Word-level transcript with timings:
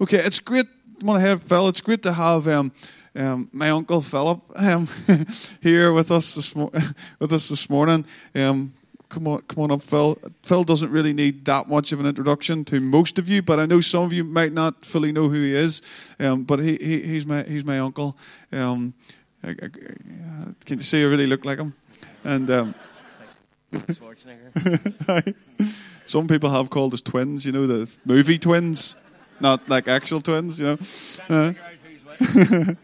Okay, 0.00 0.18
it's 0.18 0.40
great. 0.40 0.66
Want 1.02 1.20
to 1.22 1.28
have 1.28 1.42
Phil? 1.42 1.68
It's 1.68 1.80
great 1.80 2.02
to 2.02 2.12
have 2.12 2.48
um, 2.48 2.72
um, 3.14 3.48
my 3.52 3.70
uncle 3.70 4.00
Philip 4.00 4.40
um, 4.56 4.88
here 5.60 5.92
with 5.92 6.10
us 6.10 6.34
this 6.34 6.54
mo- 6.56 6.72
with 7.18 7.32
us 7.32 7.48
this 7.48 7.70
morning. 7.70 8.04
Um, 8.34 8.72
come 9.08 9.26
on, 9.28 9.42
come 9.42 9.64
on 9.64 9.70
up, 9.70 9.82
Phil. 9.82 10.18
Phil 10.42 10.64
doesn't 10.64 10.90
really 10.90 11.12
need 11.12 11.44
that 11.44 11.68
much 11.68 11.92
of 11.92 12.00
an 12.00 12.06
introduction 12.06 12.64
to 12.66 12.80
most 12.80 13.18
of 13.18 13.28
you, 13.28 13.42
but 13.42 13.58
I 13.60 13.66
know 13.66 13.80
some 13.80 14.04
of 14.04 14.12
you 14.12 14.24
might 14.24 14.52
not 14.52 14.84
fully 14.84 15.12
know 15.12 15.28
who 15.28 15.42
he 15.42 15.52
is. 15.52 15.82
Um, 16.18 16.44
but 16.44 16.58
he, 16.58 16.76
he, 16.76 17.02
he's 17.02 17.26
my 17.26 17.42
he's 17.42 17.64
my 17.64 17.78
uncle. 17.78 18.16
Um, 18.52 18.94
I, 19.42 19.50
I, 19.50 19.54
can 20.64 20.78
you 20.78 20.82
see 20.82 21.02
I 21.02 21.06
really 21.06 21.26
look 21.26 21.44
like 21.44 21.58
him? 21.58 21.74
And 22.24 22.50
um, 22.50 22.74
some 26.06 26.26
people 26.26 26.50
have 26.50 26.70
called 26.70 26.94
us 26.94 27.02
twins. 27.02 27.46
You 27.46 27.52
know 27.52 27.66
the 27.66 27.92
movie 28.04 28.38
twins, 28.38 28.96
not 29.40 29.68
like 29.68 29.88
actual 29.88 30.20
twins. 30.20 30.60
You 30.60 30.66
know. 30.66 30.78
Uh, 31.28 31.52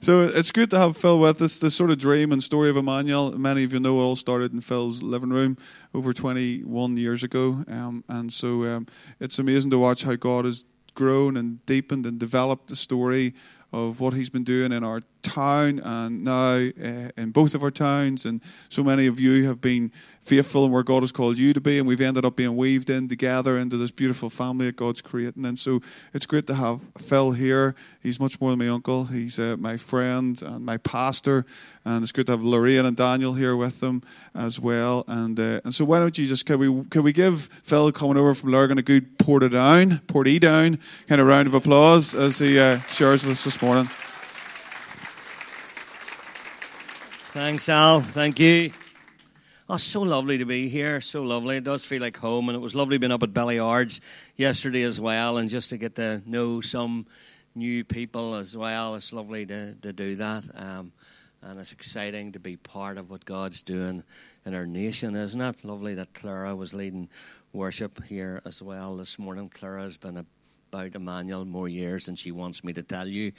so 0.00 0.22
it's 0.22 0.52
good 0.52 0.70
to 0.70 0.78
have 0.78 0.96
Phil 0.96 1.18
with 1.18 1.42
us. 1.42 1.58
This 1.58 1.74
sort 1.74 1.90
of 1.90 1.98
dream 1.98 2.32
and 2.32 2.42
story 2.42 2.70
of 2.70 2.76
Emmanuel. 2.76 3.32
Many 3.38 3.64
of 3.64 3.72
you 3.72 3.80
know 3.80 3.98
it 3.98 4.02
all 4.02 4.16
started 4.16 4.52
in 4.52 4.60
Phil's 4.60 5.02
living 5.02 5.30
room 5.30 5.56
over 5.94 6.12
21 6.12 6.96
years 6.96 7.22
ago, 7.22 7.64
um, 7.68 8.04
and 8.08 8.32
so 8.32 8.64
um, 8.64 8.86
it's 9.20 9.38
amazing 9.38 9.70
to 9.72 9.78
watch 9.78 10.02
how 10.02 10.16
God 10.16 10.44
has 10.44 10.64
grown 10.94 11.36
and 11.36 11.64
deepened 11.66 12.06
and 12.06 12.18
developed 12.18 12.68
the 12.68 12.76
story 12.76 13.34
of 13.72 14.00
what 14.00 14.14
he's 14.14 14.30
been 14.30 14.44
doing 14.44 14.72
in 14.72 14.82
our 14.82 15.00
town 15.22 15.80
and 15.80 16.24
now 16.24 16.56
uh, 16.56 17.10
in 17.16 17.30
both 17.30 17.54
of 17.54 17.62
our 17.62 17.70
towns. 17.70 18.24
And 18.24 18.40
so 18.68 18.82
many 18.82 19.06
of 19.06 19.18
you 19.20 19.46
have 19.46 19.60
been 19.60 19.92
faithful 20.20 20.66
in 20.66 20.70
where 20.70 20.82
God 20.82 21.02
has 21.02 21.12
called 21.12 21.38
you 21.38 21.52
to 21.52 21.60
be, 21.60 21.78
and 21.78 21.88
we've 21.88 22.00
ended 22.00 22.24
up 22.24 22.36
being 22.36 22.56
weaved 22.56 22.90
in 22.90 23.08
together 23.08 23.56
into 23.56 23.76
this 23.76 23.90
beautiful 23.90 24.28
family 24.28 24.66
that 24.66 24.76
God's 24.76 25.00
creating. 25.00 25.46
And 25.46 25.58
so 25.58 25.80
it's 26.12 26.26
great 26.26 26.46
to 26.48 26.54
have 26.54 26.80
Phil 26.98 27.32
here. 27.32 27.74
He's 28.02 28.20
much 28.20 28.40
more 28.40 28.50
than 28.50 28.58
my 28.58 28.68
uncle, 28.68 29.04
he's 29.04 29.38
uh, 29.38 29.56
my 29.58 29.76
friend 29.76 30.40
and 30.42 30.64
my 30.64 30.76
pastor. 30.78 31.46
And 31.84 32.02
it's 32.02 32.12
good 32.12 32.26
to 32.26 32.32
have 32.32 32.42
Lorraine 32.42 32.84
and 32.84 32.96
Daniel 32.96 33.32
here 33.32 33.56
with 33.56 33.80
them 33.80 34.02
as 34.34 34.60
well. 34.60 35.04
And 35.08 35.40
uh, 35.40 35.60
and 35.64 35.74
so 35.74 35.84
why 35.86 35.98
don't 35.98 36.16
you 36.18 36.26
just 36.26 36.44
can 36.44 36.58
we 36.58 36.84
can 36.90 37.02
we 37.02 37.12
give 37.12 37.44
Phil 37.62 37.90
coming 37.92 38.18
over 38.18 38.34
from 38.34 38.50
Lurgan 38.50 38.78
a 38.78 38.82
good 38.82 39.18
porta 39.18 39.48
down, 39.48 40.02
porty 40.06 40.38
down 40.38 40.78
kind 41.08 41.20
of 41.20 41.26
round 41.26 41.46
of 41.46 41.54
applause 41.54 42.14
as 42.14 42.38
he 42.38 42.56
shares 42.88 43.24
with 43.24 43.32
us 43.32 43.44
this 43.44 43.62
morning. 43.62 43.88
Thanks, 47.32 47.68
Al. 47.68 48.00
Thank 48.00 48.40
you. 48.40 48.72
Oh, 49.68 49.76
so 49.76 50.02
lovely 50.02 50.38
to 50.38 50.44
be 50.44 50.68
here. 50.68 51.00
So 51.00 51.22
lovely. 51.22 51.58
It 51.58 51.62
does 51.62 51.86
feel 51.86 52.00
like 52.00 52.16
home. 52.16 52.48
And 52.48 52.56
it 52.56 52.60
was 52.60 52.74
lovely 52.74 52.98
being 52.98 53.12
up 53.12 53.22
at 53.22 53.32
Bellyards 53.32 54.00
yesterday 54.34 54.82
as 54.82 55.00
well. 55.00 55.38
And 55.38 55.48
just 55.48 55.70
to 55.70 55.78
get 55.78 55.94
to 55.94 56.24
know 56.26 56.60
some 56.60 57.06
new 57.54 57.84
people 57.84 58.34
as 58.34 58.56
well. 58.56 58.96
It's 58.96 59.12
lovely 59.12 59.46
to, 59.46 59.74
to 59.74 59.92
do 59.92 60.16
that. 60.16 60.42
Um, 60.56 60.90
and 61.40 61.60
it's 61.60 61.70
exciting 61.70 62.32
to 62.32 62.40
be 62.40 62.56
part 62.56 62.98
of 62.98 63.10
what 63.12 63.24
God's 63.24 63.62
doing 63.62 64.02
in 64.44 64.52
our 64.52 64.66
nation, 64.66 65.14
isn't 65.14 65.40
it? 65.40 65.64
Lovely 65.64 65.94
that 65.94 66.12
Clara 66.12 66.56
was 66.56 66.74
leading 66.74 67.08
worship 67.52 68.02
here 68.02 68.42
as 68.44 68.60
well 68.60 68.96
this 68.96 69.20
morning. 69.20 69.48
Clara 69.48 69.84
has 69.84 69.96
been 69.96 70.16
about 70.72 70.94
Emmanuel 70.94 71.44
more 71.44 71.68
years 71.68 72.06
than 72.06 72.14
she 72.14 72.30
wants 72.30 72.62
me 72.62 72.72
to 72.72 72.82
tell 72.82 73.06
you. 73.06 73.32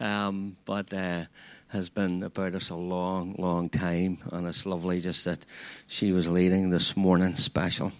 Um, 0.00 0.56
but. 0.64 0.92
Uh, 0.92 1.24
has 1.70 1.90
been 1.90 2.22
about 2.22 2.54
us 2.54 2.70
a 2.70 2.74
long, 2.74 3.34
long 3.36 3.68
time, 3.68 4.16
and 4.32 4.46
it's 4.46 4.64
lovely 4.64 5.02
just 5.02 5.26
that 5.26 5.44
she 5.86 6.12
was 6.12 6.26
leading 6.26 6.70
this 6.70 6.96
morning 6.96 7.32
special. 7.32 7.92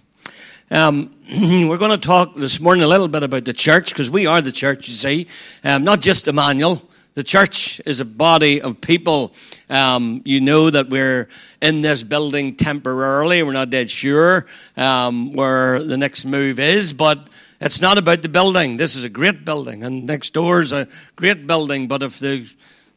Um, 0.70 1.14
we're 1.68 1.76
going 1.76 1.90
to 1.90 1.98
talk 1.98 2.34
this 2.34 2.60
morning 2.60 2.82
a 2.82 2.88
little 2.88 3.08
bit 3.08 3.22
about 3.22 3.44
the 3.44 3.52
church 3.52 3.90
because 3.90 4.10
we 4.10 4.24
are 4.24 4.40
the 4.40 4.52
church, 4.52 4.88
you 4.88 4.94
see, 4.94 5.26
um, 5.64 5.84
not 5.84 6.00
just 6.00 6.28
Emmanuel. 6.28 6.80
The 7.12 7.24
church 7.24 7.80
is 7.84 8.00
a 8.00 8.06
body 8.06 8.62
of 8.62 8.80
people. 8.80 9.34
Um, 9.68 10.22
you 10.24 10.40
know 10.40 10.70
that 10.70 10.88
we're 10.88 11.28
in 11.60 11.82
this 11.82 12.02
building 12.02 12.54
temporarily. 12.54 13.42
We're 13.42 13.52
not 13.52 13.68
dead 13.68 13.90
sure 13.90 14.46
um, 14.78 15.34
where 15.34 15.82
the 15.82 15.98
next 15.98 16.24
move 16.24 16.58
is, 16.58 16.94
but 16.94 17.18
it's 17.60 17.80
not 17.80 17.98
about 17.98 18.22
the 18.22 18.28
building. 18.28 18.76
This 18.76 18.94
is 18.94 19.04
a 19.04 19.08
great 19.08 19.44
building, 19.44 19.84
and 19.84 20.06
next 20.06 20.32
door 20.34 20.62
is 20.62 20.72
a 20.72 20.86
great 21.16 21.46
building. 21.46 21.88
But 21.88 22.02
if 22.02 22.18
the 22.18 22.48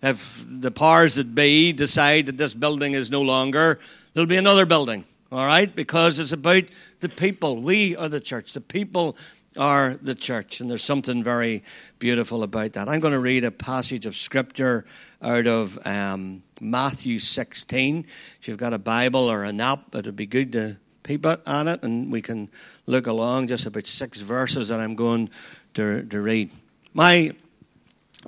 if 0.03 0.45
the 0.47 0.71
powers 0.71 1.15
that 1.15 1.33
be 1.33 1.73
decide 1.73 2.25
that 2.25 2.37
this 2.37 2.53
building 2.53 2.93
is 2.93 3.11
no 3.11 3.21
longer, 3.21 3.79
there'll 4.13 4.27
be 4.27 4.37
another 4.37 4.65
building, 4.65 5.05
all 5.31 5.45
right? 5.45 5.73
Because 5.73 6.19
it's 6.19 6.31
about 6.31 6.63
the 6.99 7.09
people. 7.09 7.61
We 7.61 7.95
are 7.95 8.09
the 8.09 8.19
church. 8.19 8.53
The 8.53 8.61
people 8.61 9.15
are 9.57 9.95
the 9.95 10.15
church. 10.15 10.59
And 10.59 10.69
there's 10.69 10.83
something 10.83 11.23
very 11.23 11.63
beautiful 11.99 12.43
about 12.43 12.73
that. 12.73 12.89
I'm 12.89 12.99
going 12.99 13.13
to 13.13 13.19
read 13.19 13.43
a 13.43 13.51
passage 13.51 14.05
of 14.05 14.15
scripture 14.15 14.85
out 15.21 15.45
of 15.45 15.77
um, 15.85 16.41
Matthew 16.59 17.19
16. 17.19 18.05
If 18.39 18.47
you've 18.47 18.57
got 18.57 18.73
a 18.73 18.79
Bible 18.79 19.29
or 19.29 19.43
an 19.43 19.59
app, 19.59 19.93
it 19.93 20.05
would 20.05 20.15
be 20.15 20.25
good 20.25 20.53
to 20.53 20.77
peep 21.03 21.25
at 21.25 21.41
it 21.45 21.83
and 21.83 22.11
we 22.11 22.21
can 22.21 22.49
look 22.85 23.07
along 23.07 23.47
just 23.47 23.65
about 23.65 23.85
six 23.85 24.21
verses 24.21 24.69
that 24.69 24.79
I'm 24.79 24.95
going 24.95 25.29
to, 25.73 26.03
to 26.03 26.21
read. 26.21 26.51
My 26.93 27.31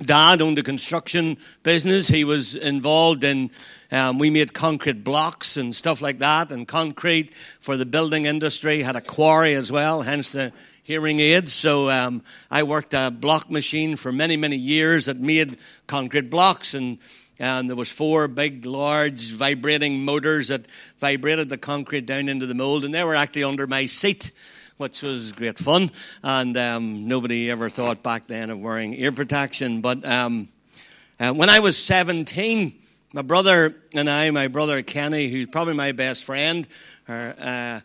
dad 0.02 0.42
owned 0.42 0.58
a 0.58 0.62
construction 0.62 1.36
business. 1.62 2.08
He 2.08 2.24
was 2.24 2.54
involved 2.54 3.24
in, 3.24 3.50
um, 3.92 4.18
we 4.18 4.30
made 4.30 4.52
concrete 4.52 5.04
blocks 5.04 5.56
and 5.56 5.74
stuff 5.74 6.02
like 6.02 6.18
that, 6.18 6.50
and 6.50 6.66
concrete 6.66 7.32
for 7.34 7.76
the 7.76 7.86
building 7.86 8.26
industry. 8.26 8.78
Had 8.78 8.96
a 8.96 9.00
quarry 9.00 9.54
as 9.54 9.70
well, 9.70 10.02
hence 10.02 10.32
the 10.32 10.52
hearing 10.82 11.20
aids. 11.20 11.52
So 11.52 11.88
um, 11.90 12.22
I 12.50 12.62
worked 12.62 12.94
a 12.94 13.10
block 13.10 13.50
machine 13.50 13.96
for 13.96 14.12
many, 14.12 14.36
many 14.36 14.56
years 14.56 15.06
that 15.06 15.18
made 15.18 15.58
concrete 15.86 16.30
blocks, 16.30 16.74
and 16.74 16.98
and 17.38 17.68
there 17.68 17.76
was 17.76 17.90
four 17.90 18.28
big, 18.28 18.64
large, 18.66 19.32
vibrating 19.32 20.04
motors 20.04 20.48
that 20.48 20.66
vibrated 20.98 21.48
the 21.48 21.58
concrete 21.58 22.06
down 22.06 22.28
into 22.28 22.46
the 22.46 22.54
mold, 22.54 22.84
and 22.84 22.94
they 22.94 23.04
were 23.04 23.14
actually 23.14 23.44
under 23.44 23.66
my 23.66 23.86
seat 23.86 24.32
which 24.76 25.02
was 25.02 25.32
great 25.32 25.58
fun. 25.58 25.90
And 26.22 26.56
um, 26.56 27.08
nobody 27.08 27.50
ever 27.50 27.70
thought 27.70 28.02
back 28.02 28.26
then 28.26 28.50
of 28.50 28.60
wearing 28.60 28.94
ear 28.94 29.12
protection. 29.12 29.80
But 29.80 30.04
um, 30.04 30.48
uh, 31.20 31.32
when 31.32 31.48
I 31.48 31.60
was 31.60 31.76
17, 31.78 32.74
my 33.12 33.22
brother 33.22 33.74
and 33.94 34.10
I, 34.10 34.30
my 34.30 34.48
brother 34.48 34.82
Kenny, 34.82 35.28
who's 35.28 35.46
probably 35.46 35.74
my 35.74 35.92
best 35.92 36.24
friend, 36.24 36.66
or, 37.08 37.34
uh, 37.38 37.80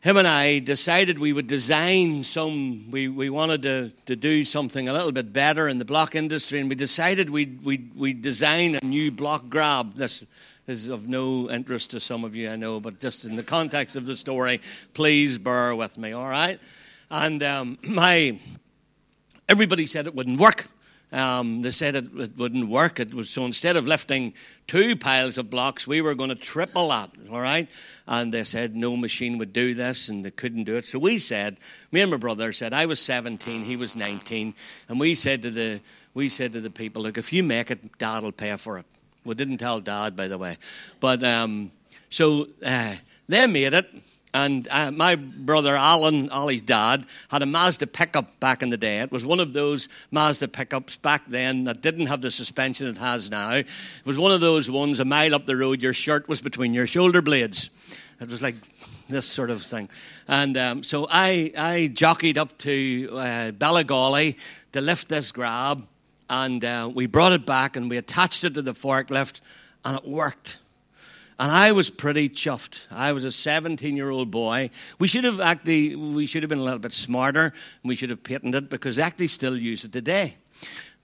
him 0.00 0.16
and 0.16 0.28
I 0.28 0.60
decided 0.60 1.18
we 1.18 1.32
would 1.32 1.48
design 1.48 2.22
some, 2.22 2.88
we, 2.90 3.08
we 3.08 3.30
wanted 3.30 3.62
to, 3.62 3.92
to 4.06 4.14
do 4.14 4.44
something 4.44 4.88
a 4.88 4.92
little 4.92 5.10
bit 5.10 5.32
better 5.32 5.68
in 5.68 5.78
the 5.78 5.84
block 5.84 6.14
industry, 6.14 6.60
and 6.60 6.68
we 6.68 6.76
decided 6.76 7.30
we'd, 7.30 7.64
we'd, 7.64 7.90
we'd 7.96 8.22
design 8.22 8.76
a 8.76 8.84
new 8.84 9.10
block 9.10 9.48
grab. 9.48 9.94
This 9.94 10.24
is 10.68 10.88
of 10.88 11.08
no 11.08 11.50
interest 11.50 11.90
to 11.92 12.00
some 12.00 12.22
of 12.22 12.36
you, 12.36 12.48
I 12.48 12.54
know, 12.54 12.78
but 12.78 13.00
just 13.00 13.24
in 13.24 13.34
the 13.34 13.42
context 13.42 13.96
of 13.96 14.06
the 14.06 14.16
story, 14.16 14.60
please 14.94 15.36
bear 15.36 15.74
with 15.74 15.98
me, 15.98 16.12
all 16.12 16.28
right? 16.28 16.60
And 17.10 17.42
um, 17.42 17.78
my, 17.88 18.38
everybody 19.48 19.86
said 19.86 20.06
it 20.06 20.14
wouldn't 20.14 20.38
work. 20.38 20.66
Um, 21.10 21.62
they 21.62 21.70
said 21.70 21.94
it, 21.94 22.04
it, 22.16 22.36
wouldn't 22.36 22.68
work. 22.68 23.00
It 23.00 23.14
was 23.14 23.30
so 23.30 23.44
instead 23.44 23.76
of 23.76 23.86
lifting 23.86 24.34
two 24.66 24.94
piles 24.94 25.38
of 25.38 25.48
blocks, 25.48 25.86
we 25.86 26.02
were 26.02 26.14
going 26.14 26.28
to 26.28 26.34
triple 26.34 26.88
that. 26.88 27.10
All 27.32 27.40
right, 27.40 27.66
and 28.06 28.32
they 28.32 28.44
said 28.44 28.76
no 28.76 28.96
machine 28.96 29.38
would 29.38 29.52
do 29.52 29.74
this, 29.74 30.08
and 30.08 30.24
they 30.24 30.30
couldn't 30.30 30.64
do 30.64 30.76
it. 30.76 30.84
So 30.84 30.98
we 30.98 31.18
said, 31.18 31.56
me 31.92 32.02
and 32.02 32.10
my 32.10 32.18
brother 32.18 32.52
said, 32.52 32.74
I 32.74 32.86
was 32.86 33.00
17, 33.00 33.62
he 33.62 33.76
was 33.76 33.96
19, 33.96 34.54
and 34.88 35.00
we 35.00 35.14
said 35.14 35.42
to 35.42 35.50
the 35.50 35.80
we 36.12 36.28
said 36.28 36.52
to 36.52 36.60
the 36.60 36.70
people, 36.70 37.02
look, 37.02 37.16
if 37.16 37.32
you 37.32 37.42
make 37.42 37.70
it, 37.70 37.96
Dad 37.98 38.22
will 38.22 38.32
pay 38.32 38.56
for 38.56 38.78
it. 38.78 38.86
We 39.24 39.34
didn't 39.34 39.58
tell 39.58 39.80
Dad, 39.80 40.16
by 40.16 40.28
the 40.28 40.38
way. 40.38 40.56
But 41.00 41.22
um, 41.22 41.70
so 42.10 42.48
uh, 42.64 42.94
they 43.28 43.46
made 43.46 43.72
it. 43.72 43.86
And 44.44 44.68
uh, 44.70 44.92
my 44.92 45.16
brother 45.16 45.74
Alan, 45.74 46.30
Ollie's 46.30 46.62
dad, 46.62 47.04
had 47.28 47.42
a 47.42 47.46
Mazda 47.46 47.88
pickup 47.88 48.38
back 48.38 48.62
in 48.62 48.70
the 48.70 48.76
day. 48.76 48.98
It 49.00 49.10
was 49.10 49.26
one 49.26 49.40
of 49.40 49.52
those 49.52 49.88
Mazda 50.12 50.46
pickups 50.46 50.96
back 50.96 51.26
then 51.26 51.64
that 51.64 51.80
didn't 51.80 52.06
have 52.06 52.20
the 52.20 52.30
suspension 52.30 52.86
it 52.86 52.98
has 52.98 53.30
now. 53.30 53.54
It 53.54 53.66
was 54.04 54.16
one 54.16 54.30
of 54.30 54.40
those 54.40 54.70
ones 54.70 55.00
a 55.00 55.04
mile 55.04 55.34
up 55.34 55.46
the 55.46 55.56
road, 55.56 55.82
your 55.82 55.92
shirt 55.92 56.28
was 56.28 56.40
between 56.40 56.72
your 56.72 56.86
shoulder 56.86 57.20
blades. 57.20 57.70
It 58.20 58.30
was 58.30 58.40
like 58.40 58.54
this 59.08 59.26
sort 59.26 59.50
of 59.50 59.62
thing. 59.62 59.88
And 60.28 60.56
um, 60.56 60.82
so 60.84 61.08
I, 61.10 61.50
I 61.58 61.90
jockeyed 61.92 62.38
up 62.38 62.56
to 62.58 63.08
uh, 63.12 63.52
to 63.52 64.80
lift 64.80 65.08
this 65.08 65.32
grab 65.32 65.86
and 66.30 66.64
uh, 66.64 66.90
we 66.94 67.06
brought 67.06 67.32
it 67.32 67.46
back 67.46 67.76
and 67.76 67.88
we 67.88 67.96
attached 67.96 68.44
it 68.44 68.54
to 68.54 68.62
the 68.62 68.72
forklift, 68.72 69.40
and 69.84 69.98
it 69.98 70.06
worked. 70.06 70.58
And 71.38 71.52
I 71.52 71.70
was 71.70 71.88
pretty 71.88 72.28
chuffed. 72.28 72.88
I 72.90 73.12
was 73.12 73.22
a 73.22 73.30
17 73.30 73.96
year 73.96 74.10
old 74.10 74.30
boy. 74.30 74.70
We 74.98 75.06
should 75.06 75.24
have 75.24 75.40
actually, 75.40 75.94
we 75.94 76.26
should 76.26 76.42
have 76.42 76.50
been 76.50 76.58
a 76.58 76.64
little 76.64 76.80
bit 76.80 76.92
smarter. 76.92 77.52
We 77.84 77.94
should 77.94 78.10
have 78.10 78.24
patented 78.24 78.64
it 78.64 78.70
because 78.70 78.96
they 78.96 79.02
actually 79.02 79.28
still 79.28 79.56
use 79.56 79.84
it 79.84 79.92
today. 79.92 80.36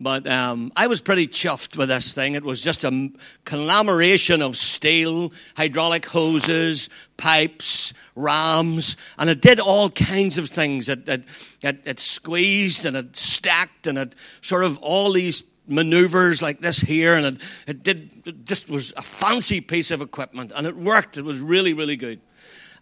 But 0.01 0.29
um, 0.29 0.73
I 0.75 0.89
was 0.89 1.01
pretty 1.01 1.29
chuffed 1.29 1.77
with 1.77 1.89
this 1.89 2.15
thing. 2.15 2.35
It 2.35 2.43
was 2.43 2.61
just 2.61 2.83
a 2.83 3.13
conglomeration 3.45 4.43
of 4.43 4.57
steel, 4.57 5.33
hydraulic 5.57 6.05
hoses, 6.07 6.91
pipes, 7.17 7.95
rams, 8.17 8.97
and 9.19 9.31
it 9.31 9.41
did 9.41 9.61
all 9.61 9.89
kinds 9.89 10.37
of 10.37 10.51
things. 10.51 10.89
It, 10.89 11.09
it, 11.09 11.25
it, 11.63 11.79
it 11.87 12.01
squeezed 12.01 12.85
and 12.87 12.97
it 12.97 13.17
stacked 13.17 13.87
and 13.87 13.97
it 13.97 14.17
sort 14.41 14.65
of 14.65 14.79
all 14.79 15.13
these 15.13 15.45
maneuvers 15.67 16.43
like 16.43 16.61
this 16.61 16.79
here, 16.81 17.15
and 17.15 17.27
it, 17.27 17.43
it 17.67 17.83
did 17.83 18.11
it 18.27 18.45
just 18.45 18.71
was 18.71 18.93
a 18.97 19.03
fancy 19.03 19.61
piece 19.61 19.91
of 19.91 20.01
equipment, 20.01 20.53
and 20.55 20.67
it 20.67 20.77
worked. 20.77 21.17
It 21.17 21.25
was 21.25 21.41
really, 21.41 21.75
really 21.75 21.97
good. 21.97 22.21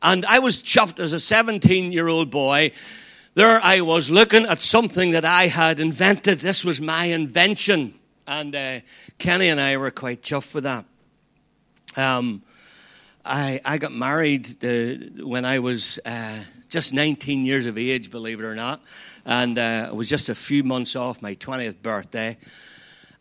And 0.03 0.27
I 0.27 0.41
was 0.41 0.63
chuffed 0.63 0.99
as 0.99 1.13
a 1.13 1.21
17 1.21 1.93
year 1.93 2.09
old 2.09 2.31
boy. 2.31 2.73
There 3.35 3.61
I 3.63 3.81
was 3.81 4.11
looking 4.11 4.45
at 4.47 4.61
something 4.61 5.13
that 5.13 5.25
I 5.25 5.47
had 5.47 5.81
invented. 5.81 6.41
This 6.41 6.65
was 6.65 6.81
my 6.81 7.07
invention. 7.07 7.95
And 8.27 8.55
uh, 8.55 8.81
Kenny 9.19 9.49
and 9.49 9.61
I 9.61 9.77
were 9.77 9.91
quite 9.91 10.23
chuffed 10.23 10.55
with 10.55 10.65
that. 10.65 10.85
Um, 11.97 12.43
I, 13.25 13.61
I 13.65 13.79
got 13.79 13.93
married 13.93 14.65
uh, 14.65 15.25
when 15.25 15.45
I 15.45 15.61
was 15.61 16.01
uh, 16.05 16.43
just 16.73 16.95
19 16.95 17.45
years 17.45 17.67
of 17.67 17.77
age, 17.77 18.11
believe 18.11 18.41
it 18.41 18.45
or 18.45 18.55
not. 18.55 18.81
And 19.27 19.59
uh, 19.59 19.89
it 19.91 19.95
was 19.95 20.09
just 20.09 20.31
a 20.31 20.35
few 20.35 20.65
months 20.65 20.97
off 20.97 21.21
my 21.21 21.35
20th 21.35 21.83
birthday. 21.83 22.39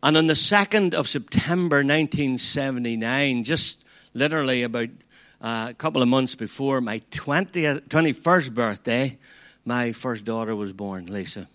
And 0.01 0.15
on 0.15 0.27
the 0.27 0.35
2nd 0.35 0.93
of 0.93 1.09
September 1.09 1.83
1979, 1.83 3.43
just 3.43 3.85
literally 4.13 4.63
about 4.63 4.87
uh, 5.41 5.67
a 5.69 5.73
couple 5.73 6.01
of 6.01 6.07
months 6.07 6.33
before 6.33 6.79
my 6.79 6.99
20th, 7.11 7.89
21st 7.89 8.53
birthday, 8.53 9.17
my 9.65 9.91
first 9.91 10.23
daughter 10.23 10.55
was 10.55 10.71
born, 10.71 11.07
Lisa. 11.07 11.45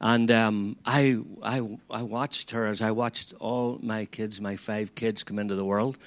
And 0.00 0.30
um, 0.30 0.76
I, 0.86 1.18
I, 1.42 1.68
I 1.90 2.02
watched 2.02 2.52
her 2.52 2.64
as 2.64 2.80
I 2.80 2.92
watched 2.92 3.34
all 3.40 3.80
my 3.82 4.04
kids, 4.04 4.40
my 4.40 4.54
five 4.54 4.94
kids, 4.94 5.24
come 5.24 5.40
into 5.40 5.56
the 5.56 5.64
world. 5.64 5.98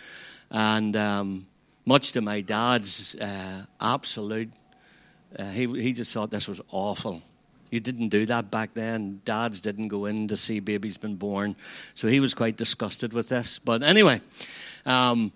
And 0.49 0.95
um, 0.95 1.47
much 1.85 2.13
to 2.13 2.21
my 2.21 2.39
dad's 2.39 3.15
uh, 3.15 3.65
absolute, 3.81 4.53
uh, 5.37 5.49
he, 5.51 5.67
he 5.81 5.93
just 5.93 6.11
thought 6.11 6.31
this 6.31 6.47
was 6.47 6.61
awful. 6.71 7.21
You 7.69 7.79
didn't 7.79 8.09
do 8.09 8.25
that 8.25 8.49
back 8.49 8.73
then. 8.73 9.21
Dads 9.25 9.61
didn't 9.61 9.89
go 9.89 10.05
in 10.05 10.27
to 10.29 10.37
see 10.37 10.59
babies 10.59 10.97
been 10.97 11.15
born. 11.15 11.55
So 11.93 12.07
he 12.07 12.19
was 12.19 12.33
quite 12.33 12.57
disgusted 12.57 13.13
with 13.13 13.29
this. 13.29 13.59
But 13.59 13.83
anyway, 13.83 14.21
um, 14.85 15.31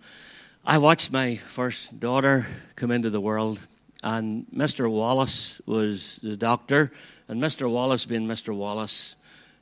I 0.66 0.80
watched 0.80 1.12
my 1.12 1.36
first 1.36 2.00
daughter 2.00 2.46
come 2.76 2.90
into 2.90 3.10
the 3.10 3.22
world, 3.22 3.60
and 4.04 4.48
Mr. 4.56 4.90
Wallace 4.90 5.62
was 5.66 6.20
the 6.24 6.36
doctor, 6.36 6.92
and 7.28 7.42
Mr. 7.42 7.70
Wallace, 7.70 8.06
being 8.06 8.28
Mr. 8.28 8.56
Wallace, 8.56 9.16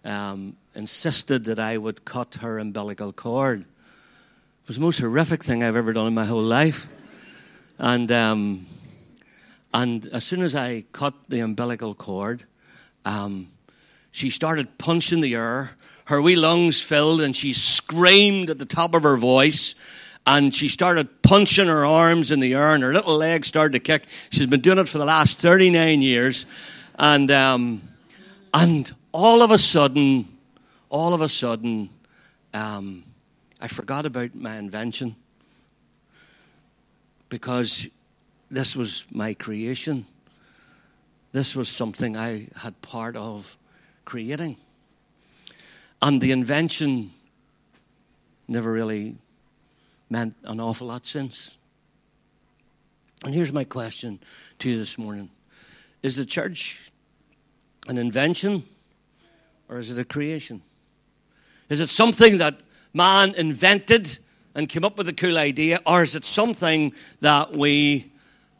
um, 0.05 0.55
insisted 0.73 1.45
that 1.45 1.59
I 1.59 1.77
would 1.77 2.05
cut 2.05 2.35
her 2.35 2.57
umbilical 2.57 3.11
cord. 3.11 3.61
It 3.61 4.67
was 4.67 4.77
the 4.77 4.81
most 4.81 4.99
horrific 4.99 5.43
thing 5.43 5.63
I've 5.63 5.75
ever 5.75 5.91
done 5.91 6.07
in 6.07 6.13
my 6.13 6.25
whole 6.25 6.41
life. 6.41 6.87
And, 7.77 8.11
um, 8.11 8.65
and 9.73 10.05
as 10.07 10.23
soon 10.23 10.41
as 10.41 10.55
I 10.55 10.83
cut 10.91 11.13
the 11.29 11.39
umbilical 11.39 11.95
cord, 11.95 12.43
um, 13.05 13.47
she 14.11 14.29
started 14.29 14.77
punching 14.77 15.21
the 15.21 15.35
air. 15.35 15.71
Her 16.05 16.21
wee 16.21 16.35
lungs 16.35 16.81
filled, 16.81 17.21
and 17.21 17.35
she 17.35 17.53
screamed 17.53 18.49
at 18.49 18.57
the 18.57 18.65
top 18.65 18.93
of 18.93 19.03
her 19.03 19.17
voice. 19.17 19.75
And 20.27 20.53
she 20.53 20.67
started 20.67 21.23
punching 21.23 21.67
her 21.67 21.85
arms 21.85 22.29
in 22.29 22.41
the 22.41 22.53
air, 22.53 22.75
and 22.75 22.83
her 22.83 22.93
little 22.93 23.15
legs 23.15 23.47
started 23.47 23.73
to 23.73 23.79
kick. 23.79 24.03
She's 24.29 24.45
been 24.45 24.59
doing 24.59 24.77
it 24.77 24.87
for 24.87 24.97
the 24.97 25.05
last 25.05 25.39
39 25.39 26.01
years. 26.01 26.45
And, 26.99 27.31
um, 27.31 27.81
and 28.53 28.91
all 29.13 29.41
of 29.41 29.51
a 29.51 29.57
sudden, 29.57 30.25
all 30.89 31.13
of 31.13 31.21
a 31.21 31.29
sudden, 31.29 31.89
um, 32.53 33.03
I 33.59 33.67
forgot 33.67 34.05
about 34.05 34.35
my 34.35 34.57
invention 34.57 35.15
because 37.29 37.87
this 38.51 38.75
was 38.75 39.05
my 39.11 39.33
creation. 39.33 40.03
This 41.31 41.55
was 41.55 41.69
something 41.69 42.17
I 42.17 42.49
had 42.57 42.79
part 42.81 43.15
of 43.15 43.57
creating. 44.03 44.57
And 46.01 46.19
the 46.19 46.31
invention 46.31 47.07
never 48.49 48.71
really 48.71 49.15
meant 50.09 50.35
an 50.43 50.59
awful 50.59 50.87
lot 50.87 51.05
since. 51.05 51.55
And 53.23 53.33
here's 53.33 53.53
my 53.53 53.63
question 53.63 54.19
to 54.59 54.69
you 54.69 54.77
this 54.77 54.97
morning 54.97 55.29
Is 56.03 56.17
the 56.17 56.25
church 56.25 56.91
an 57.87 57.97
invention 57.97 58.63
or 59.69 59.79
is 59.79 59.91
it 59.91 59.97
a 59.97 60.05
creation? 60.05 60.61
Is 61.69 61.79
it 61.79 61.87
something 61.87 62.39
that 62.39 62.55
man 62.93 63.33
invented 63.35 64.19
and 64.53 64.67
came 64.67 64.83
up 64.83 64.97
with 64.97 65.07
a 65.07 65.13
cool 65.13 65.37
idea, 65.37 65.79
or 65.85 66.03
is 66.03 66.15
it 66.15 66.25
something 66.25 66.91
that 67.21 67.53
we 67.53 68.10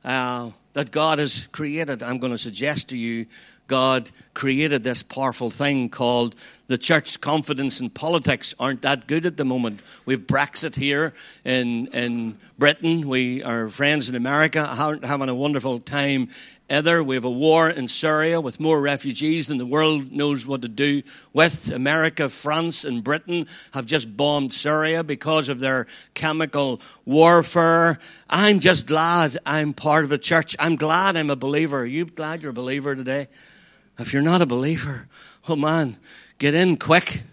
uh, 0.03 0.51
that 0.73 0.91
God 0.91 1.19
has 1.19 1.47
created. 1.47 2.01
I'm 2.01 2.19
going 2.19 2.31
to 2.31 2.37
suggest 2.37 2.89
to 2.89 2.97
you 2.97 3.25
God 3.71 4.11
created 4.33 4.83
this 4.83 5.01
powerful 5.01 5.49
thing 5.49 5.87
called 5.87 6.35
the 6.67 6.77
church. 6.77 7.21
Confidence 7.21 7.79
in 7.79 7.89
politics 7.89 8.53
aren't 8.59 8.81
that 8.81 9.07
good 9.07 9.25
at 9.25 9.37
the 9.37 9.45
moment. 9.45 9.81
We've 10.05 10.19
Brexit 10.19 10.75
here 10.75 11.13
in, 11.45 11.87
in 11.93 12.37
Britain. 12.57 13.07
We 13.07 13.43
are 13.43 13.69
friends 13.69 14.09
in 14.09 14.15
America 14.15 14.59
are 14.59 14.99
having 15.03 15.29
a 15.29 15.35
wonderful 15.35 15.79
time 15.79 16.27
either. 16.71 17.03
We 17.03 17.15
have 17.15 17.25
a 17.25 17.29
war 17.29 17.69
in 17.69 17.87
Syria 17.87 18.39
with 18.39 18.59
more 18.59 18.81
refugees 18.81 19.47
than 19.47 19.57
the 19.57 19.65
world 19.65 20.11
knows 20.11 20.47
what 20.47 20.61
to 20.61 20.67
do 20.67 21.01
with. 21.33 21.71
America, 21.73 22.29
France, 22.29 22.83
and 22.83 23.03
Britain 23.03 23.47
have 23.73 23.85
just 23.85 24.15
bombed 24.15 24.53
Syria 24.53 25.03
because 25.03 25.49
of 25.49 25.59
their 25.59 25.87
chemical 26.13 26.81
warfare. 27.05 27.99
I'm 28.29 28.59
just 28.59 28.87
glad 28.87 29.37
I'm 29.45 29.73
part 29.73 30.05
of 30.05 30.11
a 30.11 30.17
church. 30.17 30.55
I'm 30.59 30.77
glad 30.77 31.17
I'm 31.17 31.29
a 31.29 31.35
believer. 31.35 31.79
Are 31.79 31.85
you 31.85 32.05
glad 32.05 32.41
you're 32.41 32.51
a 32.51 32.53
believer 32.53 32.95
today? 32.95 33.27
If 33.99 34.13
you're 34.13 34.21
not 34.21 34.41
a 34.41 34.45
believer, 34.45 35.07
oh 35.49 35.55
man, 35.55 35.97
get 36.39 36.55
in 36.55 36.77
quick. 36.77 37.23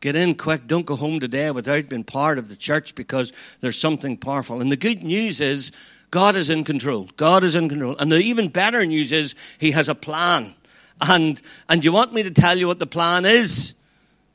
Get 0.00 0.14
in 0.14 0.34
quick. 0.34 0.66
Don't 0.66 0.86
go 0.86 0.94
home 0.94 1.20
today 1.20 1.50
without 1.50 1.88
being 1.88 2.04
part 2.04 2.38
of 2.38 2.48
the 2.48 2.56
church 2.56 2.94
because 2.94 3.32
there's 3.60 3.78
something 3.78 4.16
powerful. 4.16 4.60
And 4.60 4.70
the 4.70 4.76
good 4.76 5.02
news 5.02 5.40
is 5.40 5.72
God 6.16 6.34
is 6.34 6.48
in 6.48 6.64
control. 6.64 7.10
God 7.18 7.44
is 7.44 7.54
in 7.54 7.68
control. 7.68 7.94
And 7.98 8.10
the 8.10 8.16
even 8.16 8.48
better 8.48 8.86
news 8.86 9.12
is 9.12 9.34
He 9.60 9.72
has 9.72 9.90
a 9.90 9.94
plan. 9.94 10.54
And, 10.98 11.42
and 11.68 11.84
you 11.84 11.92
want 11.92 12.14
me 12.14 12.22
to 12.22 12.30
tell 12.30 12.56
you 12.56 12.66
what 12.66 12.78
the 12.78 12.86
plan 12.86 13.26
is? 13.26 13.74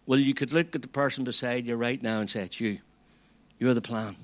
Well, 0.06 0.20
you 0.20 0.36
could 0.36 0.54
look 0.54 0.76
at 0.76 0.84
the 0.84 0.88
person 0.88 1.24
beside 1.24 1.66
you 1.66 1.76
right 1.76 2.00
now 2.00 2.20
and 2.20 2.30
say, 2.30 2.44
It's 2.44 2.62
you. 2.62 2.78
You're 3.58 3.74
the 3.74 3.82
plan. 3.82 4.16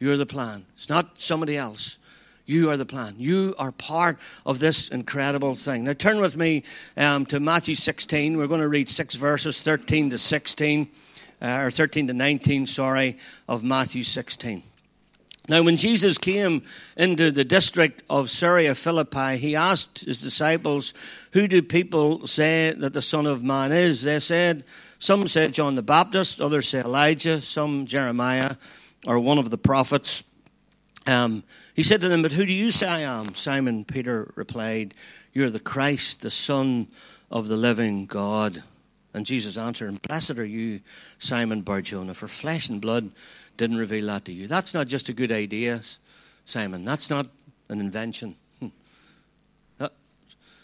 You're 0.00 0.16
the 0.16 0.26
plan. 0.26 0.64
It's 0.74 0.88
not 0.88 1.20
somebody 1.20 1.56
else. 1.56 2.00
You 2.46 2.70
are 2.70 2.76
the 2.76 2.84
plan. 2.84 3.14
You 3.16 3.54
are 3.60 3.70
part 3.70 4.18
of 4.44 4.58
this 4.58 4.88
incredible 4.88 5.54
thing. 5.54 5.84
Now, 5.84 5.92
turn 5.92 6.20
with 6.20 6.36
me 6.36 6.64
um, 6.96 7.26
to 7.26 7.38
Matthew 7.38 7.76
16. 7.76 8.36
We're 8.36 8.48
going 8.48 8.60
to 8.60 8.68
read 8.68 8.88
six 8.88 9.14
verses, 9.14 9.62
13 9.62 10.10
to 10.10 10.18
16, 10.18 10.88
uh, 11.40 11.62
or 11.62 11.70
13 11.70 12.08
to 12.08 12.12
19, 12.12 12.66
sorry, 12.66 13.18
of 13.48 13.62
Matthew 13.62 14.02
16. 14.02 14.64
Now, 15.48 15.64
when 15.64 15.76
Jesus 15.76 16.18
came 16.18 16.62
into 16.96 17.32
the 17.32 17.44
district 17.44 18.02
of 18.08 18.26
Caesarea 18.26 18.76
Philippi, 18.76 19.36
he 19.38 19.56
asked 19.56 20.04
his 20.04 20.22
disciples, 20.22 20.94
Who 21.32 21.48
do 21.48 21.62
people 21.62 22.28
say 22.28 22.72
that 22.78 22.92
the 22.92 23.02
Son 23.02 23.26
of 23.26 23.42
Man 23.42 23.72
is? 23.72 24.02
They 24.02 24.20
said, 24.20 24.62
Some 25.00 25.26
say 25.26 25.48
John 25.48 25.74
the 25.74 25.82
Baptist, 25.82 26.40
others 26.40 26.68
say 26.68 26.80
Elijah, 26.80 27.40
some 27.40 27.86
Jeremiah, 27.86 28.54
or 29.04 29.18
one 29.18 29.38
of 29.38 29.50
the 29.50 29.58
prophets. 29.58 30.22
Um, 31.08 31.42
he 31.74 31.82
said 31.82 32.00
to 32.02 32.08
them, 32.08 32.22
But 32.22 32.32
who 32.32 32.46
do 32.46 32.52
you 32.52 32.70
say 32.70 32.86
I 32.86 33.00
am? 33.00 33.34
Simon 33.34 33.84
Peter 33.84 34.32
replied, 34.36 34.94
You're 35.32 35.50
the 35.50 35.58
Christ, 35.58 36.20
the 36.20 36.30
Son 36.30 36.86
of 37.32 37.48
the 37.48 37.56
living 37.56 38.06
God. 38.06 38.62
And 39.12 39.26
Jesus 39.26 39.58
answered, 39.58 40.00
Blessed 40.02 40.38
are 40.38 40.44
you, 40.44 40.80
Simon 41.18 41.62
Barjona, 41.62 42.14
for 42.14 42.28
flesh 42.28 42.68
and 42.68 42.80
blood 42.80 43.10
didn't 43.62 43.78
reveal 43.78 44.06
that 44.06 44.24
to 44.24 44.32
you. 44.32 44.48
That's 44.48 44.74
not 44.74 44.88
just 44.88 45.08
a 45.08 45.12
good 45.12 45.30
idea, 45.30 45.80
Simon. 46.46 46.84
That's 46.84 47.08
not 47.08 47.28
an 47.68 47.78
invention. 47.78 48.34
Hmm. 48.58 48.68
That, 49.78 49.92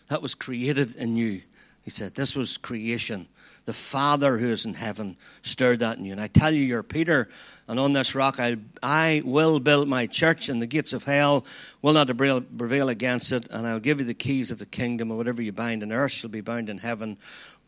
that 0.09 0.21
was 0.21 0.35
created 0.35 0.97
in 0.97 1.17
you. 1.17 1.43
He 1.83 1.91
said, 1.91 2.17
This 2.17 2.35
was 2.35 2.59
creation. 2.59 3.29
The 3.67 3.73
Father 3.73 4.37
who 4.39 4.47
is 4.47 4.65
in 4.65 4.75
heaven 4.75 5.17
stirred 5.43 5.79
that 5.79 5.99
in 5.99 6.07
you. 6.07 6.13
And 6.13 6.21
I 6.21 6.27
tell 6.27 6.51
you, 6.51 6.63
you're 6.63 6.83
Peter, 6.83 7.29
and 7.69 7.79
on 7.79 7.93
this 7.93 8.17
rock 8.17 8.41
I, 8.41 8.57
I 8.83 9.23
will 9.25 9.61
build 9.61 9.89
my 9.89 10.07
church, 10.07 10.49
and 10.49 10.61
the 10.61 10.67
gates 10.67 10.93
of 10.93 11.05
hell 11.05 11.47
will 11.83 11.93
not 11.93 12.09
prevail 12.09 12.89
against 12.89 13.31
it. 13.31 13.47
And 13.53 13.65
I'll 13.65 13.79
give 13.79 14.01
you 14.01 14.07
the 14.07 14.15
keys 14.15 14.51
of 14.51 14.59
the 14.59 14.67
kingdom, 14.67 15.11
and 15.11 15.19
whatever 15.19 15.41
you 15.41 15.53
bind 15.53 15.85
on 15.85 15.93
earth 15.93 16.11
shall 16.11 16.31
be 16.31 16.41
bound 16.41 16.69
in 16.69 16.79
heaven. 16.79 17.17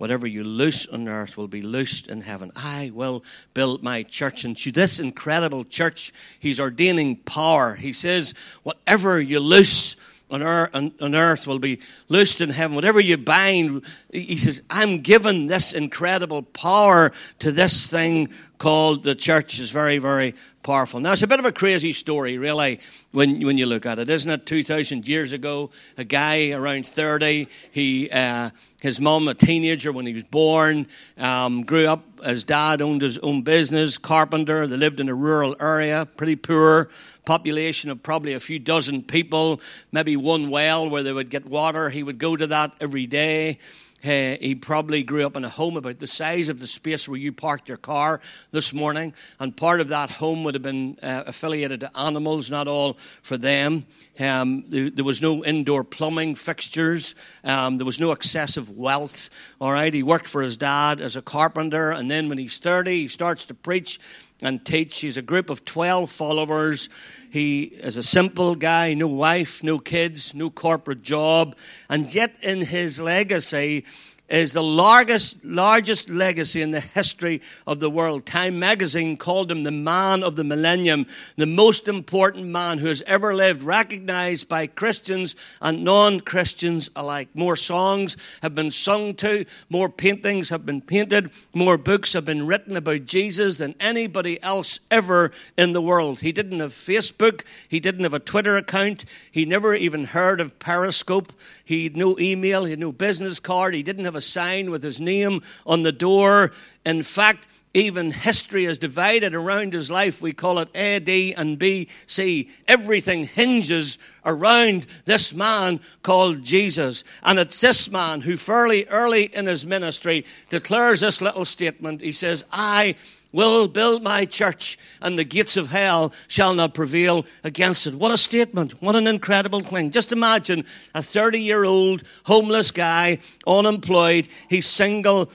Whatever 0.01 0.27
you 0.27 0.45
loose 0.45 0.87
on 0.87 1.07
earth 1.09 1.37
will 1.37 1.47
be 1.47 1.61
loosed 1.61 2.09
in 2.09 2.23
heaven. 2.23 2.51
I 2.57 2.91
will 2.95 3.23
build 3.53 3.83
my 3.83 4.03
church. 4.03 4.45
And 4.45 4.57
to 4.57 4.73
this 4.73 4.99
incredible 4.99 5.63
church, 5.63 6.11
he's 6.41 6.59
ordaining 6.59 7.17
power. 7.17 7.75
He 7.75 7.93
says, 7.93 8.33
whatever 8.63 9.21
you 9.21 9.41
loose 9.41 9.97
on 10.31 10.43
earth, 10.43 11.47
will 11.47 11.59
be 11.59 11.81
loosed 12.09 12.41
in 12.41 12.49
heaven. 12.49 12.77
Whatever 12.77 12.99
you 12.99 13.19
bind, 13.19 13.85
he 14.11 14.39
says, 14.39 14.63
I'm 14.71 15.03
given 15.03 15.49
this 15.49 15.75
incredible 15.75 16.45
power 16.45 17.13
to 17.41 17.53
this 17.53 17.91
thing 17.91 18.31
called 18.57 19.05
the 19.05 19.15
church. 19.15 19.59
is 19.61 19.71
very, 19.71 19.99
very 19.99 20.35
powerful. 20.63 21.01
Now, 21.01 21.13
it's 21.13 21.23
a 21.23 21.27
bit 21.27 21.39
of 21.39 21.45
a 21.45 21.53
crazy 21.53 21.93
story, 21.93 22.39
really, 22.39 22.81
when, 23.13 23.41
when 23.45 23.59
you 23.59 23.67
look 23.67 23.87
at 23.87 23.99
it, 23.99 24.09
isn't 24.09 24.31
it? 24.31 24.47
2,000 24.47 25.07
years 25.07 25.33
ago, 25.33 25.71
a 25.97 26.05
guy 26.05 26.53
around 26.53 26.87
30, 26.87 27.49
he, 27.73 28.11
uh, 28.11 28.51
his 28.81 29.01
mom, 29.01 29.29
a 29.29 29.35
teenager 29.35 29.93
when 29.93 30.07
he 30.07 30.15
was 30.15 30.25
born, 30.25 30.87
um, 31.19 31.63
grew 31.63 31.87
up, 31.87 32.05
his 32.25 32.45
dad 32.45 32.83
owned 32.83 33.03
his 33.03 33.19
own 33.19 33.43
business, 33.43 33.99
carpenter. 33.99 34.67
They 34.67 34.77
lived 34.77 35.01
in 35.01 35.09
a 35.09 35.15
rural 35.15 35.57
area, 35.61 36.07
pretty 36.17 36.37
poor 36.37 36.91
population 37.25 37.91
of 37.91 38.03
probably 38.03 38.33
a 38.33 38.41
few 38.41 38.59
dozen 38.59 39.03
people, 39.03 39.61
maybe 39.93 40.17
one 40.17 40.51
well 40.51 40.91
where 40.91 41.03
they 41.03 41.13
would 41.13 41.31
get 41.31 41.47
water. 41.47 41.89
He 41.89 42.03
would 42.03 42.19
go 42.19 42.37
to 42.37 42.47
that 42.49 42.75
every 42.81 43.07
day. 43.07 43.59
Uh, 44.03 44.37
he 44.41 44.55
probably 44.55 45.03
grew 45.03 45.27
up 45.27 45.37
in 45.37 45.45
a 45.45 45.49
home 45.49 45.77
about 45.77 45.99
the 45.99 46.07
size 46.07 46.49
of 46.49 46.59
the 46.61 46.67
space 46.67 47.09
where 47.09 47.19
you 47.19 47.33
parked 47.33 47.69
your 47.69 47.77
car 47.77 48.21
this 48.51 48.73
morning, 48.73 49.13
and 49.39 49.57
part 49.57 49.81
of 49.81 49.89
that 49.89 50.11
home 50.11 50.45
would 50.45 50.55
have 50.55 50.63
been 50.63 50.97
uh, 51.03 51.25
affiliated 51.27 51.81
to 51.81 51.99
animals, 51.99 52.51
not 52.51 52.67
all 52.67 52.95
for 53.23 53.37
them. 53.37 53.85
Um, 54.19 54.65
there, 54.69 54.91
there, 54.91 55.05
was 55.05 55.23
no 55.23 55.45
indoor 55.45 55.85
plumbing 55.85 56.35
fixtures. 56.35 57.15
Um, 57.45 57.79
there 57.79 57.87
was 57.87 58.01
no 58.01 58.13
excessive 58.13 58.71
wealth. 58.71 59.31
All 59.61 59.73
right, 59.73 59.93
he 59.93 60.03
worked 60.03 60.27
for 60.27 60.43
his 60.43 60.57
dad 60.57 61.01
as 61.01 61.17
a 61.17 61.23
carpenter, 61.23 61.91
and 61.91 62.11
then 62.11 62.29
when 62.29 62.39
he's 62.39 62.59
30, 62.59 62.91
he 62.91 63.09
starts 63.09 63.47
to 63.47 63.55
preach 63.55 63.99
and 64.43 64.65
teach. 64.65 65.01
He's 65.01 65.17
a 65.17 65.23
group 65.23 65.51
of 65.51 65.65
12 65.65 66.11
followers. 66.11 66.89
He 67.31 67.65
is 67.65 67.97
a 67.97 68.03
simple 68.03 68.55
guy, 68.55 68.95
no 68.95 69.07
wife, 69.07 69.63
no 69.63 69.79
kids, 69.79 70.35
no 70.35 70.51
corporate 70.51 71.03
job. 71.03 71.57
And 71.89 72.13
yet, 72.15 72.35
in 72.43 72.61
his 72.61 73.01
legacy, 73.01 73.85
is 74.31 74.53
the 74.53 74.63
largest, 74.63 75.45
largest 75.45 76.09
legacy 76.09 76.63
in 76.63 76.71
the 76.71 76.81
history 76.81 77.43
of 77.67 77.81
the 77.81 77.91
world. 77.91 78.25
Time 78.25 78.59
magazine 78.59 79.17
called 79.17 79.51
him 79.51 79.65
the 79.65 79.71
man 79.71 80.23
of 80.23 80.37
the 80.37 80.45
millennium, 80.45 81.07
the 81.37 81.47
most 81.47 81.89
important 81.89 82.47
man 82.47 82.79
who 82.79 82.87
has 82.87 83.03
ever 83.03 83.35
lived, 83.35 83.63
recognized 83.63 84.49
by 84.49 84.67
Christians 84.67 85.35
and 85.61 85.85
non-Christians 85.85 86.91
alike. 86.95 87.29
More 87.35 87.57
songs 87.57 88.17
have 88.43 88.55
been 88.55 88.71
sung 88.71 89.15
to, 89.15 89.45
more 89.69 89.89
paintings 89.89 90.51
have 90.51 90.65
been 90.65 90.81
painted, 90.81 91.31
more 91.53 91.77
books 91.77 92.13
have 92.13 92.25
been 92.25 92.47
written 92.47 92.77
about 92.77 93.05
Jesus 93.07 93.59
than 93.59 93.75
anybody 93.81 94.41
else 94.43 94.81
ever 94.91 95.33
in 95.59 95.73
the 95.73 95.83
world. 95.83 96.21
He 96.21 96.33
didn't 96.33 96.61
have 96.61 96.73
Facebook, 96.73 97.45
he 97.69 97.81
didn't 97.81 98.05
have 98.05 98.15
a 98.15 98.21
Twitter 98.21 98.57
account, 98.57 99.05
he 99.33 99.45
never 99.45 99.75
even 99.75 100.05
heard 100.05 100.41
of 100.41 100.59
Periscope, 100.59 101.33
he 101.65 101.85
had 101.85 101.97
no 101.97 102.17
email, 102.19 102.65
he 102.65 102.71
had 102.71 102.79
no 102.79 102.93
business 102.93 103.41
card, 103.41 103.75
he 103.75 103.83
didn't 103.83 104.05
have 104.05 104.17
a 104.17 104.20
a 104.21 104.23
sign 104.23 104.71
with 104.71 104.83
his 104.83 105.01
name 105.01 105.41
on 105.67 105.83
the 105.83 105.93
door. 105.93 106.53
In 106.85 107.03
fact, 107.03 107.49
even 107.73 108.11
history 108.11 108.67
is 108.67 108.79
divided 108.79 109.35
around 109.35 109.73
his 109.73 109.91
life. 109.91 110.21
We 110.21 110.35
call 110.35 110.59
it 110.59 110.77
AD 110.77 111.09
and 111.09 111.59
BC. 111.59 112.51
Everything 112.69 113.25
hinges 113.25 113.99
around 114.27 114.87
this 115.07 115.33
man 115.33 115.81
called 116.03 116.43
Jesus. 116.43 117.03
And 117.23 117.39
it's 117.39 117.61
this 117.61 117.91
man 117.91 118.21
who 118.21 118.37
fairly 118.37 118.87
early 118.87 119.25
in 119.25 119.47
his 119.47 119.65
ministry 119.65 120.27
declares 120.51 121.01
this 121.01 121.23
little 121.23 121.47
statement. 121.47 122.03
He 122.03 122.13
says, 122.13 122.45
I 122.53 122.97
will 123.33 123.69
build 123.69 124.03
my 124.03 124.25
church, 124.25 124.79
and 125.03 125.19
the 125.19 125.25
gates 125.25 125.57
of 125.57 125.71
hell 125.71 126.13
shall 126.29 126.55
not 126.55 126.75
prevail 126.75 127.27
against 127.45 127.87
it. 127.87 127.95
What 127.95 128.11
a 128.11 128.19
statement. 128.19 128.83
What 128.83 128.97
an 128.97 129.07
incredible 129.07 129.61
thing. 129.61 129.91
Just 129.91 130.13
imagine 130.13 130.65
a 130.95 131.03
30 131.03 131.41
year 131.41 131.65
old 131.65 132.03
homeless 132.25 132.71
guy, 132.71 133.19
unemployed, 133.47 134.29
he's 134.49 134.67
single. 134.67 135.31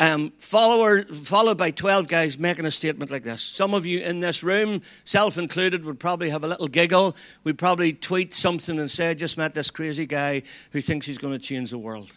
Um, 0.00 0.30
follower, 0.38 1.02
followed 1.02 1.58
by 1.58 1.72
12 1.72 2.06
guys 2.06 2.38
making 2.38 2.66
a 2.66 2.70
statement 2.70 3.10
like 3.10 3.24
this. 3.24 3.42
Some 3.42 3.74
of 3.74 3.84
you 3.84 3.98
in 3.98 4.20
this 4.20 4.44
room, 4.44 4.80
self 5.02 5.38
included, 5.38 5.84
would 5.84 5.98
probably 5.98 6.30
have 6.30 6.44
a 6.44 6.46
little 6.46 6.68
giggle. 6.68 7.16
We'd 7.42 7.58
probably 7.58 7.94
tweet 7.94 8.32
something 8.32 8.78
and 8.78 8.88
say, 8.88 9.10
I 9.10 9.14
just 9.14 9.36
met 9.36 9.54
this 9.54 9.72
crazy 9.72 10.06
guy 10.06 10.42
who 10.70 10.80
thinks 10.82 11.06
he's 11.06 11.18
going 11.18 11.32
to 11.32 11.38
change 11.40 11.72
the 11.72 11.78
world. 11.78 12.12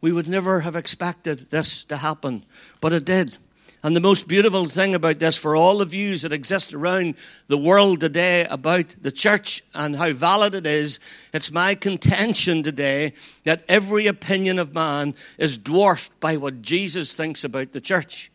We 0.00 0.12
would 0.12 0.28
never 0.28 0.60
have 0.60 0.76
expected 0.76 1.50
this 1.50 1.84
to 1.84 1.98
happen, 1.98 2.44
but 2.80 2.94
it 2.94 3.04
did. 3.04 3.36
And 3.84 3.94
the 3.94 4.00
most 4.00 4.26
beautiful 4.26 4.64
thing 4.64 4.94
about 4.94 5.18
this 5.18 5.36
for 5.36 5.54
all 5.54 5.76
the 5.76 5.84
views 5.84 6.22
that 6.22 6.32
exist 6.32 6.72
around 6.72 7.16
the 7.48 7.58
world 7.58 8.00
today 8.00 8.46
about 8.48 8.96
the 9.02 9.12
church 9.12 9.62
and 9.74 9.94
how 9.94 10.10
valid 10.14 10.54
it 10.54 10.66
is, 10.66 10.98
it's 11.34 11.52
my 11.52 11.74
contention 11.74 12.62
today 12.62 13.12
that 13.42 13.62
every 13.68 14.06
opinion 14.06 14.58
of 14.58 14.72
man 14.72 15.14
is 15.36 15.58
dwarfed 15.58 16.18
by 16.18 16.38
what 16.38 16.62
Jesus 16.62 17.14
thinks 17.14 17.44
about 17.44 17.72
the 17.72 17.80
church. 17.80 18.32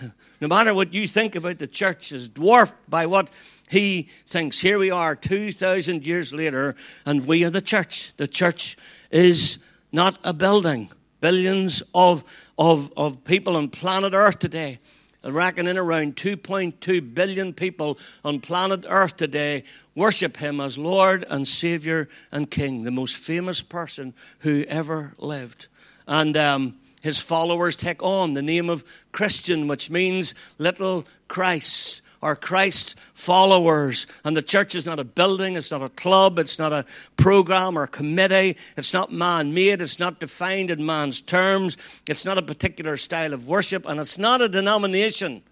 No 0.42 0.48
matter 0.48 0.74
what 0.74 0.92
you 0.92 1.06
think 1.06 1.36
about 1.36 1.58
the 1.58 1.68
church 1.68 2.10
is 2.10 2.28
dwarfed 2.28 2.74
by 2.90 3.06
what 3.06 3.30
he 3.70 4.08
thinks. 4.26 4.58
Here 4.58 4.76
we 4.76 4.90
are 4.90 5.14
2,000 5.14 6.04
years 6.04 6.32
later, 6.32 6.74
and 7.06 7.28
we 7.28 7.44
are 7.44 7.50
the 7.50 7.62
church. 7.62 8.12
The 8.16 8.26
church 8.26 8.76
is 9.12 9.58
not 9.92 10.18
a 10.24 10.34
building 10.34 10.90
billions 11.22 11.82
of, 11.94 12.50
of, 12.58 12.92
of 12.96 13.24
people 13.24 13.56
on 13.56 13.70
planet 13.70 14.12
Earth 14.12 14.40
today. 14.40 14.80
I 15.24 15.30
reckon 15.30 15.68
in 15.68 15.78
around 15.78 16.16
2.2 16.16 17.14
billion 17.14 17.54
people 17.54 17.96
on 18.24 18.40
planet 18.40 18.84
Earth 18.88 19.16
today 19.16 19.62
worship 19.94 20.36
Him 20.36 20.60
as 20.60 20.76
Lord 20.76 21.24
and 21.30 21.46
Savior 21.46 22.08
and 22.32 22.50
King, 22.50 22.82
the 22.82 22.90
most 22.90 23.14
famous 23.14 23.62
person 23.62 24.14
who 24.40 24.64
ever 24.64 25.14
lived. 25.16 25.68
And 26.08 26.36
um, 26.36 26.74
his 27.02 27.20
followers 27.20 27.76
take 27.76 28.02
on 28.02 28.34
the 28.34 28.42
name 28.42 28.68
of 28.68 28.84
Christian, 29.12 29.68
which 29.68 29.90
means 29.90 30.34
little 30.58 31.06
Christ 31.28 32.01
are 32.22 32.36
Christ 32.36 32.98
followers. 33.14 34.06
And 34.24 34.36
the 34.36 34.42
church 34.42 34.74
is 34.74 34.86
not 34.86 35.00
a 35.00 35.04
building, 35.04 35.56
it's 35.56 35.70
not 35.70 35.82
a 35.82 35.88
club, 35.88 36.38
it's 36.38 36.58
not 36.58 36.72
a 36.72 36.84
program 37.16 37.76
or 37.76 37.82
a 37.82 37.88
committee, 37.88 38.56
it's 38.76 38.94
not 38.94 39.12
man 39.12 39.52
made, 39.52 39.80
it's 39.80 39.98
not 39.98 40.20
defined 40.20 40.70
in 40.70 40.86
man's 40.86 41.20
terms, 41.20 41.76
it's 42.08 42.24
not 42.24 42.38
a 42.38 42.42
particular 42.42 42.96
style 42.96 43.34
of 43.34 43.48
worship, 43.48 43.86
and 43.86 44.00
it's 44.00 44.18
not 44.18 44.40
a 44.40 44.48
denomination. 44.48 45.42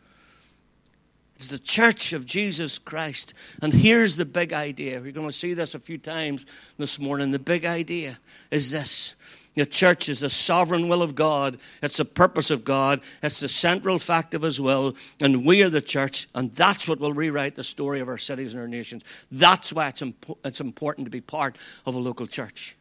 It's 1.36 1.48
the 1.48 1.58
church 1.58 2.12
of 2.12 2.26
Jesus 2.26 2.78
Christ. 2.78 3.32
And 3.62 3.72
here's 3.72 4.16
the 4.16 4.26
big 4.26 4.52
idea. 4.52 5.00
We're 5.00 5.12
going 5.12 5.26
to 5.26 5.32
see 5.32 5.54
this 5.54 5.74
a 5.74 5.78
few 5.78 5.96
times 5.96 6.44
this 6.76 6.98
morning. 6.98 7.30
The 7.30 7.38
big 7.38 7.64
idea 7.64 8.18
is 8.50 8.70
this 8.70 9.16
the 9.54 9.66
church 9.66 10.08
is 10.08 10.20
the 10.20 10.30
sovereign 10.30 10.88
will 10.88 11.02
of 11.02 11.14
God. 11.14 11.58
It's 11.82 11.96
the 11.96 12.04
purpose 12.04 12.50
of 12.50 12.64
God. 12.64 13.00
It's 13.22 13.40
the 13.40 13.48
central 13.48 13.98
fact 13.98 14.34
of 14.34 14.42
His 14.42 14.60
will. 14.60 14.96
And 15.20 15.44
we 15.44 15.62
are 15.62 15.68
the 15.68 15.80
church. 15.80 16.28
And 16.34 16.52
that's 16.52 16.86
what 16.86 17.00
will 17.00 17.12
rewrite 17.12 17.56
the 17.56 17.64
story 17.64 18.00
of 18.00 18.08
our 18.08 18.18
cities 18.18 18.54
and 18.54 18.62
our 18.62 18.68
nations. 18.68 19.04
That's 19.30 19.72
why 19.72 19.88
it's, 19.88 20.02
impo- 20.02 20.38
it's 20.44 20.60
important 20.60 21.06
to 21.06 21.10
be 21.10 21.20
part 21.20 21.58
of 21.84 21.94
a 21.94 21.98
local 21.98 22.26
church. 22.26 22.76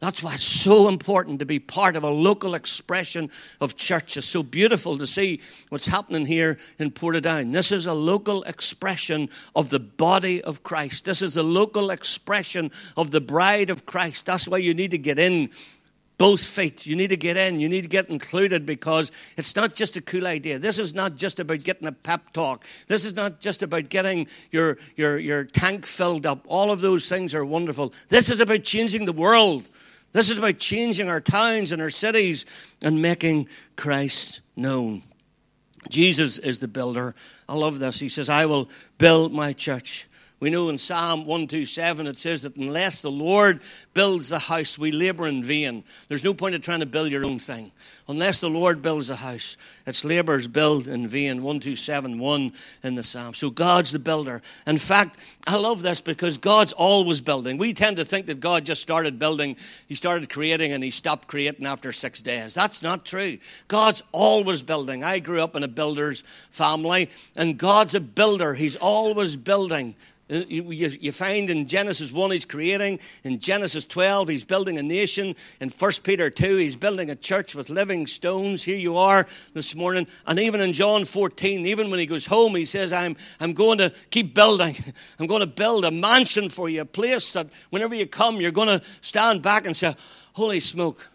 That's 0.00 0.22
why 0.22 0.34
it's 0.34 0.44
so 0.44 0.88
important 0.88 1.40
to 1.40 1.46
be 1.46 1.58
part 1.58 1.94
of 1.94 2.04
a 2.04 2.08
local 2.08 2.54
expression 2.54 3.30
of 3.60 3.76
church. 3.76 4.16
It's 4.16 4.26
so 4.26 4.42
beautiful 4.42 4.96
to 4.96 5.06
see 5.06 5.42
what's 5.68 5.86
happening 5.86 6.24
here 6.24 6.58
in 6.78 6.90
Portadown. 6.90 7.52
This 7.52 7.70
is 7.70 7.84
a 7.84 7.92
local 7.92 8.42
expression 8.44 9.28
of 9.54 9.68
the 9.68 9.78
body 9.78 10.42
of 10.42 10.62
Christ. 10.62 11.04
This 11.04 11.20
is 11.20 11.36
a 11.36 11.42
local 11.42 11.90
expression 11.90 12.70
of 12.96 13.10
the 13.10 13.20
bride 13.20 13.68
of 13.68 13.84
Christ. 13.84 14.24
That's 14.24 14.48
why 14.48 14.58
you 14.58 14.72
need 14.72 14.92
to 14.92 14.98
get 14.98 15.18
in 15.18 15.50
both 16.20 16.44
feet. 16.44 16.84
You 16.84 16.96
need 16.96 17.08
to 17.08 17.16
get 17.16 17.38
in. 17.38 17.60
You 17.60 17.68
need 17.70 17.80
to 17.80 17.88
get 17.88 18.10
included 18.10 18.66
because 18.66 19.10
it's 19.38 19.56
not 19.56 19.74
just 19.74 19.96
a 19.96 20.02
cool 20.02 20.26
idea. 20.26 20.58
This 20.58 20.78
is 20.78 20.94
not 20.94 21.16
just 21.16 21.40
about 21.40 21.62
getting 21.62 21.88
a 21.88 21.92
pep 21.92 22.34
talk. 22.34 22.66
This 22.88 23.06
is 23.06 23.16
not 23.16 23.40
just 23.40 23.62
about 23.62 23.88
getting 23.88 24.26
your, 24.50 24.76
your, 24.96 25.18
your 25.18 25.44
tank 25.44 25.86
filled 25.86 26.26
up. 26.26 26.44
All 26.46 26.72
of 26.72 26.82
those 26.82 27.08
things 27.08 27.34
are 27.34 27.42
wonderful. 27.42 27.94
This 28.10 28.28
is 28.28 28.42
about 28.42 28.64
changing 28.64 29.06
the 29.06 29.14
world. 29.14 29.70
This 30.12 30.28
is 30.28 30.36
about 30.36 30.58
changing 30.58 31.08
our 31.08 31.22
towns 31.22 31.72
and 31.72 31.80
our 31.80 31.88
cities 31.88 32.44
and 32.82 33.00
making 33.00 33.48
Christ 33.76 34.42
known. 34.56 35.00
Jesus 35.88 36.38
is 36.38 36.58
the 36.58 36.68
builder. 36.68 37.14
I 37.48 37.54
love 37.54 37.78
this. 37.78 37.98
He 37.98 38.10
says, 38.10 38.28
I 38.28 38.44
will 38.44 38.68
build 38.98 39.32
my 39.32 39.54
church 39.54 40.06
we 40.40 40.48
know 40.48 40.70
in 40.70 40.78
Psalm 40.78 41.20
127 41.20 42.06
it 42.06 42.16
says 42.16 42.42
that 42.42 42.56
unless 42.56 43.02
the 43.02 43.10
Lord 43.10 43.60
builds 43.92 44.30
the 44.30 44.38
house, 44.38 44.78
we 44.78 44.90
labor 44.90 45.26
in 45.26 45.44
vain. 45.44 45.84
There's 46.08 46.24
no 46.24 46.32
point 46.32 46.54
in 46.54 46.62
trying 46.62 46.80
to 46.80 46.86
build 46.86 47.10
your 47.10 47.26
own 47.26 47.38
thing. 47.38 47.70
Unless 48.08 48.40
the 48.40 48.48
Lord 48.48 48.80
builds 48.80 49.10
a 49.10 49.16
house, 49.16 49.58
its 49.86 50.02
laborers 50.02 50.48
build 50.48 50.88
in 50.88 51.06
vain. 51.06 51.42
1271 51.42 52.52
in 52.82 52.94
the 52.94 53.04
Psalm. 53.04 53.34
So 53.34 53.50
God's 53.50 53.92
the 53.92 53.98
builder. 53.98 54.40
In 54.66 54.78
fact, 54.78 55.18
I 55.46 55.56
love 55.56 55.82
this 55.82 56.00
because 56.00 56.38
God's 56.38 56.72
always 56.72 57.20
building. 57.20 57.58
We 57.58 57.74
tend 57.74 57.98
to 57.98 58.04
think 58.04 58.26
that 58.26 58.40
God 58.40 58.64
just 58.64 58.80
started 58.80 59.18
building, 59.18 59.56
He 59.88 59.94
started 59.94 60.30
creating, 60.30 60.72
and 60.72 60.82
He 60.82 60.90
stopped 60.90 61.28
creating 61.28 61.66
after 61.66 61.92
six 61.92 62.22
days. 62.22 62.54
That's 62.54 62.82
not 62.82 63.04
true. 63.04 63.36
God's 63.68 64.02
always 64.10 64.62
building. 64.62 65.04
I 65.04 65.18
grew 65.18 65.42
up 65.42 65.54
in 65.54 65.62
a 65.62 65.68
builder's 65.68 66.22
family, 66.50 67.10
and 67.36 67.58
God's 67.58 67.94
a 67.94 68.00
builder. 68.00 68.54
He's 68.54 68.76
always 68.76 69.36
building 69.36 69.94
Uh, 70.30 70.44
you, 70.48 70.64
you, 70.70 71.12
find 71.12 71.50
in 71.50 71.66
Genesis 71.66 72.12
1 72.12 72.30
he's 72.30 72.44
creating, 72.44 73.00
in 73.24 73.40
Genesis 73.40 73.84
12 73.84 74.28
he's 74.28 74.44
building 74.44 74.78
a 74.78 74.82
nation, 74.82 75.34
in 75.60 75.70
1 75.70 75.92
Peter 76.04 76.30
2 76.30 76.56
he's 76.56 76.76
building 76.76 77.10
a 77.10 77.16
church 77.16 77.54
with 77.54 77.68
living 77.68 78.06
stones. 78.06 78.62
Here 78.62 78.76
you 78.76 78.96
are 78.96 79.26
this 79.54 79.74
morning. 79.74 80.06
And 80.26 80.38
even 80.38 80.60
in 80.60 80.72
John 80.72 81.04
14, 81.04 81.66
even 81.66 81.90
when 81.90 81.98
he 81.98 82.06
goes 82.06 82.26
home, 82.26 82.54
he 82.54 82.64
says, 82.64 82.92
I'm, 82.92 83.16
I'm 83.40 83.54
going 83.54 83.78
to 83.78 83.92
keep 84.10 84.34
building. 84.34 84.76
I'm 85.18 85.26
going 85.26 85.40
to 85.40 85.46
build 85.48 85.84
a 85.84 85.90
mansion 85.90 86.48
for 86.48 86.68
you, 86.68 86.82
a 86.82 86.84
place 86.84 87.32
that 87.32 87.48
whenever 87.70 87.96
you 87.96 88.06
come, 88.06 88.40
you're 88.40 88.52
going 88.52 88.78
to 88.78 88.84
stand 89.00 89.42
back 89.42 89.66
and 89.66 89.76
say, 89.76 89.94
Holy 90.34 90.60
smoke, 90.60 91.09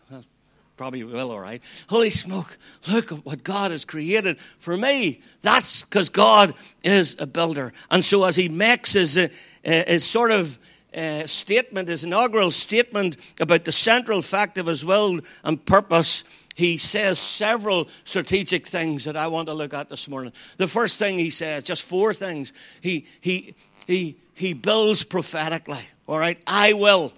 Probably 0.77 1.05
will, 1.05 1.32
all 1.32 1.39
right. 1.39 1.62
Holy 1.88 2.10
smoke, 2.10 2.58
look 2.89 3.12
at 3.12 3.25
what 3.25 3.44
God 3.44 3.72
has 3.72 3.86
created 3.86 4.39
for 4.60 4.75
me. 4.75 5.22
That's 5.41 5.84
because 5.84 6.10
God 6.10 6.53
is 6.84 7.15
a 7.20 7.25
builder. 7.25 7.72
And 7.89 8.03
so 8.03 8.25
as 8.25 8.36
he 8.36 8.50
makes 8.50 8.91
his, 8.91 9.17
uh, 9.17 9.29
his 9.63 10.03
sort 10.03 10.32
of 10.32 10.60
uh, 10.94 11.27
statement, 11.27 11.88
his 11.88 12.03
inaugural 12.03 12.51
statement 12.51 13.15
about 13.39 13.63
the 13.63 13.72
central 13.72 14.22
fact 14.22 14.58
of 14.58 14.65
his 14.65 14.84
will 14.84 15.22
and 15.46 15.65
purpose, 15.65 16.25
he 16.55 16.77
says 16.77 17.20
several 17.20 17.88
strategic 18.03 18.67
things 18.67 19.05
that 19.05 19.15
I 19.15 19.27
want 19.27 19.48
to 19.48 19.53
look 19.53 19.74
at 19.74 19.89
this 19.89 20.10
morning. 20.10 20.34
The 20.58 20.67
first 20.67 21.00
thing 21.00 21.17
he 21.17 21.29
says, 21.29 21.63
just 21.63 21.84
four 21.84 22.13
things, 22.13 22.51
he, 22.82 23.08
he, 23.22 23.55
he, 23.88 24.17
he 24.34 24.53
builds 24.53 25.05
prophetically, 25.05 25.84
all 26.05 26.20
right? 26.20 26.39
I 26.46 26.74
will. 26.74 27.13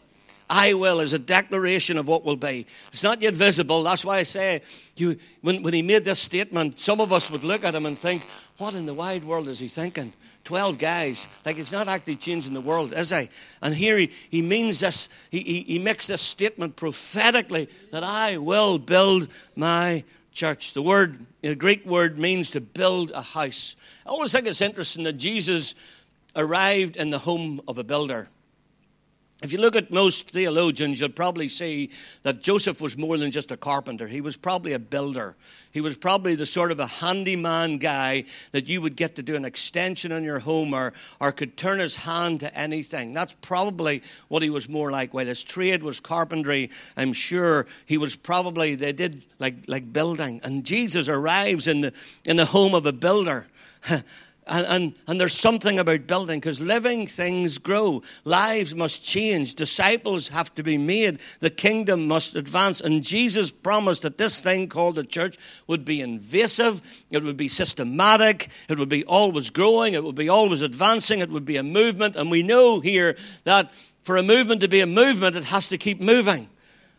I 0.50 0.74
will 0.75 1.01
is 1.01 1.13
a 1.13 1.20
declaration 1.20 1.98
of 1.98 2.08
what 2.08 2.24
will 2.24 2.36
be. 2.36 2.66
It's 2.92 3.04
not 3.04 3.22
yet 3.22 3.34
visible. 3.34 3.84
That's 3.84 4.06
why 4.06 4.18
I 4.18 4.24
say, 4.24 4.62
you, 4.96 5.18
when, 5.42 5.62
when 5.62 5.74
he 5.74 5.82
made 5.82 6.06
this 6.06 6.20
statement, 6.20 6.80
some 6.80 7.01
of 7.01 7.12
us 7.12 7.30
would 7.30 7.44
look 7.44 7.63
at 7.63 7.75
him 7.75 7.86
and 7.86 7.98
think, 7.98 8.25
what 8.58 8.74
in 8.74 8.86
the 8.86 8.94
wide 8.94 9.24
world 9.24 9.48
is 9.48 9.60
he 9.60 9.68
thinking? 9.68 10.13
12 10.46 10.77
guys. 10.77 11.27
Like, 11.46 11.58
it's 11.58 11.74
not 11.74 11.89
actually 11.89 12.16
changing 12.16 12.54
the 12.54 12.62
world, 12.62 12.94
is 12.94 13.10
he? 13.10 13.30
And 13.62 13.75
here 13.75 13.98
he, 13.98 14.12
he 14.30 14.42
means 14.42 14.80
this, 14.80 15.10
he, 15.30 15.39
he, 15.39 15.62
he 15.63 15.80
makes 15.80 16.08
this 16.08 16.22
statement 16.22 16.77
prophetically 16.77 17.68
that 17.92 18.04
I 18.04 18.38
will 18.38 18.80
build 18.80 19.27
my 19.58 20.06
church. 20.32 20.74
The 20.74 20.82
word, 20.82 21.25
the 21.42 21.56
Greek 21.56 21.86
word 21.86 22.18
means 22.18 22.51
to 22.51 22.62
build 22.62 23.12
a 23.12 23.22
house. 23.22 23.75
I 24.06 24.10
always 24.10 24.32
think 24.32 24.48
it's 24.48 24.62
interesting 24.62 25.04
that 25.04 25.18
Jesus 25.18 25.75
arrived 26.34 26.96
in 26.96 27.10
the 27.10 27.20
home 27.20 27.60
of 27.68 27.77
a 27.77 27.84
builder. 27.84 28.30
If 29.44 29.53
you 29.53 29.60
look 29.60 29.75
at 29.75 29.91
most 29.91 30.32
theologians, 30.32 31.00
you'll 31.00 31.10
probably 31.10 31.48
see 31.48 31.91
that 32.24 32.41
Joseph 32.41 32.82
was 32.82 32.98
more 32.98 33.20
than 33.20 33.29
just 33.29 33.51
a 33.51 33.58
carpenter. 33.58 34.08
He 34.08 34.20
was 34.20 34.36
probably 34.36 34.74
a 34.74 34.79
builder. 34.79 35.36
He 35.72 35.79
was 35.79 35.96
probably 35.96 36.34
the 36.34 36.48
sort 36.48 36.72
of 36.72 36.79
a 36.79 36.88
handyman 36.88 37.77
guy 37.77 38.24
that 38.51 38.67
you 38.67 38.82
would 38.82 38.96
get 38.96 39.15
to 39.17 39.22
do 39.22 39.36
an 39.36 39.46
extension 39.46 40.12
on 40.12 40.24
your 40.24 40.39
home 40.39 40.74
or, 40.74 40.91
or 41.22 41.32
could 41.32 41.56
turn 41.56 41.77
his 41.77 41.96
hand 41.96 42.39
to 42.39 42.58
anything. 42.58 43.13
That's 43.13 43.36
probably 43.41 44.01
what 44.27 44.41
he 44.41 44.50
was 44.50 44.67
more 44.67 44.89
like. 44.89 45.13
While 45.13 45.27
his 45.27 45.44
trade 45.44 45.84
was 45.84 46.00
carpentry, 46.00 46.72
I'm 46.96 47.13
sure 47.13 47.67
he 47.86 48.00
was 48.00 48.15
probably, 48.15 48.74
they 48.74 48.91
did 48.91 49.24
like, 49.38 49.53
like 49.67 49.94
building. 49.94 50.41
And 50.44 50.65
Jesus 50.65 51.10
arrives 51.10 51.67
in 51.67 51.82
the, 51.82 51.94
in 52.25 52.38
the 52.38 52.46
home 52.46 52.74
of 52.74 52.88
a 52.88 52.94
builder. 52.94 53.46
And, 54.50 54.66
and, 54.68 54.96
and, 55.08 55.22
there's 55.22 55.38
something 55.38 55.80
about 55.80 56.08
building 56.08 56.39
because 56.39 56.62
living 56.62 57.08
things 57.08 57.58
grow. 57.58 58.01
Lives 58.24 58.75
must 58.75 59.04
change. 59.04 59.56
Disciples 59.56 60.30
have 60.30 60.54
to 60.56 60.63
be 60.63 60.77
made. 60.77 61.20
The 61.39 61.50
kingdom 61.50 62.08
must 62.08 62.36
advance. 62.36 62.82
And 62.82 63.04
Jesus 63.04 63.51
promised 63.51 64.04
that 64.04 64.18
this 64.18 64.42
thing 64.42 64.68
called 64.68 64.96
the 64.96 65.04
church 65.04 65.38
would 65.68 65.86
be 65.86 66.01
invasive, 66.01 66.82
it 67.12 67.24
would 67.24 67.38
be 67.38 67.48
systematic, 67.48 68.50
it 68.70 68.77
would 68.80 68.89
be 68.89 69.04
always 69.04 69.50
growing, 69.50 69.94
it 69.94 70.04
would 70.04 70.16
be 70.16 70.30
always 70.30 70.62
advancing, 70.62 71.20
it 71.20 71.30
would 71.30 71.46
be 71.46 71.58
a 71.58 71.63
movement. 71.63 72.16
And 72.16 72.32
we 72.32 72.44
know 72.44 72.80
here 72.80 73.16
that 73.44 73.72
for 74.04 74.18
a 74.18 74.24
movement 74.24 74.62
to 74.62 74.68
be 74.68 74.82
a 74.82 74.88
movement, 74.88 75.36
it 75.36 75.44
has 75.46 75.68
to 75.70 75.77
keep 75.77 76.00
moving. 76.00 76.50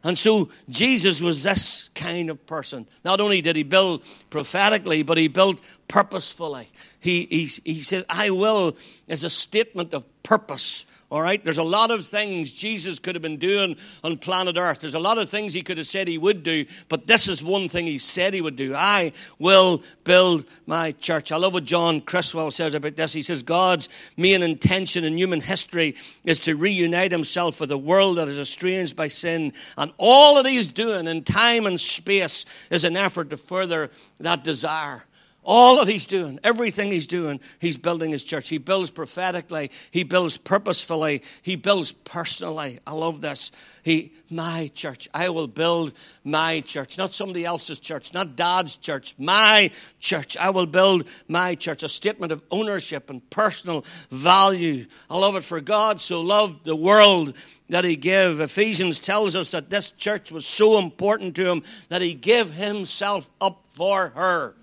And 0.05 0.17
so 0.17 0.51
Jesus 0.69 1.21
was 1.21 1.43
this 1.43 1.89
kind 1.95 2.31
of 2.31 2.47
person. 2.47 2.87
Not 3.05 3.21
only 3.21 3.41
did 3.41 3.57
he 3.57 3.63
build 3.65 4.05
prophetically, 4.31 5.03
but 5.03 5.19
he 5.19 5.29
built 5.29 5.61
purposefully. 5.89 6.71
He, 7.01 7.25
he, 7.25 7.45
he 7.65 7.83
said, 7.83 8.05
I 8.09 8.31
will, 8.31 8.77
as 9.09 9.25
a 9.25 9.31
statement 9.31 9.95
of 9.95 10.05
purpose. 10.23 10.85
All 11.11 11.23
right? 11.23 11.43
There's 11.43 11.59
a 11.59 11.63
lot 11.63 11.91
of 11.91 12.05
things 12.05 12.53
Jesus 12.53 12.99
could 12.99 13.15
have 13.15 13.23
been 13.23 13.39
doing 13.39 13.77
on 14.05 14.19
planet 14.19 14.59
Earth. 14.59 14.83
There's 14.83 14.95
a 14.95 14.99
lot 14.99 15.17
of 15.17 15.31
things 15.31 15.55
he 15.55 15.63
could 15.63 15.79
have 15.79 15.87
said 15.87 16.07
he 16.07 16.19
would 16.19 16.43
do, 16.43 16.67
but 16.91 17.07
this 17.07 17.29
is 17.29 17.43
one 17.43 17.71
thing 17.71 17.87
he 17.87 17.97
said 17.97 18.35
he 18.35 18.43
would 18.43 18.57
do. 18.57 18.75
I 18.75 19.13
will 19.39 19.83
build 20.05 20.45
my 20.67 20.93
church. 20.93 21.33
I 21.33 21.37
love 21.37 21.55
what 21.55 21.65
John 21.65 22.03
Criswell 22.03 22.51
says 22.51 22.75
about 22.75 22.97
this. 22.97 23.15
He 23.15 23.23
says, 23.23 23.43
God's 23.43 23.89
main 24.19 24.43
intention 24.43 25.05
in 25.05 25.17
human 25.17 25.41
history 25.41 25.95
is 26.25 26.41
to 26.41 26.57
reunite 26.57 27.13
himself 27.13 27.59
with 27.59 27.71
a 27.73 27.79
world 27.79 28.19
that 28.19 28.29
is 28.29 28.39
estranged 28.39 28.95
by 28.95 29.09
sin. 29.09 29.55
And 29.79 29.91
all 29.97 30.35
that 30.35 30.47
he's 30.51 30.69
doing 30.69 31.07
in 31.07 31.25
time 31.25 31.65
and 31.65 31.81
space 31.81 32.45
is 32.71 32.85
an 32.85 32.99
effort 32.99 33.31
to 33.31 33.39
further 33.39 33.91
that 34.21 34.45
desire. 34.45 35.05
All 35.51 35.79
that 35.79 35.89
he's 35.89 36.05
doing, 36.05 36.39
everything 36.45 36.91
he's 36.91 37.07
doing, 37.07 37.41
he's 37.59 37.79
building 37.79 38.11
his 38.11 38.23
church. 38.23 38.51
He 38.51 38.59
builds 38.59 38.91
prophetically, 38.91 39.71
he 39.91 40.05
builds 40.05 40.37
purposefully, 40.37 41.23
he 41.41 41.57
builds 41.57 41.93
personally. 41.93 42.81
I 42.87 42.93
love 42.93 43.23
this. 43.23 43.51
He, 43.83 44.13
my 44.31 44.71
church, 44.75 45.09
I 45.15 45.31
will 45.31 45.47
build 45.47 45.95
my 46.23 46.61
church, 46.61 46.99
not 46.99 47.15
somebody 47.15 47.47
else's 47.47 47.79
church, 47.79 48.13
not 48.13 48.37
dad's 48.37 48.77
church, 48.77 49.15
my 49.19 49.71
church. 49.99 50.37
I 50.37 50.51
will 50.51 50.67
build 50.67 51.09
my 51.29 51.55
church. 51.55 51.83
A 51.83 51.89
statement 51.89 52.31
of 52.31 52.43
ownership 52.51 53.09
and 53.09 53.31
personal 53.31 53.87
value. 54.11 54.85
I 55.09 55.19
love 55.19 55.37
it. 55.37 55.45
For 55.45 55.63
God 55.63 55.99
so 55.99 56.21
loved 56.21 56.67
the 56.67 56.77
world 56.77 57.35
that 57.71 57.87
he 57.87 57.97
gave. 57.97 58.41
Ephesians 58.41 59.01
tells 59.01 59.35
us 59.35 59.53
that 59.53 59.71
this 59.71 59.93
church 59.93 60.31
was 60.31 60.47
so 60.47 60.79
important 60.79 61.37
to 61.37 61.51
him 61.51 61.63
that 61.89 62.03
he 62.03 62.13
gave 62.13 62.51
himself 62.51 63.31
up 63.41 63.65
for 63.71 64.11
her 64.11 64.55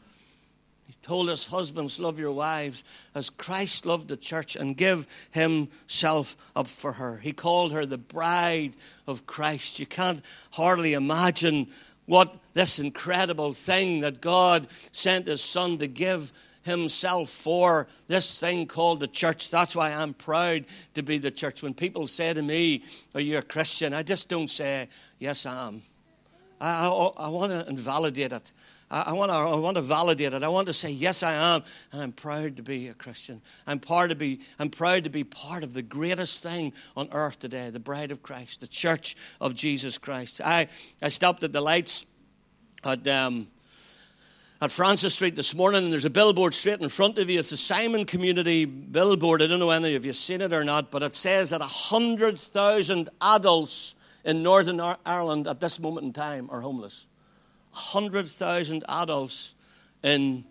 told 1.05 1.29
us, 1.29 1.45
Husbands, 1.45 1.99
love 1.99 2.17
your 2.17 2.31
wives 2.31 2.83
as 3.13 3.29
Christ 3.29 3.85
loved 3.85 4.07
the 4.07 4.17
church 4.17 4.55
and 4.55 4.75
give 4.75 5.07
himself 5.31 6.35
up 6.55 6.65
for 6.65 6.93
her. 6.93 7.17
He 7.17 7.31
called 7.31 7.73
her 7.73 7.85
the 7.85 7.99
bride 7.99 8.73
of 9.05 9.27
Christ. 9.27 9.79
You 9.79 9.85
can't 9.85 10.25
hardly 10.51 10.93
imagine 10.93 11.67
what 12.07 12.35
this 12.53 12.79
incredible 12.79 13.53
thing 13.53 14.01
that 14.01 14.19
God 14.19 14.67
sent 14.91 15.27
his 15.27 15.43
son 15.43 15.77
to 15.77 15.87
give 15.87 16.31
himself 16.63 17.29
for 17.29 17.87
this 18.07 18.39
thing 18.39 18.65
called 18.65 18.99
the 18.99 19.07
church. 19.07 19.51
That's 19.51 19.75
why 19.75 19.91
I'm 19.91 20.15
proud 20.15 20.65
to 20.95 21.03
be 21.03 21.19
the 21.19 21.29
church. 21.29 21.61
When 21.61 21.75
people 21.75 22.07
say 22.07 22.33
to 22.33 22.41
me, 22.41 22.83
Are 23.13 23.21
you 23.21 23.37
a 23.37 23.43
Christian? 23.43 23.93
I 23.93 24.01
just 24.01 24.27
don't 24.27 24.49
say, 24.49 24.89
Yes, 25.19 25.45
I 25.45 25.67
am. 25.67 25.81
I, 26.59 26.87
I, 26.87 27.25
I 27.25 27.29
want 27.29 27.51
to 27.51 27.69
invalidate 27.69 28.31
it. 28.31 28.51
I, 28.89 29.13
want 29.13 29.31
to, 29.31 29.35
I 29.35 29.55
want 29.55 29.75
to 29.75 29.81
validate 29.81 30.33
it. 30.33 30.43
I 30.43 30.47
want 30.47 30.67
to 30.67 30.73
say, 30.73 30.91
yes, 30.91 31.23
I 31.23 31.33
am, 31.55 31.63
and 31.91 32.01
I'm 32.01 32.11
proud 32.11 32.57
to 32.57 32.63
be 32.63 32.87
a 32.87 32.93
Christian. 32.93 33.41
I'm 33.65 33.79
proud 33.79 34.09
to 34.09 34.15
be, 34.15 34.41
I'm 34.59 34.69
proud 34.69 35.05
to 35.05 35.09
be 35.09 35.23
part 35.23 35.63
of 35.63 35.73
the 35.73 35.81
greatest 35.81 36.43
thing 36.43 36.71
on 36.95 37.09
earth 37.11 37.39
today, 37.39 37.71
the 37.71 37.79
bride 37.79 38.11
of 38.11 38.21
Christ, 38.21 38.61
the 38.61 38.67
church 38.67 39.15
of 39.41 39.55
Jesus 39.55 39.97
Christ. 39.97 40.39
I, 40.43 40.67
I 41.01 41.09
stopped 41.09 41.43
at 41.43 41.51
the 41.51 41.61
lights 41.61 42.05
at, 42.83 43.07
um, 43.07 43.47
at 44.61 44.71
Francis 44.71 45.15
Street 45.15 45.35
this 45.35 45.55
morning, 45.55 45.85
and 45.85 45.91
there's 45.91 46.05
a 46.05 46.11
billboard 46.11 46.53
straight 46.53 46.79
in 46.79 46.89
front 46.89 47.17
of 47.17 47.27
you. 47.27 47.39
It's 47.39 47.51
a 47.51 47.57
Simon 47.57 48.05
Community 48.05 48.65
billboard. 48.65 49.41
I 49.41 49.47
don't 49.47 49.59
know 49.59 49.71
any 49.71 49.95
of 49.95 50.05
you 50.05 50.13
seen 50.13 50.41
it 50.41 50.53
or 50.53 50.63
not, 50.63 50.91
but 50.91 51.01
it 51.01 51.15
says 51.15 51.49
that 51.49 51.59
100,000 51.59 53.09
adults 53.19 53.95
in 54.23 54.43
Northern 54.43 54.79
Ireland 54.79 55.47
at 55.47 55.59
this 55.59 55.79
moment 55.79 56.05
in 56.05 56.13
time 56.13 56.49
are 56.51 56.61
homeless. 56.61 57.07
100,000 57.75 58.85
adults 58.87 59.53
in, 60.01 60.45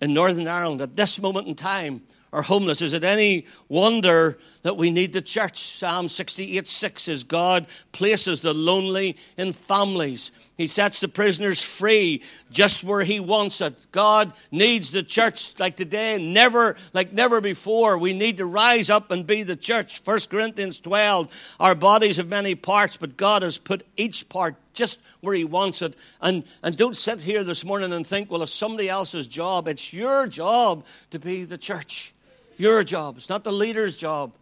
in 0.00 0.14
Northern 0.14 0.48
Ireland 0.48 0.80
at 0.80 0.96
this 0.96 1.20
moment 1.20 1.46
in 1.46 1.54
time 1.54 2.00
are 2.32 2.40
homeless. 2.40 2.80
Is 2.80 2.94
it 2.94 3.04
any 3.04 3.44
wonder 3.68 4.38
that 4.62 4.78
we 4.78 4.90
need 4.90 5.12
the 5.12 5.20
church? 5.20 5.58
Psalm 5.58 6.08
68 6.08 6.66
6 6.66 7.02
says, 7.02 7.24
God 7.24 7.66
places 7.92 8.40
the 8.40 8.54
lonely 8.54 9.18
in 9.36 9.52
families. 9.52 10.32
He 10.56 10.66
sets 10.66 11.00
the 11.00 11.08
prisoners 11.08 11.62
free 11.62 12.22
just 12.50 12.84
where 12.84 13.04
He 13.04 13.20
wants 13.20 13.60
it. 13.60 13.74
God 13.92 14.32
needs 14.50 14.92
the 14.92 15.02
church 15.02 15.58
like 15.60 15.76
today, 15.76 16.16
never, 16.22 16.76
like 16.94 17.12
never 17.12 17.42
before. 17.42 17.98
We 17.98 18.14
need 18.14 18.38
to 18.38 18.46
rise 18.46 18.88
up 18.88 19.10
and 19.10 19.26
be 19.26 19.42
the 19.42 19.56
church. 19.56 20.00
1 20.02 20.20
Corinthians 20.30 20.80
12, 20.80 21.56
our 21.60 21.74
bodies 21.74 22.16
have 22.16 22.28
many 22.28 22.54
parts, 22.54 22.96
but 22.96 23.18
God 23.18 23.42
has 23.42 23.58
put 23.58 23.86
each 23.96 24.30
part 24.30 24.56
just 24.74 25.00
where 25.20 25.34
He 25.34 25.44
wants 25.44 25.82
it. 25.82 25.94
And, 26.20 26.44
and 26.62 26.76
don't 26.76 26.96
sit 26.96 27.20
here 27.20 27.44
this 27.44 27.64
morning 27.64 27.92
and 27.92 28.06
think, 28.06 28.30
well, 28.30 28.42
it's 28.42 28.52
somebody 28.52 28.88
else's 28.88 29.26
job. 29.26 29.68
It's 29.68 29.92
your 29.92 30.26
job 30.26 30.84
to 31.10 31.18
be 31.18 31.44
the 31.44 31.58
church. 31.58 32.12
Your 32.56 32.84
job. 32.84 33.16
It's 33.16 33.28
not 33.28 33.44
the 33.44 33.52
leader's 33.52 33.96
job. 33.96 34.32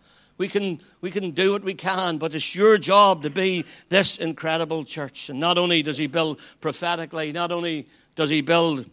We 0.40 0.48
can, 0.48 0.80
we 1.02 1.10
can 1.10 1.32
do 1.32 1.52
what 1.52 1.62
we 1.62 1.74
can, 1.74 2.16
but 2.16 2.34
it's 2.34 2.54
your 2.54 2.78
job 2.78 3.24
to 3.24 3.30
be 3.30 3.66
this 3.90 4.16
incredible 4.16 4.84
church. 4.84 5.28
And 5.28 5.38
not 5.38 5.58
only 5.58 5.82
does 5.82 5.98
He 5.98 6.06
build 6.06 6.40
prophetically, 6.62 7.30
not 7.32 7.52
only 7.52 7.86
does 8.16 8.30
He 8.30 8.40
build 8.40 8.88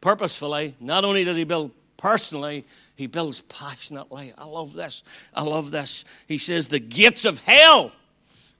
purposefully, 0.00 0.74
not 0.80 1.04
only 1.04 1.22
does 1.22 1.36
He 1.36 1.44
build 1.44 1.70
personally, 1.96 2.64
He 2.96 3.06
builds 3.06 3.42
passionately. 3.42 4.32
I 4.36 4.46
love 4.46 4.74
this. 4.74 5.04
I 5.32 5.42
love 5.42 5.70
this. 5.70 6.04
He 6.26 6.38
says, 6.38 6.66
The 6.66 6.80
gates 6.80 7.24
of 7.24 7.38
hell 7.44 7.92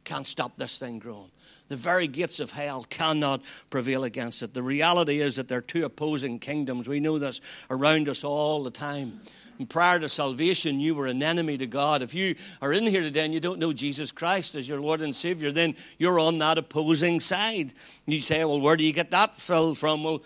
can't 0.05 0.27
stop 0.27 0.57
this 0.57 0.79
thing 0.79 0.99
growing. 0.99 1.31
The 1.69 1.77
very 1.77 2.07
gates 2.07 2.41
of 2.41 2.51
hell 2.51 2.85
cannot 2.89 3.43
prevail 3.71 4.05
against 4.05 4.43
it. 4.43 4.53
The 4.53 4.63
reality 4.63 5.21
is 5.21 5.37
that 5.37 5.49
there 5.49 5.59
are 5.59 5.63
two 5.63 5.85
opposing 5.85 6.39
kingdoms. 6.39 6.87
We 6.87 7.01
know 7.01 7.19
this 7.19 7.41
around 7.71 8.09
us 8.09 8.23
all 8.23 8.63
the 8.63 8.71
time. 8.71 9.21
And 9.59 9.71
prior 9.71 10.01
to 10.01 10.09
salvation, 10.09 10.81
you 10.81 10.95
were 10.95 11.07
an 11.07 11.23
enemy 11.23 11.57
to 11.59 11.67
God. 11.67 12.03
If 12.03 12.13
you 12.13 12.35
are 12.61 12.73
in 12.73 12.83
here 12.85 13.01
today 13.01 13.25
and 13.25 13.33
you 13.33 13.41
don't 13.41 13.61
know 13.61 13.73
Jesus 13.73 14.11
Christ 14.11 14.57
as 14.57 14.69
your 14.69 14.81
Lord 14.81 15.01
and 15.01 15.15
Savior, 15.15 15.53
then 15.53 15.77
you're 15.97 16.19
on 16.19 16.39
that 16.39 16.59
opposing 16.59 17.21
side. 17.21 17.73
You 18.05 18.21
say, 18.21 18.45
well, 18.45 18.61
where 18.61 18.77
do 18.77 18.85
you 18.85 18.93
get 18.93 19.13
that, 19.13 19.37
Phil, 19.37 19.75
from? 19.75 20.03
Well, 20.03 20.23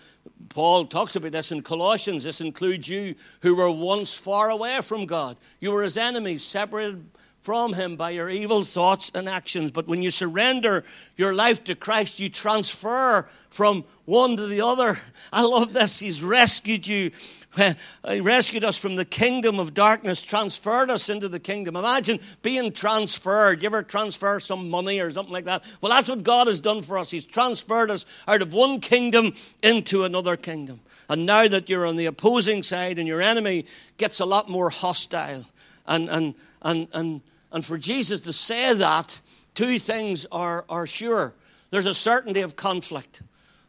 Paul 0.49 0.85
talks 0.85 1.15
about 1.15 1.31
this 1.31 1.51
in 1.51 1.61
Colossians. 1.61 2.23
This 2.23 2.41
includes 2.41 2.87
you 2.87 3.13
who 3.41 3.55
were 3.55 3.71
once 3.71 4.13
far 4.15 4.49
away 4.49 4.81
from 4.81 5.05
God. 5.05 5.37
You 5.59 5.71
were 5.71 5.83
his 5.83 5.97
enemies, 5.97 6.43
separated 6.43 7.05
from 7.41 7.73
him 7.73 7.95
by 7.95 8.11
your 8.11 8.29
evil 8.29 8.63
thoughts 8.63 9.11
and 9.15 9.27
actions. 9.27 9.71
But 9.71 9.87
when 9.87 10.01
you 10.01 10.11
surrender 10.11 10.83
your 11.15 11.33
life 11.33 11.63
to 11.65 11.75
Christ, 11.75 12.19
you 12.19 12.29
transfer 12.29 13.27
from 13.49 13.85
one 14.05 14.37
to 14.37 14.47
the 14.47 14.61
other. 14.61 14.99
I 15.33 15.43
love 15.43 15.73
this. 15.73 15.99
He's 15.99 16.23
rescued 16.23 16.85
you 16.85 17.11
he 18.07 18.21
rescued 18.21 18.63
us 18.63 18.77
from 18.77 18.95
the 18.95 19.05
kingdom 19.05 19.59
of 19.59 19.73
darkness, 19.73 20.21
transferred 20.21 20.89
us 20.89 21.09
into 21.09 21.27
the 21.27 21.39
kingdom. 21.39 21.75
Imagine 21.75 22.19
being 22.41 22.71
transferred. 22.71 23.61
You 23.61 23.67
ever 23.67 23.83
transfer 23.83 24.39
some 24.39 24.69
money 24.69 24.99
or 24.99 25.11
something 25.11 25.33
like 25.33 25.45
that? 25.45 25.63
Well, 25.81 25.91
that's 25.91 26.09
what 26.09 26.23
God 26.23 26.47
has 26.47 26.59
done 26.59 26.81
for 26.81 26.97
us. 26.97 27.09
He's 27.09 27.25
transferred 27.25 27.91
us 27.91 28.05
out 28.27 28.41
of 28.41 28.53
one 28.53 28.79
kingdom 28.79 29.33
into 29.63 30.03
another 30.03 30.37
kingdom. 30.37 30.79
And 31.09 31.25
now 31.25 31.47
that 31.47 31.69
you're 31.69 31.87
on 31.87 31.95
the 31.95 32.05
opposing 32.05 32.61
side 32.61 32.99
and 32.99 33.07
your 33.07 33.21
enemy 33.21 33.65
gets 33.97 34.19
a 34.19 34.25
lot 34.25 34.47
more 34.47 34.69
hostile. 34.69 35.45
And, 35.87 36.07
and, 36.07 36.35
and, 36.61 36.87
and, 36.93 37.21
and 37.51 37.65
for 37.65 37.77
Jesus 37.77 38.21
to 38.21 38.33
say 38.33 38.73
that, 38.73 39.19
two 39.53 39.79
things 39.79 40.25
are, 40.31 40.65
are 40.69 40.87
sure. 40.87 41.33
There's 41.71 41.85
a 41.85 41.93
certainty 41.93 42.41
of 42.41 42.55
conflict. 42.55 43.21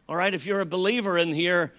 All 0.09 0.15
right, 0.15 0.33
if 0.33 0.45
you're 0.45 0.61
a 0.61 0.65
believer 0.65 1.17
in 1.17 1.29
here, 1.29 1.73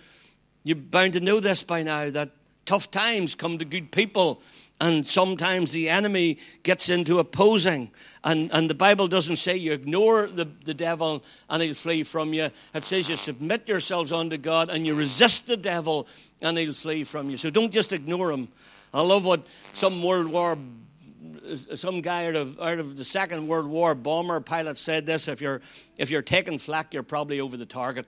you're 0.65 0.77
bound 0.77 1.15
to 1.15 1.21
know 1.21 1.41
this 1.41 1.63
by 1.63 1.83
now 1.83 2.11
that 2.11 2.31
tough 2.65 2.91
times 2.91 3.35
come 3.35 3.59
to 3.59 3.65
good 3.65 3.91
people. 3.91 4.41
And 4.81 5.07
sometimes 5.07 5.71
the 5.71 5.91
enemy 5.91 6.39
gets 6.65 6.89
into 6.89 7.21
opposing. 7.21 7.91
And, 8.25 8.53
and 8.53 8.69
the 8.69 8.75
Bible 8.75 9.07
doesn't 9.07 9.37
say 9.37 9.57
you 9.57 9.73
ignore 9.73 10.27
the, 10.27 10.47
the 10.65 10.75
devil 10.75 11.23
and 11.49 11.63
he'll 11.63 11.75
flee 11.75 12.03
from 12.03 12.33
you. 12.33 12.49
It 12.75 12.85
says 12.85 13.09
you 13.09 13.15
submit 13.17 13.69
yourselves 13.69 14.11
unto 14.11 14.39
God 14.39 14.71
and 14.71 14.85
you 14.85 14.95
resist 14.95 15.47
the 15.47 15.57
devil 15.57 16.09
and 16.41 16.59
he'll 16.59 16.73
flee 16.73 17.05
from 17.05 17.31
you. 17.31 17.37
So 17.37 17.49
don't 17.49 17.73
just 17.73 17.93
ignore 17.93 18.33
him. 18.33 18.49
I 18.93 19.03
love 19.03 19.25
what 19.25 19.47
some 19.73 20.03
World 20.03 20.27
War 20.27 20.59
Uh, 21.45 21.77
some 21.77 22.01
guy 22.01 22.27
out 22.27 22.37
of 22.37 22.61
out 22.61 22.79
of 22.79 22.97
the 22.97 23.05
Second 23.05 23.47
World 23.47 23.67
War 23.67 23.95
bomber 23.95 24.41
pilot 24.41 24.79
said 24.79 25.07
this: 25.07 25.29
if 25.29 25.41
you're 25.41 25.61
if 25.99 26.11
you're 26.11 26.23
taking 26.23 26.59
flak, 26.59 26.95
you're 26.95 27.03
probably 27.03 27.41
over 27.41 27.57
the 27.57 27.67
target. 27.67 28.07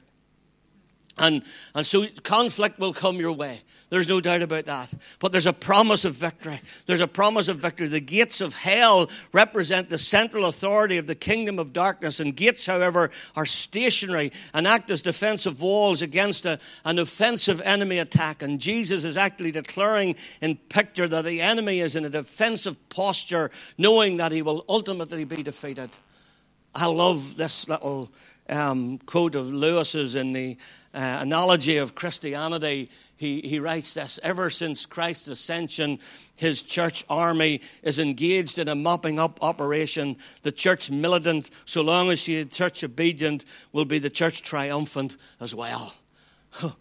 And, 1.18 1.44
and 1.74 1.86
so 1.86 2.06
conflict 2.22 2.78
will 2.78 2.92
come 2.92 3.16
your 3.16 3.32
way. 3.32 3.60
There's 3.90 4.08
no 4.08 4.20
doubt 4.20 4.42
about 4.42 4.64
that. 4.64 4.92
But 5.20 5.30
there's 5.30 5.46
a 5.46 5.52
promise 5.52 6.04
of 6.04 6.14
victory. 6.14 6.58
There's 6.86 7.00
a 7.00 7.06
promise 7.06 7.46
of 7.46 7.58
victory. 7.58 7.86
The 7.86 8.00
gates 8.00 8.40
of 8.40 8.52
hell 8.52 9.08
represent 9.32 9.88
the 9.88 9.98
central 9.98 10.46
authority 10.46 10.98
of 10.98 11.06
the 11.06 11.14
kingdom 11.14 11.60
of 11.60 11.72
darkness. 11.72 12.18
And 12.18 12.34
gates, 12.34 12.66
however, 12.66 13.12
are 13.36 13.46
stationary 13.46 14.32
and 14.52 14.66
act 14.66 14.90
as 14.90 15.02
defensive 15.02 15.62
walls 15.62 16.02
against 16.02 16.44
a, 16.44 16.58
an 16.84 16.98
offensive 16.98 17.60
enemy 17.60 17.98
attack. 17.98 18.42
And 18.42 18.60
Jesus 18.60 19.04
is 19.04 19.16
actually 19.16 19.52
declaring 19.52 20.16
in 20.40 20.56
picture 20.56 21.06
that 21.06 21.24
the 21.24 21.40
enemy 21.40 21.78
is 21.78 21.94
in 21.94 22.04
a 22.04 22.10
defensive 22.10 22.88
posture, 22.88 23.52
knowing 23.78 24.16
that 24.16 24.32
he 24.32 24.42
will 24.42 24.64
ultimately 24.68 25.24
be 25.24 25.44
defeated. 25.44 25.90
I 26.74 26.86
love 26.86 27.36
this 27.36 27.68
little 27.68 28.10
um, 28.48 28.98
quote 28.98 29.34
of 29.34 29.52
Lewis's 29.52 30.14
in 30.14 30.32
the 30.32 30.56
uh, 30.92 31.18
analogy 31.20 31.78
of 31.78 31.94
Christianity. 31.94 32.90
He, 33.16 33.40
he 33.40 33.58
writes 33.58 33.94
this 33.94 34.18
Ever 34.22 34.50
since 34.50 34.86
Christ's 34.86 35.28
ascension, 35.28 35.98
his 36.34 36.62
church 36.62 37.04
army 37.08 37.60
is 37.82 37.98
engaged 37.98 38.58
in 38.58 38.68
a 38.68 38.74
mopping 38.74 39.18
up 39.18 39.42
operation. 39.42 40.16
The 40.42 40.52
church 40.52 40.90
militant, 40.90 41.50
so 41.64 41.82
long 41.82 42.10
as 42.10 42.20
she 42.20 42.36
is 42.36 42.48
church 42.48 42.84
obedient, 42.84 43.44
will 43.72 43.84
be 43.84 43.98
the 43.98 44.10
church 44.10 44.42
triumphant 44.42 45.16
as 45.40 45.54
well. 45.54 45.94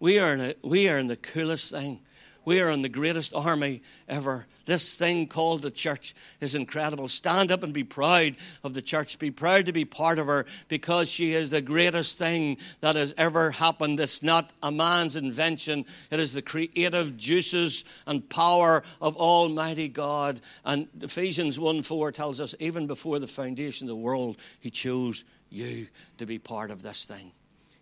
We 0.00 0.18
are 0.20 0.34
in, 0.34 0.40
a, 0.40 0.54
we 0.62 0.88
are 0.88 0.98
in 0.98 1.08
the 1.08 1.16
coolest 1.16 1.72
thing. 1.72 2.00
We 2.48 2.62
are 2.62 2.70
in 2.70 2.80
the 2.80 2.88
greatest 2.88 3.34
army 3.34 3.82
ever. 4.08 4.46
This 4.64 4.94
thing 4.94 5.26
called 5.26 5.60
the 5.60 5.70
church 5.70 6.14
is 6.40 6.54
incredible. 6.54 7.06
Stand 7.10 7.50
up 7.50 7.62
and 7.62 7.74
be 7.74 7.84
proud 7.84 8.36
of 8.64 8.72
the 8.72 8.80
church. 8.80 9.18
Be 9.18 9.30
proud 9.30 9.66
to 9.66 9.72
be 9.72 9.84
part 9.84 10.18
of 10.18 10.28
her 10.28 10.46
because 10.68 11.10
she 11.10 11.34
is 11.34 11.50
the 11.50 11.60
greatest 11.60 12.16
thing 12.16 12.56
that 12.80 12.96
has 12.96 13.12
ever 13.18 13.50
happened. 13.50 14.00
It's 14.00 14.22
not 14.22 14.50
a 14.62 14.72
man's 14.72 15.14
invention, 15.14 15.84
it 16.10 16.20
is 16.20 16.32
the 16.32 16.40
creative 16.40 17.18
juices 17.18 17.84
and 18.06 18.26
power 18.30 18.82
of 18.98 19.18
Almighty 19.18 19.88
God. 19.88 20.40
And 20.64 20.88
Ephesians 21.02 21.58
1 21.58 21.82
4 21.82 22.12
tells 22.12 22.40
us, 22.40 22.54
even 22.60 22.86
before 22.86 23.18
the 23.18 23.26
foundation 23.26 23.88
of 23.88 23.90
the 23.90 23.96
world, 23.96 24.38
He 24.60 24.70
chose 24.70 25.22
you 25.50 25.86
to 26.16 26.24
be 26.24 26.38
part 26.38 26.70
of 26.70 26.82
this 26.82 27.04
thing. 27.04 27.30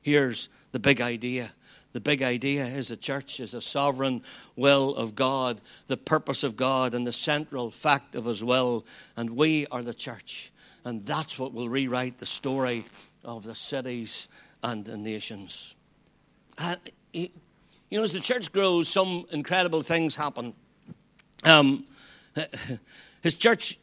Here's 0.03 0.49
the 0.73 0.81
big 0.81 1.01
idea 1.01 1.53
the 1.97 2.01
big 2.03 2.23
idea 2.23 2.63
is 2.63 2.89
the 2.89 2.97
church 2.99 3.41
is 3.41 3.53
the 3.53 3.63
sovereign 3.63 4.21
will 4.55 4.95
of 4.97 5.15
God, 5.15 5.63
the 5.87 5.97
purpose 5.97 6.43
of 6.43 6.55
God, 6.55 6.93
and 6.93 7.07
the 7.07 7.13
central 7.13 7.71
fact 7.71 8.15
of 8.15 8.27
His 8.27 8.45
will. 8.45 8.85
And 9.17 9.31
we 9.31 9.67
are 9.69 9.83
the 9.83 9.95
church. 9.95 10.53
And 10.85 11.07
that's 11.07 11.39
what 11.39 11.55
will 11.55 11.71
rewrite 11.71 12.19
the 12.19 12.27
story 12.27 12.85
of 13.25 13.45
the 13.45 13.55
cities 13.55 14.29
and 14.63 14.85
the 14.85 14.99
nations. 14.99 15.75
And, 16.59 16.79
you 17.15 17.31
know, 17.91 18.03
as 18.03 18.13
the 18.13 18.21
church 18.21 18.53
grows, 18.53 18.89
some 18.89 19.25
incredible 19.31 19.81
things 19.81 20.15
happen. 20.15 20.53
Um, 21.45 21.87
his 23.23 23.37
church 23.37 23.79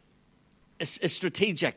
is, 0.80 1.00
is 1.00 1.14
strategic. 1.14 1.76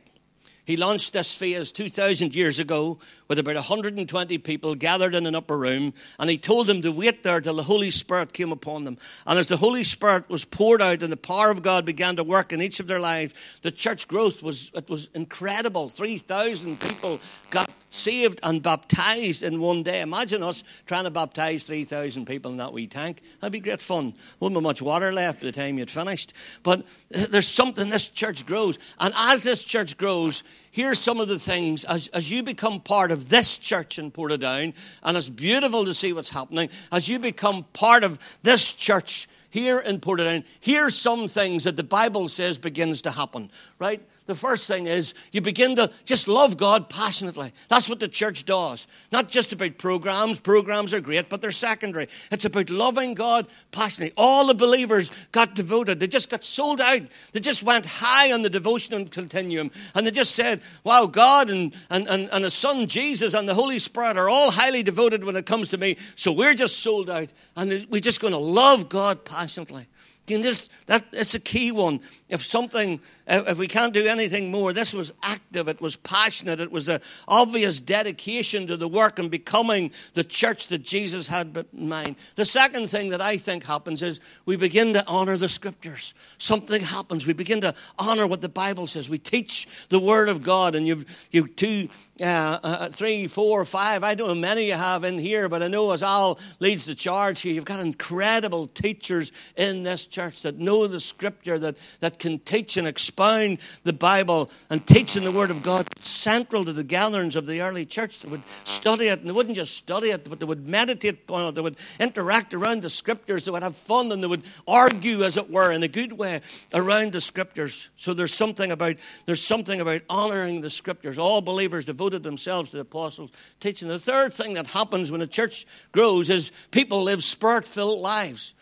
He 0.67 0.77
launched 0.77 1.13
this 1.13 1.33
phase 1.33 1.71
2,000 1.71 2.35
years 2.35 2.59
ago 2.59 2.99
with 3.29 3.39
about 3.39 3.55
120 3.55 4.39
people 4.39 4.75
gathered 4.75 5.15
in 5.15 5.25
an 5.25 5.37
upper 5.37 5.57
room, 5.57 5.95
and 6.19 6.29
he 6.29 6.39
told 6.39 6.67
them 6.67 6.83
to 6.83 6.91
wait 6.91 7.23
there 7.23 7.41
till 7.41 7.55
the 7.55 7.63
Holy 7.63 7.93
Spirit 7.93 8.33
came 8.33 8.51
upon 8.51 8.83
them. 8.83 8.99
And 9.29 9.39
as 9.39 9.47
the 9.47 9.57
Holy 9.57 9.85
Spirit 9.85 10.29
was 10.29 10.45
poured 10.45 10.83
out 10.83 11.05
and 11.05 11.13
the 11.13 11.17
power 11.17 11.53
of 11.53 11.63
God 11.63 11.85
began 11.85 12.17
to 12.17 12.25
work 12.25 12.53
in 12.53 12.61
each 12.61 12.81
of 12.81 12.89
their 12.89 12.99
lives, 12.99 13.61
the 13.63 13.71
church 13.71 14.09
growth 14.09 14.43
was, 14.43 14.73
it 14.75 14.91
was 14.91 15.09
incredible. 15.15 15.89
3,000 15.89 16.81
people 16.81 17.21
got 17.51 17.71
saved 17.97 18.41
and 18.43 18.63
baptized 18.63 19.43
in 19.43 19.61
one 19.61 19.83
day. 19.83 20.01
Imagine 20.01 20.43
us 20.43 20.63
trying 20.87 21.05
to 21.05 21.11
baptize 21.11 21.65
3,000 21.65 22.27
people 22.27 22.51
in 22.51 22.59
that 22.59 22.73
wee 22.73 22.87
tank. 22.87 23.23
That'd 23.41 23.53
be 23.53 23.61
great 23.61 23.83
fun. 23.83 24.15
Wouldn't 24.41 24.59
be 24.59 24.63
much 24.63 24.83
water 24.83 25.13
left 25.13 25.41
by 25.41 25.47
the 25.47 25.53
time 25.53 25.79
you'd 25.79 25.91
finished. 25.91 26.33
But 26.63 26.87
there's 27.11 27.49
something 27.49 27.89
this 27.89 28.09
church 28.09 28.47
grows. 28.47 28.79
And 29.01 29.13
as 29.17 29.45
this 29.45 29.65
church 29.65 29.97
grows, 29.97 30.45
here's 30.77 30.99
some 30.99 31.21
of 31.21 31.27
the 31.27 31.39
things 31.39 31.85
as, 31.87 32.09
as 32.09 32.31
you 32.31 32.43
become 32.43 32.81
part 32.81 33.11
of 33.11 33.31
this 33.31 33.57
church 33.57 33.99
in 33.99 34.11
Portadown, 34.11 34.75
and 35.03 35.17
it's 35.17 35.31
beautiful 35.31 35.87
to 35.87 35.95
see 35.95 36.13
what's 36.13 36.29
happening, 36.29 36.69
as 36.93 37.09
you 37.09 37.19
become 37.19 37.65
part 37.73 38.05
of 38.05 38.19
this 38.43 38.75
church 38.75 39.27
here 39.49 39.81
in 39.81 40.01
Portadown, 40.01 40.45
here's 40.61 40.95
some 40.95 41.29
things 41.29 41.65
that 41.65 41.79
the 41.79 41.83
Bible 41.83 42.29
says 42.29 42.59
begins 42.59 43.01
to 43.03 43.11
happen, 43.11 43.51
right? 43.79 44.03
the 44.27 44.35
first 44.35 44.67
thing 44.67 44.87
is 44.87 45.15
you 45.33 45.41
begin 45.41 45.77
to 45.77 45.91
just 46.05 46.29
love 46.29 46.57
God 46.57 46.89
passionately. 46.89 47.53
That's 47.69 47.89
what 47.89 48.01
the 48.01 48.09
church 48.09 48.45
does. 48.45 48.87
Not 49.11 49.29
just 49.29 49.53
about 49.53 49.79
programs. 49.79 50.41
Programs 50.41 50.93
are 50.93 51.01
great, 51.01 51.29
but 51.29 51.41
they're 51.41 51.53
secondary. 51.53 52.09
It's 52.31 52.45
about 52.45 52.71
loving 52.71 53.15
God 53.15 53.47
passionately. 53.71 54.15
All 54.17 54.47
the 54.47 54.55
believers 54.55 55.11
got 55.33 55.55
devoted. 55.55 56.01
They 56.01 56.09
just 56.09 56.31
got 56.31 56.45
sold 56.45 56.81
out. 56.81 57.03
They 57.33 57.41
just 57.41 57.63
went 57.63 57.87
high 57.87 58.33
on 58.33 58.43
the 58.43 58.51
devotional 58.51 59.07
continuum. 59.07 59.71
And 59.95 60.07
they 60.07 60.11
just 60.11 60.35
said, 60.35 60.61
wow, 60.85 61.07
God 61.07 61.51
and, 61.51 61.75
and, 61.91 62.09
and, 62.09 62.29
and 62.33 62.45
His 62.45 62.55
Son 62.55 62.87
Jesus 62.87 63.35
and 63.35 63.49
the 63.49 63.55
Holy 63.55 63.79
Spirit 63.79 64.17
are 64.17 64.29
all 64.29 64.51
highly 64.51 64.83
devoted 64.83 65.25
when 65.25 65.37
it 65.37 65.47
comes 65.47 65.71
to 65.71 65.79
me. 65.79 65.97
So 66.15 66.33
we're 66.33 66.55
just 66.55 66.81
sold 66.81 67.11
out. 67.11 67.29
And 67.57 67.87
we're 67.91 68.01
just 68.01 68.21
going 68.21 68.33
to 68.33 68.39
love 68.39 68.89
God 68.89 69.25
passionately. 69.25 69.87
You 70.29 70.43
just, 70.43 70.73
that, 70.87 71.05
it's 71.13 71.35
a 71.35 71.41
key 71.41 71.71
one. 71.71 72.01
If 72.29 72.45
something, 72.45 73.01
if 73.29 73.59
we 73.59 73.69
can't 73.69 73.95
do 73.95 74.07
anything 74.07 74.51
more, 74.51 74.73
this 74.73 74.93
was 74.93 75.13
active, 75.23 75.69
it 75.69 75.81
was 75.81 75.95
passionate, 75.95 76.59
it 76.59 76.73
was 76.73 76.89
an 76.89 77.01
obvious 77.29 77.81
dedication 77.81 78.67
to 78.67 78.77
the 78.77 78.89
work 78.89 79.21
and 79.21 79.31
becoming 79.31 79.93
the 80.15 80.25
church 80.25 80.67
that 80.69 80.83
Jesus 80.83 81.29
had 81.29 81.67
in 81.73 81.89
mind. 81.89 82.17
The 82.35 82.45
second 82.45 82.89
thing 82.89 83.11
that 83.11 83.21
I 83.21 83.37
think 83.37 83.65
happens 83.65 84.03
is 84.03 84.19
we 84.45 84.57
begin 84.57 84.95
to 84.95 85.07
honor 85.07 85.37
the 85.37 85.49
scriptures. 85.49 86.13
Something 86.39 86.83
happens. 86.83 87.25
We 87.25 87.33
begin 87.33 87.61
to 87.61 87.75
honor 87.99 88.27
what 88.27 88.41
the 88.41 88.49
Bible 88.49 88.89
says. 88.89 89.09
We 89.09 89.19
teach 89.19 89.69
the 89.91 90.01
Word 90.01 90.29
of 90.29 90.43
God, 90.43 90.75
and 90.75 90.87
you've, 90.87 91.29
you've 91.31 91.55
two, 91.55 91.89
uh, 92.21 92.59
uh, 92.63 92.89
three, 92.89 93.27
four, 93.27 93.65
five, 93.67 94.03
I 94.03 94.15
don't 94.15 94.29
know 94.29 94.35
many 94.35 94.67
you 94.67 94.75
have 94.75 95.05
in 95.05 95.19
here, 95.19 95.49
but 95.49 95.63
I 95.63 95.69
know 95.69 95.91
as 95.91 96.03
Al 96.03 96.39
leads 96.61 96.87
the 96.87 96.95
charge 96.95 97.43
here, 97.43 97.53
you've 97.53 97.67
got 97.67 97.81
incredible 97.81 98.67
teachers 98.69 99.33
in 99.57 99.83
this 99.83 100.07
church 100.07 100.43
that 100.43 100.59
know 100.59 100.87
the 100.87 101.01
scripture, 101.01 101.59
that, 101.59 101.77
that 102.01 102.19
can 102.19 102.39
teach 102.39 102.79
and 102.79 102.89
expound 102.89 103.59
the 103.85 103.93
Bible 103.93 104.51
and 104.71 104.87
teaching 104.87 105.25
the 105.25 105.33
Word 105.33 105.51
of 105.51 105.63
God, 105.63 105.87
central 105.99 106.65
to 106.65 106.73
the 106.73 106.85
gatherings 106.85 107.37
of 107.37 107.45
the 107.45 107.61
early 107.61 107.85
church. 107.85 108.23
They 108.23 108.31
would 108.31 108.47
study 108.65 109.09
it, 109.09 109.21
and 109.21 109.29
they 109.29 109.33
wouldn't 109.33 109.57
just 109.57 109.77
study 109.77 110.11
it, 110.11 110.29
but 110.29 110.41
they 110.41 110.47
would 110.47 110.67
meditate 110.67 111.19
on 111.29 111.49
it, 111.49 111.55
they 111.55 111.61
would 111.61 111.77
interact 112.01 112.55
around 112.55 112.81
the 112.81 112.91
scriptures, 112.91 113.45
they 113.45 113.51
would 113.51 113.63
have 113.63 113.77
fun, 113.77 114.11
and 114.11 114.23
they 114.23 114.27
would 114.27 114.45
argue, 114.67 115.23
as 115.23 115.37
it 115.37 115.51
were, 115.51 115.71
in 115.71 115.83
a 115.83 115.89
good 115.89 116.15
way 116.15 116.41
around 116.73 117.13
the 117.13 117.21
scriptures. 117.21 117.91
So 117.97 118.15
there's 118.15 118.33
something 118.33 118.73
about 118.73 118.97
there's 119.27 119.45
something 119.45 119.83
about 119.83 120.01
honoring 120.09 120.63
the 120.63 120.71
scriptures. 120.71 121.19
All 121.19 121.43
believers 121.43 121.85
devoted 121.85 122.06
themselves 122.11 122.71
to 122.71 122.77
the 122.77 122.83
apostles' 122.83 123.31
teaching. 123.61 123.89
The 123.89 123.99
third 123.99 124.33
thing 124.33 124.55
that 124.55 124.67
happens 124.67 125.11
when 125.11 125.21
a 125.23 125.27
church 125.27 125.67
grows 125.93 126.31
is 126.31 126.53
people 126.71 127.03
live 127.03 127.23
spirit-filled 127.23 128.01
lives. 128.01 128.55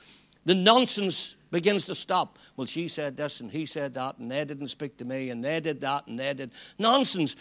The 0.45 0.55
nonsense 0.55 1.37
begins 1.55 1.87
to 1.87 1.95
stop. 1.95 2.37
Well, 2.57 2.67
she 2.67 2.89
said 2.89 3.17
this 3.17 3.41
and 3.41 3.49
he 3.49 3.65
said 3.65 3.95
that, 3.95 4.19
and 4.19 4.29
they 4.29 4.45
didn't 4.45 4.69
speak 4.69 4.97
to 4.97 5.05
me, 5.05 5.31
and 5.31 5.43
they 5.45 5.61
did 5.61 5.83
that, 5.83 6.09
and 6.09 6.19
they 6.19 6.35
did. 6.35 6.51
Nonsense. 6.81 7.37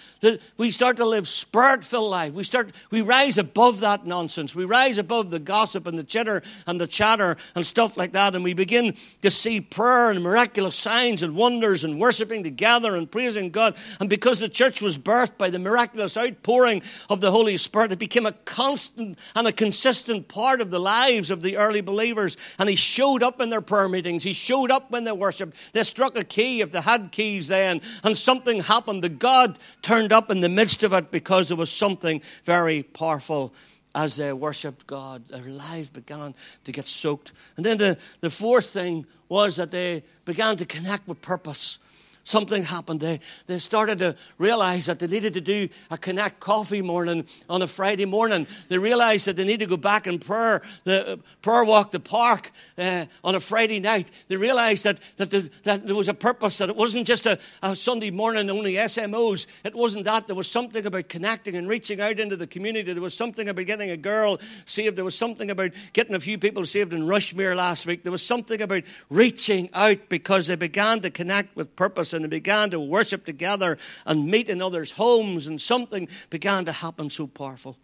We 0.55 0.69
start 0.69 0.97
to 0.97 1.05
live 1.05 1.27
spirit 1.27 1.83
filled 1.83 2.11
life. 2.11 2.33
We 2.33 2.43
start 2.43 2.73
we 2.91 3.01
rise 3.01 3.39
above 3.39 3.79
that 3.79 4.05
nonsense. 4.05 4.53
We 4.53 4.65
rise 4.65 4.99
above 4.99 5.31
the 5.31 5.39
gossip 5.39 5.87
and 5.87 5.97
the 5.97 6.03
chitter 6.03 6.43
and 6.67 6.79
the 6.79 6.85
chatter 6.85 7.37
and 7.55 7.65
stuff 7.65 7.97
like 7.97 8.11
that, 8.11 8.35
and 8.35 8.43
we 8.43 8.53
begin 8.53 8.93
to 9.23 9.31
see 9.31 9.61
prayer 9.61 10.11
and 10.11 10.21
miraculous 10.21 10.75
signs 10.75 11.23
and 11.23 11.35
wonders 11.35 11.83
and 11.83 11.99
worshiping 11.99 12.43
together 12.43 12.95
and 12.95 13.11
praising 13.11 13.49
God. 13.49 13.75
And 13.99 14.11
because 14.11 14.39
the 14.39 14.47
church 14.47 14.79
was 14.79 14.99
birthed 14.99 15.39
by 15.39 15.49
the 15.49 15.57
miraculous 15.57 16.15
outpouring 16.17 16.83
of 17.09 17.19
the 17.19 17.31
Holy 17.31 17.57
Spirit, 17.57 17.91
it 17.91 17.97
became 17.97 18.27
a 18.27 18.33
constant 18.45 19.17
and 19.35 19.47
a 19.47 19.51
consistent 19.51 20.27
part 20.27 20.61
of 20.61 20.69
the 20.69 20.77
lives 20.77 21.31
of 21.31 21.41
the 21.41 21.57
early 21.57 21.81
believers. 21.81 22.37
And 22.59 22.69
he 22.69 22.75
showed 22.75 23.23
up 23.23 23.41
in 23.41 23.49
their 23.49 23.61
prayer 23.61 23.89
meetings 23.89 24.02
meetings. 24.03 24.23
He 24.23 24.33
showed 24.33 24.71
up 24.71 24.91
when 24.91 25.05
they 25.05 25.11
worshiped. 25.11 25.73
They 25.73 25.83
struck 25.83 26.17
a 26.17 26.23
key 26.23 26.61
if 26.61 26.71
they 26.71 26.81
had 26.81 27.11
keys 27.11 27.47
then, 27.47 27.81
and 28.03 28.17
something 28.17 28.59
happened. 28.59 29.03
The 29.03 29.09
God 29.09 29.57
turned 29.81 30.11
up 30.11 30.29
in 30.29 30.41
the 30.41 30.49
midst 30.49 30.83
of 30.83 30.93
it 30.93 31.09
because 31.11 31.47
there 31.47 31.57
was 31.57 31.71
something 31.71 32.21
very 32.43 32.83
powerful 32.83 33.53
as 33.95 34.15
they 34.17 34.33
worshipped 34.33 34.87
God. 34.87 35.27
Their 35.29 35.43
lives 35.43 35.89
began 35.89 36.33
to 36.65 36.71
get 36.71 36.87
soaked. 36.87 37.31
And 37.57 37.65
then 37.65 37.77
the, 37.77 37.97
the 38.21 38.29
fourth 38.29 38.69
thing 38.69 39.05
was 39.29 39.55
that 39.57 39.71
they 39.71 40.03
began 40.25 40.57
to 40.57 40.65
connect 40.65 41.07
with 41.07 41.21
purpose 41.21 41.79
something 42.23 42.63
happened. 42.63 42.99
They, 42.99 43.19
they 43.47 43.59
started 43.59 43.99
to 43.99 44.15
realize 44.37 44.85
that 44.85 44.99
they 44.99 45.07
needed 45.07 45.33
to 45.33 45.41
do 45.41 45.67
a 45.91 45.97
Connect 45.97 46.39
Coffee 46.39 46.81
morning 46.81 47.25
on 47.49 47.61
a 47.61 47.67
Friday 47.67 48.05
morning. 48.05 48.47
They 48.69 48.77
realized 48.77 49.27
that 49.27 49.35
they 49.35 49.45
need 49.45 49.59
to 49.59 49.65
go 49.65 49.77
back 49.77 50.07
and 50.07 50.19
prayer, 50.19 50.61
the, 50.85 51.19
prayer 51.41 51.63
walk 51.65 51.91
the 51.91 51.99
park 51.99 52.51
uh, 52.77 53.05
on 53.23 53.35
a 53.35 53.39
Friday 53.39 53.79
night. 53.79 54.09
They 54.27 54.37
realized 54.37 54.85
that, 54.85 54.99
that, 55.17 55.31
the, 55.31 55.49
that 55.63 55.85
there 55.85 55.95
was 55.95 56.07
a 56.07 56.13
purpose, 56.13 56.57
that 56.59 56.69
it 56.69 56.75
wasn't 56.75 57.07
just 57.07 57.25
a, 57.25 57.39
a 57.61 57.75
Sunday 57.75 58.11
morning, 58.11 58.49
only 58.49 58.73
SMOs. 58.73 59.47
It 59.63 59.75
wasn't 59.75 60.05
that. 60.05 60.27
There 60.27 60.35
was 60.35 60.49
something 60.49 60.85
about 60.85 61.09
connecting 61.09 61.55
and 61.55 61.67
reaching 61.67 61.99
out 61.99 62.19
into 62.19 62.35
the 62.35 62.47
community. 62.47 62.93
There 62.93 63.01
was 63.01 63.13
something 63.13 63.49
about 63.49 63.65
getting 63.65 63.91
a 63.91 63.97
girl 63.97 64.39
saved. 64.65 64.95
There 64.95 65.05
was 65.05 65.17
something 65.17 65.51
about 65.51 65.71
getting 65.91 66.15
a 66.15 66.19
few 66.19 66.37
people 66.37 66.65
saved 66.65 66.93
in 66.93 67.01
Rushmere 67.01 67.55
last 67.55 67.85
week. 67.85 68.03
There 68.03 68.11
was 68.11 68.25
something 68.25 68.61
about 68.61 68.83
reaching 69.09 69.69
out 69.73 70.09
because 70.09 70.47
they 70.47 70.55
began 70.55 71.01
to 71.01 71.09
connect 71.09 71.55
with 71.55 71.75
purpose 71.75 72.12
and 72.13 72.23
they 72.23 72.29
began 72.29 72.69
to 72.69 72.79
worship 72.79 73.25
together 73.25 73.77
and 74.05 74.27
meet 74.27 74.49
in 74.49 74.61
others' 74.61 74.91
homes, 74.91 75.47
and 75.47 75.59
something 75.59 76.07
began 76.29 76.65
to 76.65 76.71
happen 76.71 77.09
so 77.09 77.27
powerful. 77.27 77.77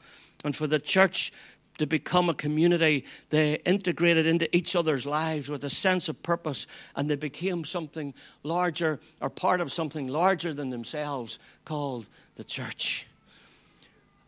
And 0.45 0.55
for 0.55 0.67
the 0.67 0.79
church 0.79 1.33
to 1.79 1.87
become 1.87 2.29
a 2.29 2.33
community, 2.33 3.05
they 3.29 3.55
integrated 3.65 4.25
into 4.25 4.53
each 4.55 4.75
other's 4.75 5.05
lives 5.05 5.49
with 5.49 5.63
a 5.63 5.69
sense 5.69 6.09
of 6.09 6.21
purpose, 6.21 6.67
and 6.95 7.09
they 7.09 7.15
became 7.15 7.63
something 7.63 8.13
larger 8.43 8.99
or 9.21 9.29
part 9.29 9.61
of 9.61 9.71
something 9.71 10.07
larger 10.07 10.53
than 10.53 10.69
themselves 10.69 11.39
called 11.65 12.07
the 12.35 12.43
church. 12.43 13.07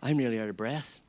I'm 0.01 0.17
nearly 0.17 0.39
out 0.39 0.49
of 0.49 0.57
breath. 0.57 0.99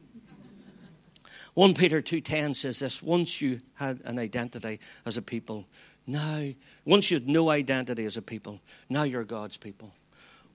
1 1.55 1.75
Peter 1.75 2.01
2:10 2.01 2.57
says 2.57 2.79
this, 2.79 3.03
once 3.03 3.41
you 3.41 3.61
had 3.75 4.01
an 4.05 4.19
identity 4.19 4.81
as 5.05 5.17
a 5.17 5.23
people, 5.23 5.67
now, 6.07 6.49
once 6.85 7.11
you 7.11 7.17
had 7.17 7.29
no 7.29 7.51
identity 7.51 8.05
as 8.05 8.17
a 8.17 8.23
people, 8.23 8.61
now 8.89 9.05
you're 9.05 9.25
God's 9.25 9.57
people. 9.57 9.93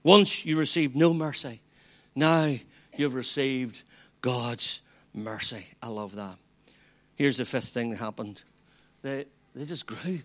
Once 0.02 0.44
you 0.44 0.58
received 0.58 0.96
no 0.96 1.12
mercy, 1.14 1.60
now 2.14 2.54
you've 2.96 3.14
received 3.14 3.82
God's 4.20 4.82
mercy. 5.14 5.66
I 5.82 5.88
love 5.88 6.16
that. 6.16 6.36
Here's 7.16 7.38
the 7.38 7.44
fifth 7.44 7.68
thing 7.68 7.90
that 7.90 7.98
happened 7.98 8.42
they, 9.02 9.24
they 9.54 9.64
just 9.64 9.86
grew. 9.86 10.20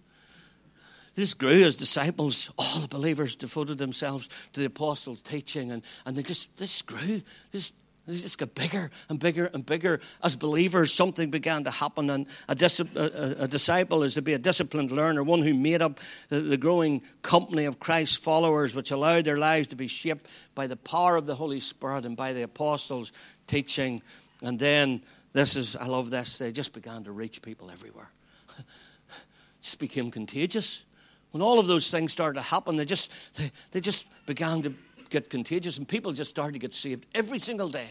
Just 1.15 1.37
grew 1.37 1.63
as 1.63 1.75
disciples. 1.75 2.51
All 2.57 2.79
the 2.79 2.87
believers 2.87 3.35
devoted 3.35 3.77
themselves 3.77 4.29
to 4.53 4.59
the 4.59 4.65
apostles' 4.65 5.21
teaching, 5.21 5.71
and, 5.71 5.83
and 6.05 6.15
they 6.15 6.23
just, 6.23 6.57
just 6.57 6.85
grew. 6.87 7.21
Just 7.51 7.75
they 8.05 8.15
just 8.15 8.37
got 8.37 8.53
bigger 8.53 8.91
and 9.07 9.17
bigger 9.17 9.49
and 9.53 9.65
bigger. 9.65 10.01
As 10.21 10.35
believers, 10.35 10.91
something 10.93 11.29
began 11.29 11.63
to 11.63 11.71
happen, 11.71 12.09
and 12.09 12.27
a, 12.49 12.55
dis- 12.55 12.81
a, 12.81 13.35
a 13.39 13.47
disciple 13.47 14.03
is 14.03 14.15
to 14.15 14.21
be 14.21 14.33
a 14.33 14.37
disciplined 14.37 14.91
learner, 14.91 15.23
one 15.23 15.41
who 15.41 15.53
made 15.53 15.81
up 15.81 16.01
the, 16.27 16.41
the, 16.41 16.57
growing 16.57 17.01
company 17.21 17.63
of 17.63 17.79
Christ's 17.79 18.17
followers, 18.17 18.75
which 18.75 18.91
allowed 18.91 19.23
their 19.23 19.37
lives 19.37 19.67
to 19.67 19.77
be 19.77 19.87
shaped 19.87 20.27
by 20.53 20.67
the 20.67 20.75
power 20.75 21.15
of 21.15 21.27
the 21.27 21.35
Holy 21.35 21.61
Spirit 21.61 22.05
and 22.05 22.17
by 22.17 22.33
the 22.33 22.43
apostles' 22.43 23.13
teaching. 23.47 24.01
And 24.41 24.59
then, 24.59 25.01
this 25.31 25.55
is, 25.55 25.77
I 25.77 25.87
love 25.87 26.09
this, 26.09 26.37
they 26.37 26.51
just 26.51 26.73
began 26.73 27.05
to 27.05 27.13
reach 27.13 27.41
people 27.41 27.71
everywhere. 27.71 28.09
just 29.61 29.79
became 29.79 30.11
contagious. 30.11 30.83
When 31.31 31.41
all 31.41 31.57
of 31.57 31.67
those 31.67 31.89
things 31.89 32.11
started 32.11 32.35
to 32.35 32.45
happen, 32.45 32.75
they 32.75 32.85
just, 32.85 33.33
they, 33.35 33.49
they 33.71 33.79
just 33.79 34.05
began 34.25 34.61
to 34.63 34.73
get 35.13 35.29
contagious, 35.29 35.77
and 35.77 35.87
people 35.87 36.11
just 36.11 36.29
started 36.29 36.53
to 36.53 36.59
get 36.59 36.73
saved 36.73 37.05
every 37.15 37.39
single 37.39 37.69
day. 37.69 37.87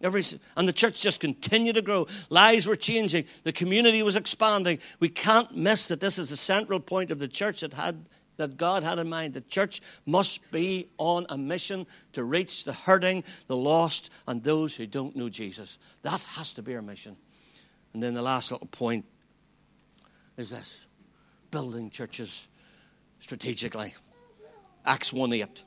Every, 0.00 0.24
and 0.56 0.66
the 0.66 0.72
church 0.72 1.00
just 1.00 1.20
continued 1.20 1.74
to 1.74 1.82
grow. 1.82 2.06
Lives 2.30 2.66
were 2.66 2.76
changing. 2.76 3.24
The 3.44 3.52
community 3.52 4.02
was 4.02 4.16
expanding. 4.16 4.78
We 4.98 5.08
can't 5.08 5.54
miss 5.54 5.88
that 5.88 6.00
this 6.00 6.18
is 6.18 6.30
the 6.30 6.36
central 6.36 6.80
point 6.80 7.10
of 7.10 7.18
the 7.18 7.28
church 7.28 7.60
that 7.60 7.74
had 7.74 8.06
that 8.38 8.56
God 8.56 8.82
had 8.82 8.98
in 8.98 9.08
mind. 9.08 9.34
The 9.34 9.42
church 9.42 9.82
must 10.06 10.50
be 10.50 10.88
on 10.98 11.26
a 11.28 11.36
mission 11.36 11.86
to 12.14 12.24
reach 12.24 12.64
the 12.64 12.72
hurting, 12.72 13.24
the 13.46 13.56
lost, 13.56 14.10
and 14.26 14.42
those 14.42 14.74
who 14.74 14.86
don't 14.86 15.14
know 15.14 15.28
Jesus. 15.28 15.78
That 16.00 16.22
has 16.36 16.54
to 16.54 16.62
be 16.62 16.74
our 16.74 16.82
mission. 16.82 17.16
And 17.92 18.02
then 18.02 18.14
the 18.14 18.22
last 18.22 18.50
little 18.50 18.66
point 18.68 19.04
is 20.36 20.50
this 20.50 20.86
building 21.50 21.90
churches 21.90 22.48
strategically. 23.18 23.94
Acts 24.84 25.12
1 25.12 25.32
8. 25.32 25.64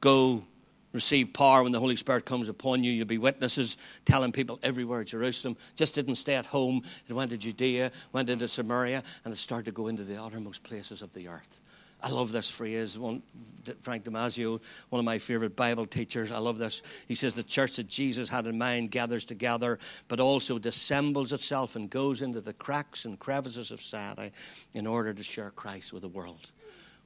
Go 0.00 0.44
receive 0.92 1.32
power 1.32 1.62
when 1.62 1.72
the 1.72 1.80
Holy 1.80 1.96
Spirit 1.96 2.24
comes 2.24 2.48
upon 2.48 2.82
you. 2.82 2.92
You'll 2.92 3.06
be 3.06 3.18
witnesses, 3.18 3.76
telling 4.04 4.32
people 4.32 4.58
everywhere 4.62 5.04
Jerusalem. 5.04 5.56
Just 5.76 5.94
didn't 5.94 6.16
stay 6.16 6.34
at 6.34 6.46
home. 6.46 6.82
It 7.08 7.12
went 7.12 7.30
to 7.30 7.36
Judea, 7.36 7.92
went 8.12 8.30
into 8.30 8.48
Samaria, 8.48 9.02
and 9.24 9.34
it 9.34 9.38
started 9.38 9.66
to 9.66 9.72
go 9.72 9.88
into 9.88 10.04
the 10.04 10.22
uttermost 10.22 10.62
places 10.62 11.02
of 11.02 11.12
the 11.14 11.28
earth. 11.28 11.60
I 12.00 12.10
love 12.10 12.30
this 12.30 12.48
phrase. 12.48 12.96
One, 12.96 13.22
Frank 13.80 14.04
Damazio, 14.04 14.60
one 14.88 15.00
of 15.00 15.04
my 15.04 15.18
favorite 15.18 15.56
Bible 15.56 15.84
teachers, 15.84 16.30
I 16.30 16.38
love 16.38 16.56
this. 16.56 16.82
He 17.08 17.16
says, 17.16 17.34
The 17.34 17.42
church 17.42 17.76
that 17.76 17.88
Jesus 17.88 18.28
had 18.28 18.46
in 18.46 18.56
mind 18.56 18.92
gathers 18.92 19.24
together, 19.24 19.80
but 20.06 20.20
also 20.20 20.60
dissembles 20.60 21.32
itself 21.32 21.74
and 21.74 21.90
goes 21.90 22.22
into 22.22 22.40
the 22.40 22.52
cracks 22.52 23.04
and 23.04 23.18
crevices 23.18 23.72
of 23.72 23.80
society 23.80 24.32
in 24.74 24.86
order 24.86 25.12
to 25.12 25.22
share 25.24 25.50
Christ 25.50 25.92
with 25.92 26.02
the 26.02 26.08
world. 26.08 26.52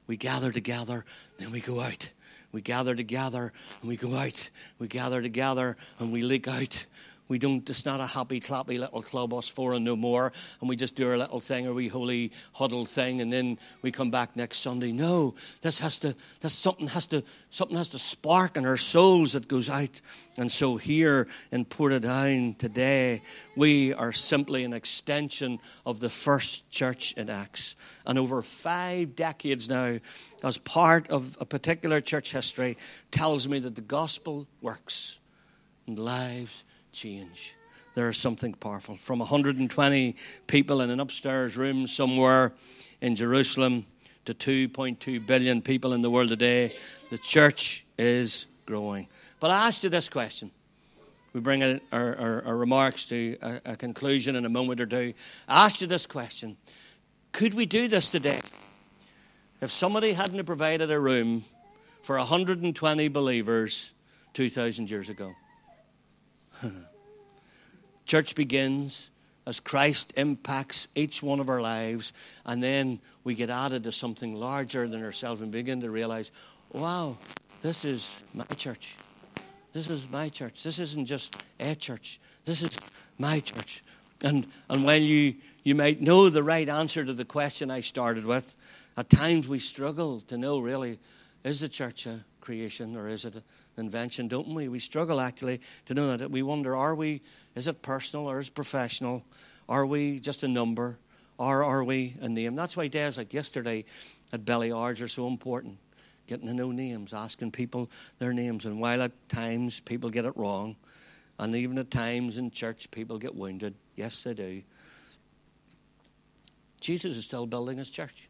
We 0.05 0.15
gather 0.15 0.51
together, 0.51 1.05
then 1.37 1.51
we 1.51 1.59
go 1.59 1.79
out 1.79 2.11
we 2.53 2.61
gather 2.61 2.95
together 2.95 3.51
and 3.81 3.89
we 3.89 3.97
go 3.97 4.15
out. 4.15 4.49
We 4.79 4.87
gather 4.87 5.21
together 5.21 5.75
and 5.99 6.13
we 6.13 6.21
leak 6.21 6.47
out. 6.47 6.85
We 7.29 7.39
don't, 7.39 7.67
it's 7.69 7.85
not 7.85 7.99
a 7.99 8.05
happy, 8.05 8.39
clappy 8.39 8.77
little 8.77 9.01
club, 9.01 9.33
us 9.33 9.47
four 9.47 9.73
and 9.73 9.85
no 9.85 9.95
more, 9.95 10.31
and 10.59 10.69
we 10.69 10.75
just 10.75 10.95
do 10.95 11.09
our 11.09 11.17
little 11.17 11.39
thing, 11.39 11.67
or 11.67 11.73
we 11.73 11.87
holy 11.87 12.31
huddle 12.53 12.85
thing, 12.85 13.21
and 13.21 13.31
then 13.31 13.57
we 13.81 13.91
come 13.91 14.11
back 14.11 14.35
next 14.35 14.59
Sunday. 14.59 14.91
No, 14.91 15.35
this 15.61 15.79
has 15.79 15.97
to, 15.99 16.15
this 16.41 16.53
something 16.53 16.87
has 16.89 17.05
to, 17.07 17.23
something 17.49 17.77
has 17.77 17.89
to 17.89 17.99
spark 17.99 18.57
in 18.57 18.65
our 18.65 18.77
souls 18.77 19.33
that 19.33 19.47
goes 19.47 19.69
out. 19.69 20.01
And 20.37 20.51
so 20.51 20.75
here 20.75 21.27
in 21.51 21.65
Portadown 21.65 22.57
today, 22.57 23.21
we 23.55 23.93
are 23.93 24.11
simply 24.11 24.63
an 24.63 24.73
extension 24.73 25.59
of 25.85 25.99
the 25.99 26.09
first 26.09 26.71
church 26.71 27.13
in 27.13 27.29
Acts. 27.29 27.75
And 28.05 28.19
over 28.19 28.41
five 28.41 29.15
decades 29.15 29.69
now, 29.69 29.99
as 30.43 30.57
part 30.57 31.09
of 31.09 31.37
a 31.39 31.45
particular 31.45 32.01
church 32.01 32.31
history, 32.31 32.77
tells 33.11 33.47
me 33.47 33.59
that 33.59 33.75
the 33.75 33.81
gospel 33.81 34.47
works 34.61 35.19
and 35.87 35.97
lives 35.97 36.65
change. 36.93 37.55
There 37.95 38.09
is 38.09 38.17
something 38.17 38.53
powerful. 38.53 38.97
From 38.97 39.19
120 39.19 40.15
people 40.47 40.81
in 40.81 40.89
an 40.89 40.99
upstairs 40.99 41.57
room 41.57 41.87
somewhere 41.87 42.53
in 43.01 43.15
Jerusalem 43.15 43.85
to 44.25 44.33
2.2 44.33 45.27
billion 45.27 45.61
people 45.61 45.93
in 45.93 46.01
the 46.01 46.09
world 46.09 46.29
today, 46.29 46.73
the 47.09 47.17
church 47.17 47.85
is 47.97 48.47
growing. 48.65 49.07
But 49.39 49.51
I 49.51 49.67
asked 49.67 49.83
you 49.83 49.89
this 49.89 50.09
question. 50.09 50.49
We 51.33 51.41
bring 51.41 51.63
our, 51.63 51.79
our, 51.91 52.43
our 52.45 52.57
remarks 52.57 53.05
to 53.07 53.35
a, 53.41 53.61
a 53.65 53.75
conclusion 53.75 54.35
in 54.35 54.45
a 54.45 54.49
moment 54.49 54.79
or 54.79 54.85
two. 54.85 55.13
I 55.47 55.65
asked 55.65 55.81
you 55.81 55.87
this 55.87 56.05
question 56.05 56.57
Could 57.31 57.53
we 57.53 57.65
do 57.65 57.87
this 57.87 58.11
today? 58.11 58.39
If 59.61 59.71
somebody 59.71 60.13
hadn't 60.13 60.43
provided 60.45 60.91
a 60.91 60.99
room 60.99 61.43
for 62.01 62.17
120 62.17 63.07
believers 63.07 63.93
2,000 64.33 64.89
years 64.89 65.09
ago, 65.09 65.33
Church 68.05 68.35
begins 68.35 69.11
as 69.45 69.59
Christ 69.59 70.13
impacts 70.17 70.87
each 70.95 71.21
one 71.21 71.39
of 71.39 71.49
our 71.49 71.61
lives, 71.61 72.13
and 72.45 72.63
then 72.63 72.99
we 73.23 73.35
get 73.35 73.49
added 73.49 73.83
to 73.83 73.91
something 73.91 74.35
larger 74.35 74.87
than 74.87 75.03
ourselves 75.03 75.41
and 75.41 75.51
begin 75.51 75.81
to 75.81 75.89
realize, 75.89 76.31
wow, 76.71 77.17
this 77.61 77.85
is 77.85 78.13
my 78.33 78.45
church. 78.55 78.95
This 79.73 79.89
is 79.89 80.09
my 80.09 80.29
church. 80.29 80.63
This 80.63 80.79
isn't 80.79 81.05
just 81.05 81.35
a 81.59 81.75
church. 81.75 82.19
This 82.45 82.61
is 82.61 82.77
my 83.17 83.39
church. 83.39 83.83
And, 84.23 84.47
and 84.69 84.85
while 84.85 85.01
you, 85.01 85.35
you 85.63 85.75
might 85.75 86.01
know 86.01 86.29
the 86.29 86.43
right 86.43 86.69
answer 86.69 87.03
to 87.03 87.13
the 87.13 87.25
question 87.25 87.69
I 87.69 87.81
started 87.81 88.25
with, 88.25 88.55
at 88.97 89.09
times 89.09 89.47
we 89.47 89.59
struggle 89.59 90.21
to 90.21 90.37
know 90.37 90.59
really 90.59 90.99
is 91.43 91.59
the 91.59 91.69
church 91.69 92.05
a 92.05 92.19
creation 92.39 92.95
or 92.95 93.07
is 93.07 93.25
it 93.25 93.35
a 93.35 93.43
invention, 93.77 94.27
don't 94.27 94.47
we? 94.49 94.67
We 94.67 94.79
struggle 94.79 95.19
actually 95.19 95.61
to 95.85 95.93
know 95.93 96.15
that. 96.15 96.31
We 96.31 96.43
wonder, 96.43 96.75
are 96.75 96.95
we, 96.95 97.21
is 97.55 97.67
it 97.67 97.81
personal 97.81 98.27
or 98.27 98.39
is 98.39 98.47
it 98.47 98.55
professional? 98.55 99.23
Are 99.67 99.85
we 99.85 100.19
just 100.19 100.43
a 100.43 100.47
number 100.47 100.97
or 101.37 101.63
are 101.63 101.83
we 101.83 102.15
a 102.21 102.29
name? 102.29 102.55
That's 102.55 102.77
why 102.77 102.87
days 102.87 103.17
like 103.17 103.33
yesterday 103.33 103.85
at 104.31 104.45
Belliards 104.45 105.01
are 105.01 105.07
so 105.07 105.27
important. 105.27 105.77
Getting 106.27 106.47
to 106.47 106.53
know 106.53 106.71
names, 106.71 107.13
asking 107.13 107.51
people 107.51 107.89
their 108.19 108.33
names. 108.33 108.65
And 108.65 108.79
while 108.79 109.01
at 109.01 109.29
times 109.29 109.79
people 109.81 110.09
get 110.09 110.25
it 110.25 110.37
wrong, 110.37 110.75
and 111.39 111.55
even 111.55 111.77
at 111.77 111.91
times 111.91 112.37
in 112.37 112.51
church 112.51 112.89
people 112.91 113.17
get 113.17 113.35
wounded, 113.35 113.75
yes, 113.95 114.23
they 114.23 114.33
do. 114.33 114.61
Jesus 116.79 117.17
is 117.17 117.23
still 117.23 117.45
building 117.45 117.77
his 117.77 117.89
church. 117.89 118.29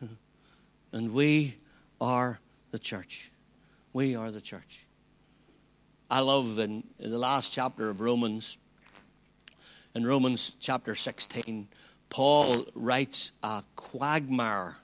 and 0.92 1.12
we 1.12 1.56
are 2.00 2.38
the 2.70 2.78
church. 2.78 3.31
We 3.94 4.16
are 4.16 4.30
the 4.30 4.40
church. 4.40 4.86
I 6.10 6.20
love 6.20 6.58
in, 6.58 6.84
in, 6.98 7.10
the 7.10 7.18
last 7.18 7.52
chapter 7.52 7.90
of 7.90 8.00
Romans, 8.00 8.56
in 9.94 10.06
Romans 10.06 10.56
chapter 10.60 10.94
16, 10.94 11.68
Paul 12.08 12.64
writes 12.74 13.32
a 13.42 13.62
quagmire 13.76 14.76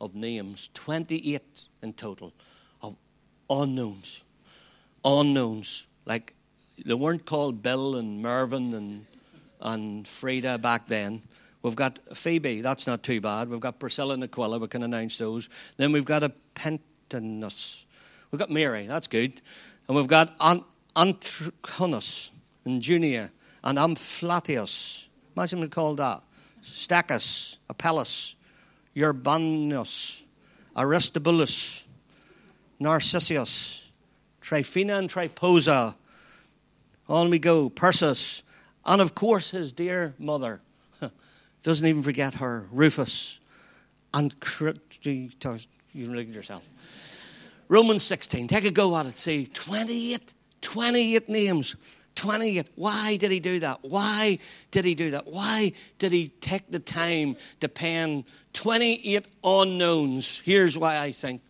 of 0.00 0.14
names, 0.14 0.70
28 0.74 1.42
in 1.82 1.92
total, 1.94 2.32
of 2.80 2.96
unknowns. 3.50 4.22
Unknowns. 5.04 5.88
Like 6.06 6.32
they 6.84 6.94
weren't 6.94 7.26
called 7.26 7.60
Bill 7.60 7.96
and 7.96 8.22
Mervyn 8.22 8.72
and, 8.74 9.06
and 9.60 10.06
Frida 10.06 10.58
back 10.58 10.86
then. 10.86 11.22
We've 11.62 11.74
got 11.74 11.98
Phoebe, 12.16 12.60
that's 12.60 12.86
not 12.86 13.02
too 13.02 13.20
bad. 13.20 13.48
We've 13.48 13.58
got 13.58 13.80
Priscilla 13.80 14.14
and 14.14 14.22
Aquila, 14.22 14.58
we 14.58 14.68
can 14.68 14.84
announce 14.84 15.18
those. 15.18 15.48
Then 15.76 15.90
we've 15.90 16.04
got 16.04 16.22
a 16.22 16.32
Pentanus. 16.54 17.83
We've 18.34 18.38
got 18.40 18.50
Mary, 18.50 18.88
that's 18.88 19.06
good. 19.06 19.40
And 19.86 19.96
we've 19.96 20.08
got 20.08 20.34
Ant- 20.44 20.64
Antruconus 20.96 22.32
and 22.64 22.82
Junia 22.82 23.30
and 23.62 23.78
Amphilatius. 23.78 25.06
Imagine 25.36 25.60
we 25.60 25.68
called 25.68 25.98
that. 25.98 26.20
Stachys, 26.60 27.58
Apelles, 27.70 28.34
Urbanus, 28.96 30.24
Aristobulus, 30.76 31.86
Narcissus, 32.80 33.88
Tryphena 34.40 34.96
and 34.96 35.08
Tryposa. 35.08 35.94
On 37.08 37.30
we 37.30 37.38
go. 37.38 37.70
Persis. 37.70 38.42
And 38.84 39.00
of 39.00 39.14
course, 39.14 39.52
his 39.52 39.70
dear 39.70 40.16
mother. 40.18 40.60
Doesn't 41.62 41.86
even 41.86 42.02
forget 42.02 42.34
her. 42.34 42.66
Rufus. 42.72 43.38
And 44.12 44.34
you 45.04 45.30
look 46.08 46.26
at 46.28 46.34
yourself. 46.34 46.68
Romans 47.74 48.04
16. 48.04 48.46
Take 48.46 48.66
a 48.66 48.70
go 48.70 48.96
at 48.96 49.06
it. 49.06 49.18
See, 49.18 49.46
28, 49.46 50.32
28 50.60 51.28
names. 51.28 51.74
28. 52.14 52.68
Why 52.76 53.16
did 53.16 53.32
he 53.32 53.40
do 53.40 53.58
that? 53.58 53.80
Why 53.82 54.38
did 54.70 54.84
he 54.84 54.94
do 54.94 55.10
that? 55.10 55.26
Why 55.26 55.72
did 55.98 56.12
he 56.12 56.28
take 56.40 56.70
the 56.70 56.78
time 56.78 57.34
to 57.58 57.68
pen 57.68 58.26
28 58.52 59.26
unknowns? 59.42 60.38
Here's 60.38 60.78
why 60.78 60.98
I 60.98 61.10
think. 61.10 61.42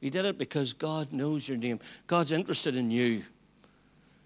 He 0.00 0.08
did 0.08 0.24
it 0.24 0.38
because 0.38 0.72
God 0.72 1.12
knows 1.12 1.48
your 1.48 1.58
name. 1.58 1.80
God's 2.06 2.30
interested 2.30 2.76
in 2.76 2.92
you. 2.92 3.24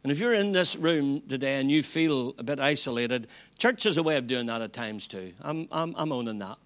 And 0.03 0.13
if 0.13 0.19
you're 0.19 0.35
in 0.35 0.53
this 0.53 0.77
room 0.77 1.23
today 1.27 1.59
and 1.59 1.71
you 1.71 1.83
feel 1.83 2.35
a 2.37 2.43
bit 2.43 2.61
isolated, 2.61 3.29
church 3.57 3.87
is 3.87 3.97
a 3.97 4.03
way 4.03 4.19
of 4.19 4.27
doing 4.27 4.45
that 4.49 4.61
at 4.61 4.75
times 4.75 5.09
too. 5.09 5.33
I'm, 5.41 5.69
I'm, 5.73 5.95
I'm 5.97 6.13
owning 6.13 6.41
that. 6.41 6.59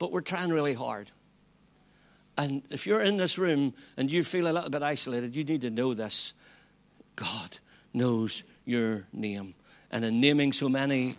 But 0.00 0.10
we're 0.10 0.20
trying 0.20 0.50
really 0.50 0.74
hard. 0.74 1.12
And 2.40 2.62
if 2.70 2.86
you're 2.86 3.02
in 3.02 3.18
this 3.18 3.36
room 3.36 3.74
and 3.98 4.10
you 4.10 4.24
feel 4.24 4.50
a 4.50 4.52
little 4.54 4.70
bit 4.70 4.82
isolated, 4.82 5.36
you 5.36 5.44
need 5.44 5.60
to 5.60 5.70
know 5.70 5.92
this 5.92 6.32
God 7.14 7.58
knows 7.92 8.44
your 8.64 9.06
name. 9.12 9.54
And 9.92 10.06
in 10.06 10.22
naming 10.22 10.54
so 10.54 10.70
many 10.70 11.16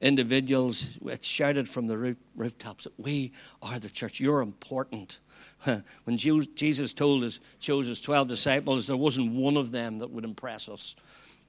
individuals, 0.00 0.98
it's 1.04 1.28
shouted 1.28 1.68
from 1.68 1.86
the 1.86 2.16
rooftops 2.34 2.84
that 2.84 2.98
we 2.98 3.30
are 3.62 3.78
the 3.78 3.88
church. 3.88 4.18
You're 4.18 4.40
important. 4.40 5.20
When 6.04 6.16
Jesus 6.16 6.92
told 6.92 7.22
his, 7.22 7.38
chose 7.60 7.86
his 7.86 8.00
12 8.00 8.26
disciples, 8.26 8.88
there 8.88 8.96
wasn't 8.96 9.32
one 9.32 9.56
of 9.56 9.70
them 9.70 10.00
that 10.00 10.10
would 10.10 10.24
impress 10.24 10.68
us. 10.68 10.96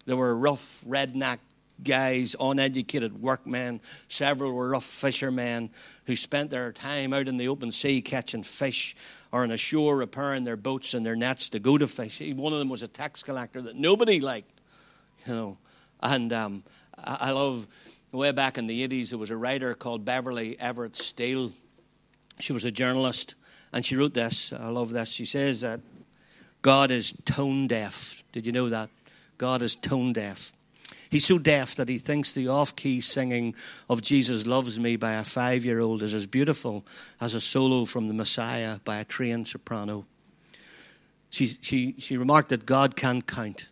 There 0.05 0.17
were 0.17 0.37
rough, 0.37 0.83
redneck 0.87 1.39
guys, 1.83 2.35
uneducated 2.39 3.21
workmen. 3.21 3.81
Several 4.07 4.51
were 4.51 4.69
rough 4.69 4.83
fishermen 4.83 5.71
who 6.05 6.15
spent 6.15 6.51
their 6.51 6.71
time 6.71 7.13
out 7.13 7.27
in 7.27 7.37
the 7.37 7.47
open 7.47 7.71
sea 7.71 8.01
catching 8.01 8.43
fish 8.43 8.95
or 9.31 9.43
on 9.43 9.49
the 9.49 9.57
shore 9.57 9.97
repairing 9.97 10.43
their 10.43 10.57
boats 10.57 10.93
and 10.93 11.05
their 11.05 11.15
nets 11.15 11.49
to 11.49 11.59
go 11.59 11.77
to 11.77 11.87
fish. 11.87 12.21
One 12.21 12.53
of 12.53 12.59
them 12.59 12.69
was 12.69 12.83
a 12.83 12.87
tax 12.87 13.23
collector 13.23 13.61
that 13.61 13.75
nobody 13.75 14.19
liked, 14.19 14.61
you 15.27 15.33
know. 15.33 15.57
And 16.01 16.31
um, 16.33 16.63
I 16.97 17.31
love 17.31 17.67
way 18.15 18.31
back 18.31 18.57
in 18.57 18.67
the 18.67 18.87
80s, 18.87 19.09
there 19.09 19.19
was 19.19 19.31
a 19.31 19.37
writer 19.37 19.73
called 19.73 20.05
Beverly 20.05 20.59
Everett 20.59 20.95
Steele. 20.95 21.51
She 22.39 22.53
was 22.53 22.65
a 22.65 22.71
journalist, 22.71 23.35
and 23.73 23.85
she 23.85 23.95
wrote 23.95 24.13
this. 24.13 24.53
I 24.53 24.69
love 24.69 24.91
this. 24.91 25.09
She 25.09 25.25
says 25.25 25.61
that 25.61 25.81
God 26.61 26.91
is 26.91 27.13
tone 27.25 27.67
deaf. 27.67 28.23
Did 28.31 28.45
you 28.45 28.51
know 28.51 28.69
that? 28.69 28.89
God 29.37 29.61
is 29.61 29.75
tone 29.75 30.13
deaf. 30.13 30.51
He's 31.09 31.25
so 31.25 31.37
deaf 31.37 31.75
that 31.75 31.89
he 31.89 31.97
thinks 31.97 32.33
the 32.33 32.47
off 32.47 32.75
key 32.75 33.01
singing 33.01 33.55
of 33.89 34.01
Jesus 34.01 34.45
Loves 34.45 34.79
Me 34.79 34.95
by 34.95 35.13
a 35.13 35.23
five 35.23 35.63
year 35.65 35.79
old 35.79 36.01
is 36.01 36.13
as 36.13 36.25
beautiful 36.25 36.85
as 37.21 37.33
a 37.33 37.41
solo 37.41 37.85
from 37.85 38.07
the 38.07 38.13
Messiah 38.13 38.79
by 38.83 38.99
a 38.99 39.05
trained 39.05 39.47
soprano. 39.47 40.05
She, 41.29 41.47
she, 41.47 41.95
she 41.97 42.17
remarked 42.17 42.49
that 42.49 42.65
God 42.65 42.95
can't 42.95 43.25
count. 43.25 43.69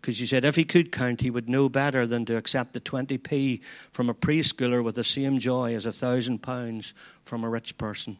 Because 0.00 0.18
she 0.18 0.26
said 0.26 0.44
if 0.44 0.54
he 0.54 0.64
could 0.64 0.92
count, 0.92 1.22
he 1.22 1.30
would 1.30 1.48
know 1.48 1.70
better 1.70 2.06
than 2.06 2.26
to 2.26 2.36
accept 2.36 2.74
the 2.74 2.80
20p 2.80 3.64
from 3.64 4.10
a 4.10 4.14
preschooler 4.14 4.84
with 4.84 4.96
the 4.96 5.04
same 5.04 5.38
joy 5.38 5.74
as 5.74 5.86
a 5.86 5.92
thousand 5.92 6.42
pounds 6.42 6.92
from 7.24 7.42
a 7.42 7.48
rich 7.48 7.78
person. 7.78 8.18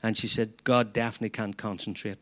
And 0.00 0.16
she 0.16 0.28
said, 0.28 0.62
God 0.62 0.92
definitely 0.92 1.30
can't 1.30 1.56
concentrate. 1.56 2.18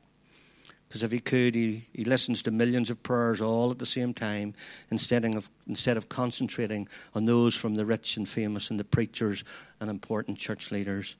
Because 0.91 1.05
if 1.05 1.13
he 1.13 1.21
could, 1.21 1.55
he, 1.55 1.87
he 1.93 2.05
listens 2.05 2.43
to 2.43 2.51
millions 2.51 2.91
of 2.91 3.01
prayers 3.05 3.41
all 3.41 3.71
at 3.71 3.79
the 3.79 3.87
same 3.87 4.13
time 4.13 4.55
instead 4.91 5.25
of, 5.25 5.49
instead 5.69 5.97
of 5.97 6.09
concentrating 6.09 6.89
on 7.15 7.27
those 7.27 7.55
from 7.55 7.77
the 7.77 7.87
rich 7.87 8.17
and 8.17 8.29
famous 8.29 8.71
and 8.71 8.81
the 8.81 8.85
preachers 8.85 9.45
and 9.79 9.89
important 9.89 10.37
church 10.37 10.73
leaders. 10.73 11.17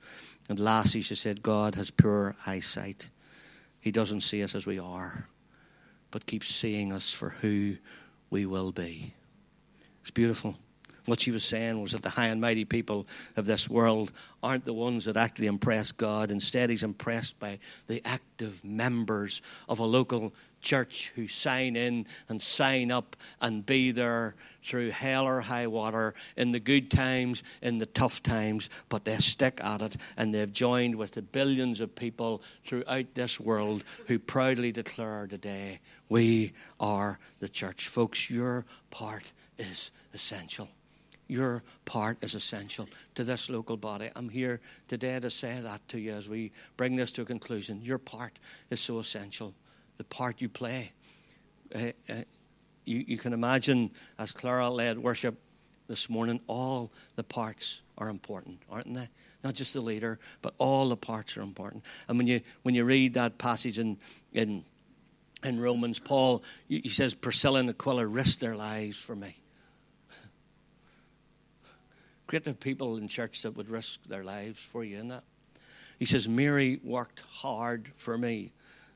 And 0.49 0.59
lastly, 0.59 0.99
she 0.99 1.15
said, 1.15 1.41
God 1.41 1.75
has 1.75 1.89
poor 1.89 2.35
eyesight. 2.45 3.09
He 3.79 3.91
doesn't 3.91 4.21
see 4.21 4.43
us 4.43 4.55
as 4.55 4.65
we 4.65 4.77
are, 4.77 5.25
but 6.11 6.25
keeps 6.25 6.53
seeing 6.53 6.91
us 6.91 7.09
for 7.09 7.29
who 7.29 7.77
we 8.29 8.45
will 8.45 8.73
be. 8.73 9.13
It's 10.01 10.11
beautiful. 10.11 10.57
What 11.11 11.19
she 11.19 11.31
was 11.31 11.43
saying 11.43 11.81
was 11.81 11.91
that 11.91 12.03
the 12.03 12.09
high 12.09 12.27
and 12.27 12.39
mighty 12.39 12.63
people 12.63 13.05
of 13.35 13.45
this 13.45 13.69
world 13.69 14.13
aren't 14.41 14.63
the 14.63 14.73
ones 14.73 15.03
that 15.03 15.17
actually 15.17 15.47
impress 15.47 15.91
God. 15.91 16.31
Instead, 16.31 16.69
He's 16.69 16.83
impressed 16.83 17.37
by 17.37 17.59
the 17.87 18.01
active 18.05 18.63
members 18.63 19.41
of 19.67 19.79
a 19.79 19.83
local 19.83 20.33
church 20.61 21.11
who 21.15 21.27
sign 21.27 21.75
in 21.75 22.05
and 22.29 22.41
sign 22.41 22.91
up 22.91 23.17
and 23.41 23.65
be 23.65 23.91
there 23.91 24.35
through 24.63 24.91
hell 24.91 25.27
or 25.27 25.41
high 25.41 25.67
water 25.67 26.13
in 26.37 26.53
the 26.53 26.61
good 26.61 26.89
times, 26.89 27.43
in 27.61 27.77
the 27.77 27.87
tough 27.87 28.23
times, 28.23 28.69
but 28.87 29.03
they 29.03 29.17
stick 29.17 29.59
at 29.61 29.81
it 29.81 29.97
and 30.15 30.33
they've 30.33 30.53
joined 30.53 30.95
with 30.95 31.11
the 31.11 31.21
billions 31.21 31.81
of 31.81 31.93
people 31.93 32.41
throughout 32.63 33.13
this 33.15 33.37
world 33.37 33.83
who 34.07 34.17
proudly 34.17 34.71
declare 34.71 35.27
today, 35.27 35.81
We 36.07 36.53
are 36.79 37.19
the 37.39 37.49
church. 37.49 37.89
Folks, 37.89 38.29
your 38.29 38.65
part 38.91 39.33
is 39.57 39.91
essential 40.13 40.69
your 41.31 41.63
part 41.85 42.21
is 42.23 42.35
essential 42.35 42.89
to 43.15 43.23
this 43.23 43.49
local 43.49 43.77
body. 43.77 44.09
I'm 44.17 44.27
here 44.27 44.59
today 44.89 45.17
to 45.17 45.31
say 45.31 45.61
that 45.61 45.87
to 45.87 45.99
you 45.99 46.11
as 46.11 46.27
we 46.27 46.51
bring 46.75 46.97
this 46.97 47.13
to 47.13 47.21
a 47.21 47.25
conclusion. 47.25 47.81
Your 47.81 47.99
part 47.99 48.37
is 48.69 48.81
so 48.81 48.99
essential, 48.99 49.55
the 49.95 50.03
part 50.03 50.41
you 50.41 50.49
play. 50.49 50.91
Uh, 51.73 51.91
uh, 52.09 52.15
you, 52.83 53.05
you 53.07 53.17
can 53.17 53.31
imagine 53.31 53.91
as 54.19 54.33
Clara 54.33 54.69
led 54.69 54.97
worship 54.97 55.39
this 55.87 56.09
morning, 56.09 56.41
all 56.47 56.91
the 57.15 57.23
parts 57.23 57.81
are 57.97 58.09
important, 58.09 58.61
aren't 58.69 58.93
they? 58.93 59.07
Not 59.41 59.53
just 59.53 59.73
the 59.73 59.81
leader, 59.81 60.19
but 60.41 60.53
all 60.57 60.89
the 60.89 60.97
parts 60.97 61.37
are 61.37 61.41
important. 61.41 61.85
And 62.09 62.17
when 62.17 62.27
you 62.27 62.41
when 62.63 62.75
you 62.75 62.83
read 62.83 63.13
that 63.13 63.37
passage 63.37 63.79
in 63.79 63.97
in 64.33 64.65
in 65.45 65.61
Romans, 65.61 65.97
Paul 65.97 66.43
he 66.67 66.89
says 66.89 67.15
Priscilla 67.15 67.61
and 67.61 67.69
Aquila 67.69 68.05
risked 68.05 68.41
their 68.41 68.55
lives 68.55 68.97
for 68.97 69.15
me. 69.15 69.40
Great 72.31 72.45
to 72.45 72.51
have 72.51 72.61
people 72.61 72.95
in 72.95 73.09
church 73.09 73.41
that 73.41 73.57
would 73.57 73.69
risk 73.69 74.05
their 74.05 74.23
lives 74.23 74.57
for 74.57 74.85
you 74.85 74.97
in 74.97 75.09
that. 75.09 75.25
He 75.99 76.05
says, 76.05 76.29
Mary 76.29 76.79
worked 76.81 77.19
hard 77.29 77.91
for 77.97 78.17
me. 78.17 78.53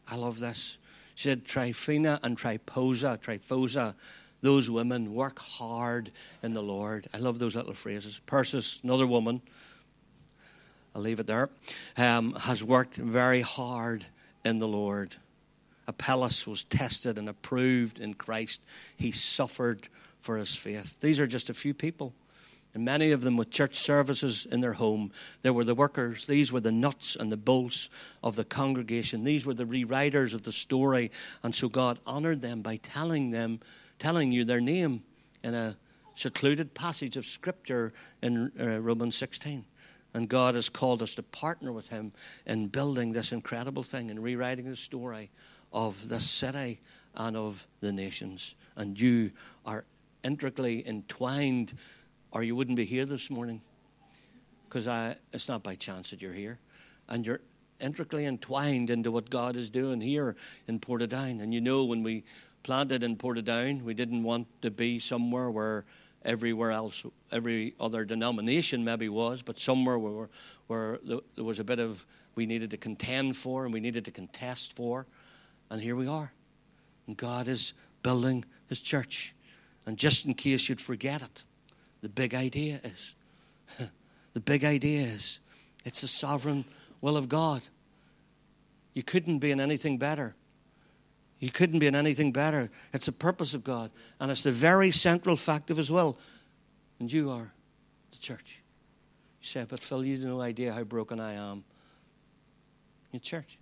I 0.07 0.15
love 0.15 0.39
this. 0.39 0.77
She 1.15 1.27
said, 1.27 1.43
Tryphena 1.43 2.21
and 2.23 2.37
Tryposa, 2.37 3.19
Tryphosa, 3.19 3.93
those 4.39 4.71
women 4.71 5.13
work 5.13 5.37
hard 5.39 6.11
in 6.43 6.53
the 6.53 6.63
Lord. 6.63 7.07
I 7.13 7.17
love 7.17 7.37
those 7.37 7.55
little 7.55 7.73
phrases. 7.73 8.21
Persis, 8.25 8.81
another 8.85 9.05
woman, 9.05 9.41
I'll 10.95 11.01
leave 11.01 11.19
it 11.19 11.27
there, 11.27 11.49
um, 11.97 12.35
has 12.35 12.63
worked 12.63 12.95
very 12.95 13.41
hard 13.41 14.05
in 14.45 14.59
the 14.59 14.67
Lord. 14.69 15.13
Apelles 15.89 16.47
was 16.47 16.63
tested 16.63 17.17
and 17.17 17.27
approved 17.27 17.99
in 17.99 18.13
Christ. 18.13 18.63
He 18.95 19.11
suffered 19.11 19.89
for 20.21 20.37
his 20.37 20.55
faith. 20.55 21.01
These 21.01 21.19
are 21.19 21.27
just 21.27 21.49
a 21.49 21.53
few 21.53 21.73
people 21.73 22.13
and 22.75 22.83
many 22.83 23.13
of 23.13 23.21
them 23.21 23.37
with 23.37 23.49
church 23.49 23.75
services 23.75 24.45
in 24.45 24.59
their 24.59 24.73
home. 24.73 25.11
There 25.43 25.53
were 25.53 25.63
the 25.63 25.73
workers. 25.73 26.27
These 26.27 26.51
were 26.51 26.59
the 26.59 26.73
nuts 26.73 27.15
and 27.15 27.31
the 27.31 27.37
bolts 27.37 27.89
of 28.21 28.35
the 28.35 28.43
congregation. 28.43 29.23
These 29.23 29.45
were 29.45 29.53
the 29.53 29.65
rewriters 29.65 30.33
of 30.33 30.43
the 30.43 30.51
story. 30.51 31.09
And 31.41 31.55
so 31.55 31.69
God 31.69 31.99
honored 32.05 32.41
them 32.41 32.61
by 32.61 32.75
telling 32.75 33.31
them, 33.31 33.61
telling 33.97 34.33
you 34.33 34.43
their 34.43 34.59
name 34.59 35.03
in 35.41 35.53
a 35.53 35.77
secluded 36.15 36.73
passage 36.73 37.15
of 37.15 37.25
Scripture 37.25 37.93
in 38.21 38.51
uh, 38.59 38.81
Romans 38.81 39.15
16. 39.15 39.63
And 40.13 40.27
God 40.27 40.55
has 40.55 40.67
called 40.67 41.01
us 41.01 41.15
to 41.15 41.23
partner 41.23 41.71
with 41.71 41.87
Him 41.87 42.11
in 42.45 42.67
building 42.67 43.13
this 43.13 43.31
incredible 43.31 43.83
thing 43.83 44.11
and 44.11 44.21
rewriting 44.21 44.69
the 44.69 44.75
story 44.75 45.31
of 45.71 46.09
the 46.09 46.19
city 46.19 46.81
and 47.15 47.37
of 47.37 47.67
the 47.79 47.93
nations. 47.93 48.55
And 48.75 48.99
you 48.99 49.31
are 49.65 49.85
intricately 50.25 50.85
entwined 50.85 51.73
or 52.35 52.43
you 52.43 52.53
wouldn't 52.53 52.75
be 52.75 52.83
here 52.83 53.05
this 53.05 53.29
morning. 53.29 53.61
Because 54.67 54.87
it's 55.31 55.47
not 55.47 55.63
by 55.63 55.75
chance 55.75 56.09
that 56.09 56.21
you're 56.21 56.33
here. 56.33 56.59
And 57.07 57.25
you're 57.25 57.39
intricately 57.79 58.25
entwined 58.25 58.89
into 58.89 59.09
what 59.09 59.29
God 59.29 59.55
is 59.55 59.69
doing 59.69 60.01
here 60.01 60.35
in 60.67 60.81
Portadown. 60.81 61.41
And 61.41 61.53
you 61.53 61.61
know, 61.61 61.85
when 61.85 62.03
we 62.03 62.25
planted 62.63 63.03
in 63.03 63.15
Portadown, 63.15 63.83
we 63.83 63.93
didn't 63.93 64.23
want 64.23 64.47
to 64.63 64.69
be 64.69 64.99
somewhere 64.99 65.49
where 65.49 65.85
everywhere 66.25 66.71
else, 66.71 67.05
every 67.31 67.73
other 67.79 68.03
denomination 68.03 68.83
maybe 68.83 69.07
was, 69.07 69.41
but 69.41 69.57
somewhere 69.57 69.97
where, 69.97 70.29
where 70.67 70.99
there 71.05 71.45
was 71.45 71.59
a 71.59 71.63
bit 71.63 71.79
of 71.79 72.05
we 72.35 72.45
needed 72.45 72.71
to 72.71 72.77
contend 72.77 73.37
for 73.37 73.63
and 73.63 73.73
we 73.73 73.79
needed 73.79 74.03
to 74.05 74.11
contest 74.11 74.75
for. 74.75 75.07
And 75.69 75.81
here 75.81 75.95
we 75.95 76.07
are. 76.07 76.33
And 77.07 77.15
God 77.15 77.47
is 77.47 77.73
building 78.03 78.43
his 78.67 78.81
church. 78.81 79.33
And 79.85 79.97
just 79.97 80.25
in 80.25 80.33
case 80.33 80.67
you'd 80.67 80.81
forget 80.81 81.21
it, 81.21 81.45
the 82.05 82.09
big 82.09 82.35
idea 82.35 82.79
is. 82.83 83.15
the 84.33 84.39
big 84.39 84.63
idea 84.63 85.01
is 85.01 85.39
it's 85.85 86.01
the 86.01 86.07
sovereign 86.07 86.63
will 87.01 87.17
of 87.17 87.27
God. 87.27 87.63
You 88.93 89.01
couldn't 89.01 89.39
be 89.39 89.49
in 89.49 89.59
anything 89.59 89.97
better. 89.97 90.35
You 91.39 91.49
couldn't 91.49 91.79
be 91.79 91.87
in 91.87 91.95
anything 91.95 92.31
better. 92.31 92.69
It's 92.93 93.07
the 93.07 93.11
purpose 93.11 93.55
of 93.55 93.63
God, 93.63 93.89
and 94.19 94.29
it's 94.29 94.43
the 94.43 94.51
very 94.51 94.91
central 94.91 95.35
fact 95.35 95.71
of 95.71 95.77
His 95.77 95.91
will. 95.91 96.19
And 96.99 97.11
you 97.11 97.31
are 97.31 97.51
the 98.11 98.19
church. 98.19 98.61
You 99.41 99.47
say, 99.47 99.65
but 99.67 99.79
Phil, 99.79 100.05
you 100.05 100.17
have 100.17 100.25
no 100.25 100.41
idea 100.41 100.73
how 100.73 100.83
broken 100.83 101.19
I 101.19 101.33
am. 101.33 101.63
You're 103.11 103.19
church. 103.19 103.57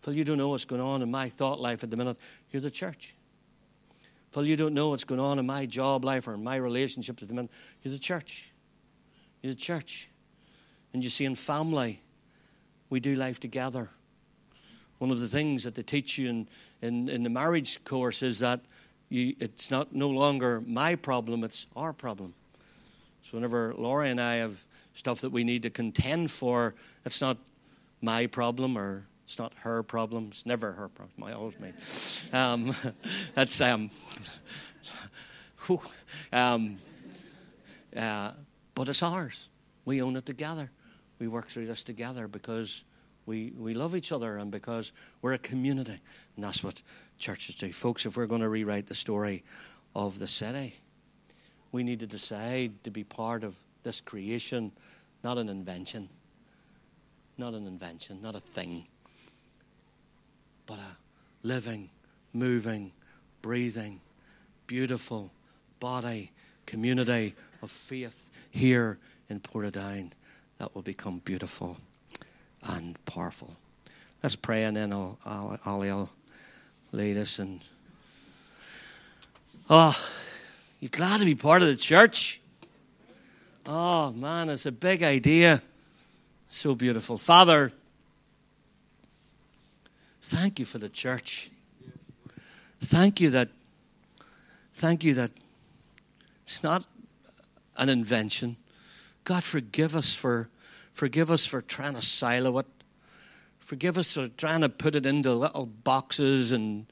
Phil, 0.00 0.14
you 0.14 0.24
don't 0.24 0.38
know 0.38 0.48
what's 0.48 0.64
going 0.64 0.80
on 0.80 1.02
in 1.02 1.10
my 1.10 1.28
thought 1.28 1.60
life 1.60 1.84
at 1.84 1.90
the 1.90 1.98
minute. 1.98 2.16
You're 2.52 2.62
the 2.62 2.70
church. 2.70 3.14
Phil, 4.34 4.46
you 4.46 4.56
don't 4.56 4.74
know 4.74 4.88
what's 4.88 5.04
going 5.04 5.20
on 5.20 5.38
in 5.38 5.46
my 5.46 5.64
job 5.64 6.04
life 6.04 6.26
or 6.26 6.34
in 6.34 6.42
my 6.42 6.56
relationships 6.56 7.22
at 7.22 7.28
the 7.28 7.34
minute. 7.34 7.52
You're 7.82 7.92
the 7.92 8.00
church. 8.00 8.52
You're 9.42 9.52
the 9.52 9.60
church. 9.60 10.10
And 10.92 11.04
you 11.04 11.08
see, 11.08 11.24
in 11.24 11.36
family, 11.36 12.00
we 12.90 12.98
do 12.98 13.14
life 13.14 13.38
together. 13.38 13.88
One 14.98 15.12
of 15.12 15.20
the 15.20 15.28
things 15.28 15.62
that 15.62 15.76
they 15.76 15.84
teach 15.84 16.18
you 16.18 16.28
in, 16.28 16.48
in, 16.82 17.08
in 17.08 17.22
the 17.22 17.30
marriage 17.30 17.84
course 17.84 18.24
is 18.24 18.40
that 18.40 18.60
you, 19.08 19.36
it's 19.38 19.70
not 19.70 19.94
no 19.94 20.10
longer 20.10 20.60
my 20.66 20.96
problem, 20.96 21.44
it's 21.44 21.68
our 21.76 21.92
problem. 21.92 22.34
So 23.22 23.36
whenever 23.36 23.72
Laurie 23.78 24.10
and 24.10 24.20
I 24.20 24.36
have 24.36 24.64
stuff 24.94 25.20
that 25.20 25.30
we 25.30 25.44
need 25.44 25.62
to 25.62 25.70
contend 25.70 26.32
for, 26.32 26.74
it's 27.04 27.20
not 27.20 27.38
my 28.02 28.26
problem 28.26 28.76
or 28.76 29.06
it's 29.24 29.38
not 29.38 29.54
her 29.60 29.82
problem. 29.82 30.28
It's 30.28 30.44
never 30.44 30.72
her 30.72 30.88
problem. 30.88 31.24
I 31.24 31.32
always 31.32 31.58
me. 31.58 31.72
Um, 32.32 32.74
that's 33.34 33.60
um, 33.60 33.88
um, 36.32 36.76
uh, 37.96 38.32
but 38.74 38.88
it's 38.88 39.02
ours. 39.02 39.48
We 39.86 40.02
own 40.02 40.16
it 40.16 40.26
together. 40.26 40.70
We 41.18 41.28
work 41.28 41.48
through 41.48 41.66
this 41.66 41.82
together 41.82 42.28
because 42.28 42.84
we, 43.24 43.52
we 43.56 43.72
love 43.72 43.96
each 43.96 44.12
other 44.12 44.36
and 44.36 44.50
because 44.50 44.92
we're 45.22 45.32
a 45.32 45.38
community. 45.38 45.98
And 46.36 46.44
that's 46.44 46.62
what 46.62 46.82
churches 47.18 47.56
do. 47.56 47.72
Folks, 47.72 48.04
if 48.04 48.18
we're 48.18 48.26
going 48.26 48.42
to 48.42 48.48
rewrite 48.48 48.86
the 48.86 48.94
story 48.94 49.42
of 49.94 50.18
the 50.18 50.28
city, 50.28 50.74
we 51.72 51.82
need 51.82 52.00
to 52.00 52.06
decide 52.06 52.84
to 52.84 52.90
be 52.90 53.04
part 53.04 53.42
of 53.42 53.56
this 53.84 54.02
creation, 54.02 54.70
not 55.22 55.38
an 55.38 55.48
invention. 55.48 56.10
Not 57.38 57.54
an 57.54 57.66
invention, 57.66 58.20
not 58.22 58.36
a 58.36 58.40
thing 58.40 58.86
but 60.66 60.78
a 60.78 60.96
living, 61.42 61.88
moving, 62.32 62.92
breathing, 63.42 64.00
beautiful 64.66 65.30
body, 65.80 66.30
community 66.66 67.34
of 67.62 67.70
faith 67.70 68.30
here 68.50 68.98
in 69.28 69.40
Portadown 69.40 70.10
that 70.58 70.74
will 70.74 70.82
become 70.82 71.20
beautiful 71.24 71.76
and 72.62 73.02
powerful. 73.04 73.54
Let's 74.22 74.36
pray 74.36 74.64
and 74.64 74.76
then 74.76 74.92
I'll, 74.92 75.18
I'll, 75.24 75.58
I'll 75.66 76.10
lead 76.92 77.16
us. 77.18 77.38
And 77.38 77.60
oh, 79.68 79.98
you're 80.80 80.88
glad 80.90 81.20
to 81.20 81.26
be 81.26 81.34
part 81.34 81.62
of 81.62 81.68
the 81.68 81.76
church. 81.76 82.40
Oh 83.66 84.12
man, 84.12 84.48
it's 84.50 84.66
a 84.66 84.72
big 84.72 85.02
idea. 85.02 85.62
So 86.48 86.74
beautiful. 86.74 87.18
Father, 87.18 87.72
Thank 90.26 90.58
you 90.58 90.64
for 90.64 90.78
the 90.78 90.88
church. 90.88 91.50
Thank 92.80 93.20
you 93.20 93.28
that 93.30 93.50
thank 94.72 95.04
you 95.04 95.12
that 95.12 95.30
it's 96.44 96.62
not 96.62 96.86
an 97.76 97.90
invention. 97.90 98.56
God 99.24 99.44
forgive 99.44 99.94
us 99.94 100.14
for 100.14 100.48
forgive 100.94 101.30
us 101.30 101.44
for 101.44 101.60
trying 101.60 101.94
to 101.94 102.00
silo 102.00 102.56
it. 102.56 102.66
Forgive 103.58 103.98
us 103.98 104.14
for 104.14 104.28
trying 104.28 104.62
to 104.62 104.70
put 104.70 104.94
it 104.94 105.04
into 105.04 105.34
little 105.34 105.66
boxes 105.66 106.52
and 106.52 106.86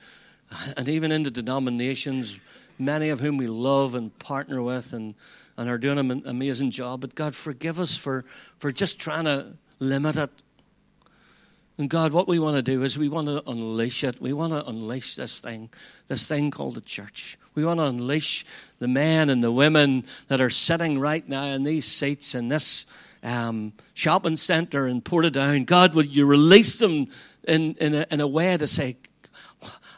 and 0.76 0.86
even 0.86 1.10
into 1.10 1.30
denominations, 1.30 2.38
many 2.78 3.08
of 3.08 3.20
whom 3.20 3.38
we 3.38 3.46
love 3.46 3.94
and 3.94 4.16
partner 4.18 4.60
with 4.60 4.92
and, 4.92 5.14
and 5.56 5.70
are 5.70 5.78
doing 5.78 5.98
an 5.98 6.22
amazing 6.26 6.70
job. 6.70 7.00
But 7.00 7.14
God, 7.14 7.34
forgive 7.34 7.80
us 7.80 7.96
for, 7.96 8.26
for 8.58 8.70
just 8.70 9.00
trying 9.00 9.24
to 9.24 9.54
limit 9.78 10.16
it 10.16 10.30
And 11.82 11.90
God, 11.90 12.12
what 12.12 12.28
we 12.28 12.38
want 12.38 12.54
to 12.54 12.62
do 12.62 12.84
is 12.84 12.96
we 12.96 13.08
want 13.08 13.26
to 13.26 13.42
unleash 13.50 14.04
it. 14.04 14.20
We 14.20 14.32
want 14.32 14.52
to 14.52 14.64
unleash 14.68 15.16
this 15.16 15.40
thing, 15.40 15.68
this 16.06 16.28
thing 16.28 16.52
called 16.52 16.76
the 16.76 16.80
church. 16.80 17.36
We 17.56 17.64
want 17.64 17.80
to 17.80 17.86
unleash 17.86 18.44
the 18.78 18.86
men 18.86 19.28
and 19.30 19.42
the 19.42 19.50
women 19.50 20.04
that 20.28 20.40
are 20.40 20.48
sitting 20.48 21.00
right 21.00 21.28
now 21.28 21.42
in 21.46 21.64
these 21.64 21.84
seats 21.84 22.36
in 22.36 22.46
this 22.46 22.86
um, 23.24 23.72
shopping 23.94 24.36
centre 24.36 24.86
in 24.86 25.02
Portadown. 25.02 25.66
God, 25.66 25.96
would 25.96 26.14
you 26.14 26.24
release 26.24 26.78
them 26.78 27.08
in, 27.48 27.74
in, 27.80 27.96
a, 27.96 28.06
in 28.12 28.20
a 28.20 28.28
way 28.28 28.56
to 28.56 28.68
say, 28.68 28.96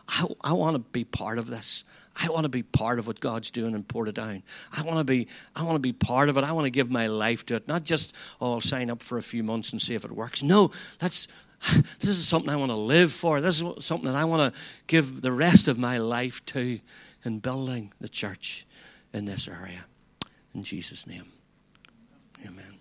I, 0.09 0.27
I 0.43 0.55
want 0.55 0.77
to 0.77 0.79
be 0.79 1.05
part 1.05 1.37
of 1.37 1.49
this. 1.49 1.85
I 2.17 2.29
want 2.29 2.45
to 2.45 2.49
be 2.49 2.63
part 2.63 2.99
of 2.99 3.07
what 3.07 3.21
God's 3.21 3.51
doing 3.51 3.75
in 3.75 3.83
Portadown. 3.83 4.43
I 4.77 4.83
want 4.85 4.99
to 4.99 5.05
be, 5.05 5.27
I 5.57 5.65
want 5.65 5.75
to 5.75 5.81
be 5.81 5.93
part 5.93 6.29
of 6.29 6.39
it. 6.39 6.45
I 6.45 6.53
want 6.53 6.65
to 6.65 6.71
give 6.71 6.91
my 6.91 7.09
life 7.09 7.45
to 7.47 7.57
it. 7.57 7.67
Not 7.67 7.83
just, 7.83 8.15
oh, 8.41 8.53
I'll 8.53 8.61
sign 8.61 8.89
up 8.89 9.03
for 9.03 9.19
a 9.19 9.23
few 9.23 9.43
months 9.43 9.73
and 9.73 9.83
see 9.83 9.95
if 9.95 10.05
it 10.05 10.13
works. 10.13 10.43
No, 10.43 10.71
that's, 11.01 11.27
this 12.01 12.11
is 12.11 12.27
something 12.27 12.51
I 12.51 12.57
want 12.57 12.71
to 12.71 12.77
live 12.77 13.13
for. 13.13 13.41
This 13.41 13.61
is 13.61 13.85
something 13.85 14.07
that 14.11 14.17
I 14.17 14.25
want 14.25 14.55
to 14.55 14.61
give 14.87 15.23
the 15.23 15.33
rest 15.33 15.69
of 15.69 15.79
my 15.79 15.99
life 15.99 16.45
to 16.47 16.79
in 17.25 17.39
building 17.39 17.93
the 18.01 18.09
church 18.09 18.67
in 19.13 19.25
this 19.25 19.49
area. 19.49 19.85
In 20.55 20.63
Jesus' 20.63 21.07
name. 21.07 21.25
Amen. 22.47 22.79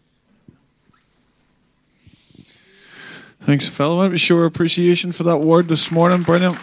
Thanks, 3.41 3.67
Phil. 3.67 3.93
I 3.93 3.95
want 3.95 4.13
to 4.13 4.17
show 4.17 4.37
our 4.37 4.45
appreciation 4.45 5.11
for 5.11 5.23
that 5.23 5.37
word 5.37 5.67
this 5.67 5.91
morning. 5.91 6.23
Brilliant. 6.23 6.57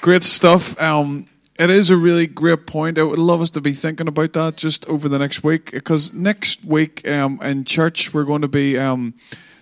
Great 0.00 0.22
stuff. 0.22 0.80
Um, 0.80 1.26
it 1.58 1.70
is 1.70 1.90
a 1.90 1.96
really 1.96 2.26
great 2.26 2.66
point. 2.66 2.98
I 2.98 3.02
would 3.02 3.18
love 3.18 3.40
us 3.40 3.50
to 3.52 3.60
be 3.60 3.72
thinking 3.72 4.08
about 4.08 4.32
that 4.34 4.56
just 4.56 4.86
over 4.88 5.08
the 5.08 5.18
next 5.18 5.42
week 5.42 5.72
because 5.72 6.12
next 6.12 6.64
week 6.64 7.08
um, 7.08 7.40
in 7.42 7.64
church 7.64 8.12
we're 8.12 8.24
going 8.24 8.42
to 8.42 8.48
be 8.48 8.78
um, 8.78 9.14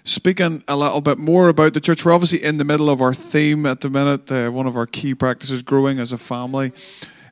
speaking 0.02 0.64
a 0.66 0.76
little 0.76 1.00
bit 1.00 1.18
more 1.18 1.48
about 1.48 1.74
the 1.74 1.80
church. 1.80 2.04
We're 2.04 2.12
obviously 2.12 2.42
in 2.42 2.56
the 2.56 2.64
middle 2.64 2.90
of 2.90 3.00
our 3.00 3.14
theme 3.14 3.64
at 3.66 3.80
the 3.80 3.90
minute, 3.90 4.30
uh, 4.30 4.50
one 4.50 4.66
of 4.66 4.76
our 4.76 4.86
key 4.86 5.14
practices, 5.14 5.62
growing 5.62 5.98
as 5.98 6.12
a 6.12 6.18
family. 6.18 6.72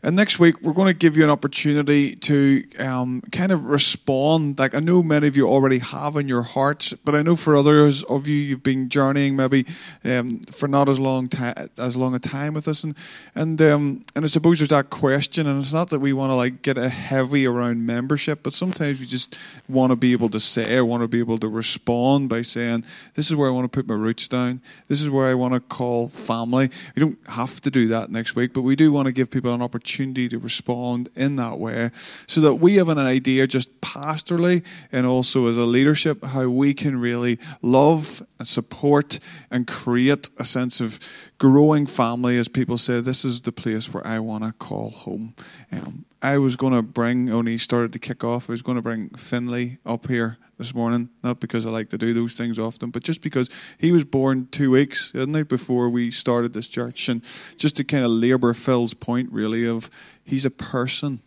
And 0.05 0.16
next 0.16 0.40
week, 0.40 0.61
we're 0.62 0.72
going 0.72 0.88
to 0.88 0.98
give 0.98 1.16
you 1.16 1.22
an 1.22 1.30
opportunity 1.30 2.16
to 2.16 2.64
um, 2.80 3.20
kind 3.30 3.53
of 3.53 3.66
respond. 3.66 4.59
Like 4.59 4.74
I 4.74 4.80
know 4.80 5.00
many 5.00 5.28
of 5.28 5.36
you 5.36 5.46
already 5.46 5.78
have 5.78 6.16
in 6.16 6.26
your 6.26 6.42
hearts, 6.42 6.92
but 7.05 7.14
I 7.14 7.22
know 7.22 7.36
for 7.36 7.55
others 7.55 8.03
of 8.03 8.26
you, 8.26 8.34
you've 8.34 8.64
been 8.64 8.88
journeying 8.88 9.36
maybe 9.36 9.64
um, 10.05 10.40
for 10.50 10.66
not 10.66 10.88
as 10.88 10.98
long 10.98 11.28
ta- 11.28 11.55
as 11.78 11.96
long 11.96 12.16
a 12.16 12.18
time 12.18 12.55
with 12.55 12.66
us, 12.66 12.82
and 12.82 12.96
and 13.36 13.62
um, 13.62 14.03
and 14.16 14.24
I 14.24 14.28
suppose 14.28 14.59
there's 14.59 14.70
that 14.70 14.90
question, 14.90 15.46
and 15.46 15.61
it's 15.61 15.72
not 15.72 15.90
that 15.90 16.00
we 16.00 16.12
want 16.12 16.32
to 16.32 16.34
like 16.34 16.62
get 16.62 16.78
a 16.78 16.88
heavy 16.88 17.46
around 17.46 17.86
membership, 17.86 18.42
but 18.42 18.55
sometimes 18.55 18.98
we 18.98 19.07
just 19.07 19.38
want 19.68 19.92
to 19.92 19.96
be 19.96 20.11
able 20.11 20.30
to 20.30 20.40
say, 20.40 20.78
I 20.78 20.80
want 20.80 21.03
to 21.03 21.09
be 21.09 21.20
able 21.20 21.38
to 21.38 21.48
respond 21.48 22.28
by 22.28 22.42
saying, 22.42 22.84
"This 23.14 23.30
is 23.30 23.36
where 23.36 23.48
I 23.48 23.53
want 23.53 23.70
to 23.70 23.76
put 23.76 23.86
my 23.86 23.94
roots 23.94 24.26
down. 24.26 24.62
This 24.88 25.00
is 25.00 25.09
where 25.09 25.28
I 25.28 25.34
want 25.34 25.55
to 25.55 25.61
call 25.61 26.09
family." 26.09 26.70
You 26.96 27.00
don't 27.07 27.18
have 27.28 27.61
to 27.61 27.70
do 27.70 27.86
that 27.88 28.11
next 28.11 28.34
week, 28.34 28.53
but 28.53 28.62
we 28.62 28.74
do 28.74 28.90
want 28.90 29.07
to 29.07 29.12
give 29.12 29.30
people 29.30 29.55
an 29.55 29.62
opportunity 29.62 29.91
opportunity 29.93 30.28
to 30.28 30.38
respond 30.38 31.11
in 31.16 31.36
that 31.36 31.59
way 31.59 31.90
so 32.26 32.40
that 32.40 32.55
we 32.55 32.76
have 32.76 32.88
an 32.88 32.99
idea 32.99 33.47
just 33.47 33.80
pastorally 33.82 34.64
and 34.90 35.07
also 35.07 35.47
as 35.49 35.59
a 35.59 35.64
leadership 35.64 36.24
how 36.24 36.49
we 36.49 36.72
can 36.72 36.99
really 36.99 37.38
love 37.61 38.22
and 38.38 38.49
support 38.49 39.18
and 39.51 39.66
create 39.66 40.30
a 40.38 40.45
sense 40.45 40.80
of 40.80 40.99
growing 41.38 41.86
family 41.86 42.38
as 42.38 42.49
people 42.49 42.78
say 42.78 43.01
this 43.01 43.24
is 43.24 43.43
the 43.43 43.53
place 43.53 43.93
where 43.93 44.07
I 44.07 44.18
want 44.18 44.45
to 44.45 44.53
call 44.53 44.90
home. 44.90 45.34
Um, 45.70 46.07
I 46.24 46.38
was 46.38 46.54
going 46.54 46.72
to 46.72 46.82
bring, 46.82 47.30
only 47.30 47.58
started 47.58 47.92
to 47.94 47.98
kick 47.98 48.22
off, 48.22 48.48
I 48.48 48.52
was 48.52 48.62
going 48.62 48.76
to 48.76 48.82
bring 48.82 49.08
Finley 49.10 49.78
up 49.84 50.06
here 50.06 50.38
this 50.56 50.72
morning, 50.72 51.10
not 51.24 51.40
because 51.40 51.66
I 51.66 51.70
like 51.70 51.88
to 51.88 51.98
do 51.98 52.14
those 52.14 52.36
things 52.36 52.60
often, 52.60 52.90
but 52.90 53.02
just 53.02 53.22
because 53.22 53.50
he 53.78 53.90
was 53.90 54.04
born 54.04 54.46
two 54.52 54.70
weeks, 54.70 55.10
didn't 55.10 55.34
he, 55.34 55.42
before 55.42 55.88
we 55.88 56.12
started 56.12 56.52
this 56.52 56.68
church. 56.68 57.08
And 57.08 57.24
just 57.56 57.74
to 57.76 57.84
kind 57.84 58.04
of 58.04 58.12
labour 58.12 58.54
Phil's 58.54 58.94
point, 58.94 59.32
really, 59.32 59.66
of 59.66 59.90
he's 60.22 60.44
a 60.44 60.50
person, 60.50 61.20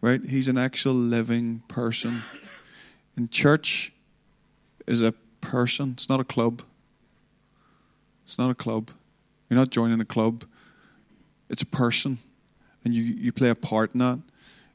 right? 0.00 0.20
He's 0.20 0.48
an 0.48 0.58
actual 0.58 0.94
living 0.94 1.62
person. 1.68 2.22
And 3.14 3.30
church 3.30 3.92
is 4.88 5.00
a 5.00 5.12
person, 5.40 5.92
it's 5.92 6.08
not 6.08 6.18
a 6.18 6.24
club. 6.24 6.60
It's 8.24 8.36
not 8.36 8.50
a 8.50 8.54
club. 8.54 8.90
You're 9.48 9.60
not 9.60 9.70
joining 9.70 10.00
a 10.00 10.04
club. 10.04 10.44
It's 11.48 11.62
a 11.62 11.66
person 11.66 12.18
and 12.84 12.94
you, 12.94 13.02
you 13.02 13.32
play 13.32 13.50
a 13.50 13.54
part 13.54 13.94
in 13.94 14.00
that. 14.00 14.20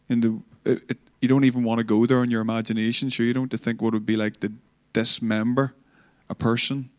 In 0.09 0.21
the 0.21 0.41
it, 0.65 0.83
it, 0.89 0.97
you 1.21 1.27
don't 1.27 1.45
even 1.45 1.63
want 1.63 1.79
to 1.79 1.85
go 1.85 2.05
there 2.05 2.23
in 2.23 2.29
your 2.29 2.41
imagination. 2.41 3.09
Sure, 3.09 3.25
you 3.25 3.33
don't 3.33 3.49
to 3.51 3.57
think 3.57 3.81
what 3.81 3.89
it 3.89 3.93
would 3.93 4.05
be 4.05 4.17
like 4.17 4.39
to 4.41 4.51
dismember 4.91 5.73
a 6.29 6.35
person, 6.35 6.89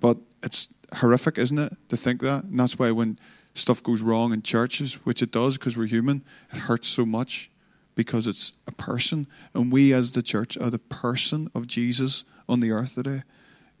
but 0.00 0.18
it's 0.42 0.68
horrific, 0.94 1.38
isn't 1.38 1.58
it, 1.58 1.72
to 1.88 1.96
think 1.96 2.20
that? 2.22 2.44
And 2.44 2.58
that's 2.58 2.78
why 2.78 2.90
when 2.90 3.18
stuff 3.54 3.82
goes 3.82 4.02
wrong 4.02 4.32
in 4.32 4.42
churches, 4.42 4.94
which 5.06 5.22
it 5.22 5.32
does 5.32 5.56
because 5.56 5.76
we're 5.76 5.86
human, 5.86 6.22
it 6.52 6.58
hurts 6.58 6.88
so 6.88 7.06
much 7.06 7.50
because 7.94 8.26
it's 8.26 8.52
a 8.66 8.72
person, 8.72 9.26
and 9.54 9.72
we 9.72 9.92
as 9.94 10.12
the 10.12 10.22
church 10.22 10.58
are 10.58 10.70
the 10.70 10.78
person 10.78 11.50
of 11.54 11.66
Jesus 11.66 12.24
on 12.48 12.60
the 12.60 12.70
earth 12.70 12.94
today. 12.94 13.22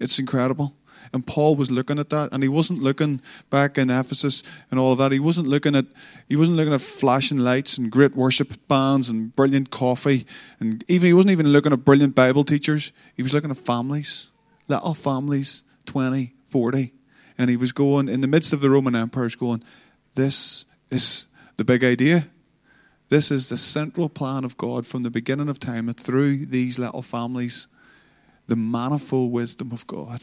It's 0.00 0.18
incredible. 0.18 0.74
And 1.12 1.26
Paul 1.26 1.56
was 1.56 1.70
looking 1.70 1.98
at 1.98 2.10
that, 2.10 2.30
and 2.32 2.42
he 2.42 2.48
wasn't 2.48 2.82
looking 2.82 3.20
back 3.50 3.78
in 3.78 3.90
Ephesus 3.90 4.42
and 4.70 4.80
all 4.80 4.92
of 4.92 4.98
that. 4.98 5.12
He 5.12 5.20
wasn't 5.20 5.46
looking 5.46 5.74
at 5.74 5.86
he 6.28 6.36
wasn't 6.36 6.56
looking 6.56 6.74
at 6.74 6.80
flashing 6.80 7.38
lights 7.38 7.78
and 7.78 7.90
great 7.90 8.16
worship 8.16 8.52
bands 8.68 9.08
and 9.08 9.34
brilliant 9.34 9.70
coffee, 9.70 10.26
and 10.60 10.84
even 10.88 11.06
he 11.06 11.12
wasn't 11.12 11.32
even 11.32 11.48
looking 11.48 11.72
at 11.72 11.84
brilliant 11.84 12.14
Bible 12.14 12.44
teachers. 12.44 12.92
He 13.14 13.22
was 13.22 13.32
looking 13.32 13.50
at 13.50 13.56
families, 13.56 14.30
little 14.68 14.94
families, 14.94 15.64
20, 15.86 16.34
40. 16.46 16.92
and 17.38 17.50
he 17.50 17.56
was 17.56 17.72
going 17.72 18.08
in 18.08 18.20
the 18.20 18.28
midst 18.28 18.52
of 18.52 18.60
the 18.60 18.70
Roman 18.70 18.94
Empire. 18.94 19.28
going, 19.38 19.62
this 20.14 20.64
is 20.90 21.26
the 21.56 21.64
big 21.64 21.84
idea. 21.84 22.28
This 23.08 23.30
is 23.30 23.48
the 23.48 23.58
central 23.58 24.08
plan 24.08 24.44
of 24.44 24.56
God 24.56 24.86
from 24.86 25.02
the 25.02 25.10
beginning 25.10 25.48
of 25.48 25.60
time 25.60 25.88
and 25.88 25.96
through 25.96 26.46
these 26.46 26.78
little 26.78 27.02
families, 27.02 27.68
the 28.48 28.56
manifold 28.56 29.30
wisdom 29.32 29.70
of 29.70 29.86
God 29.86 30.22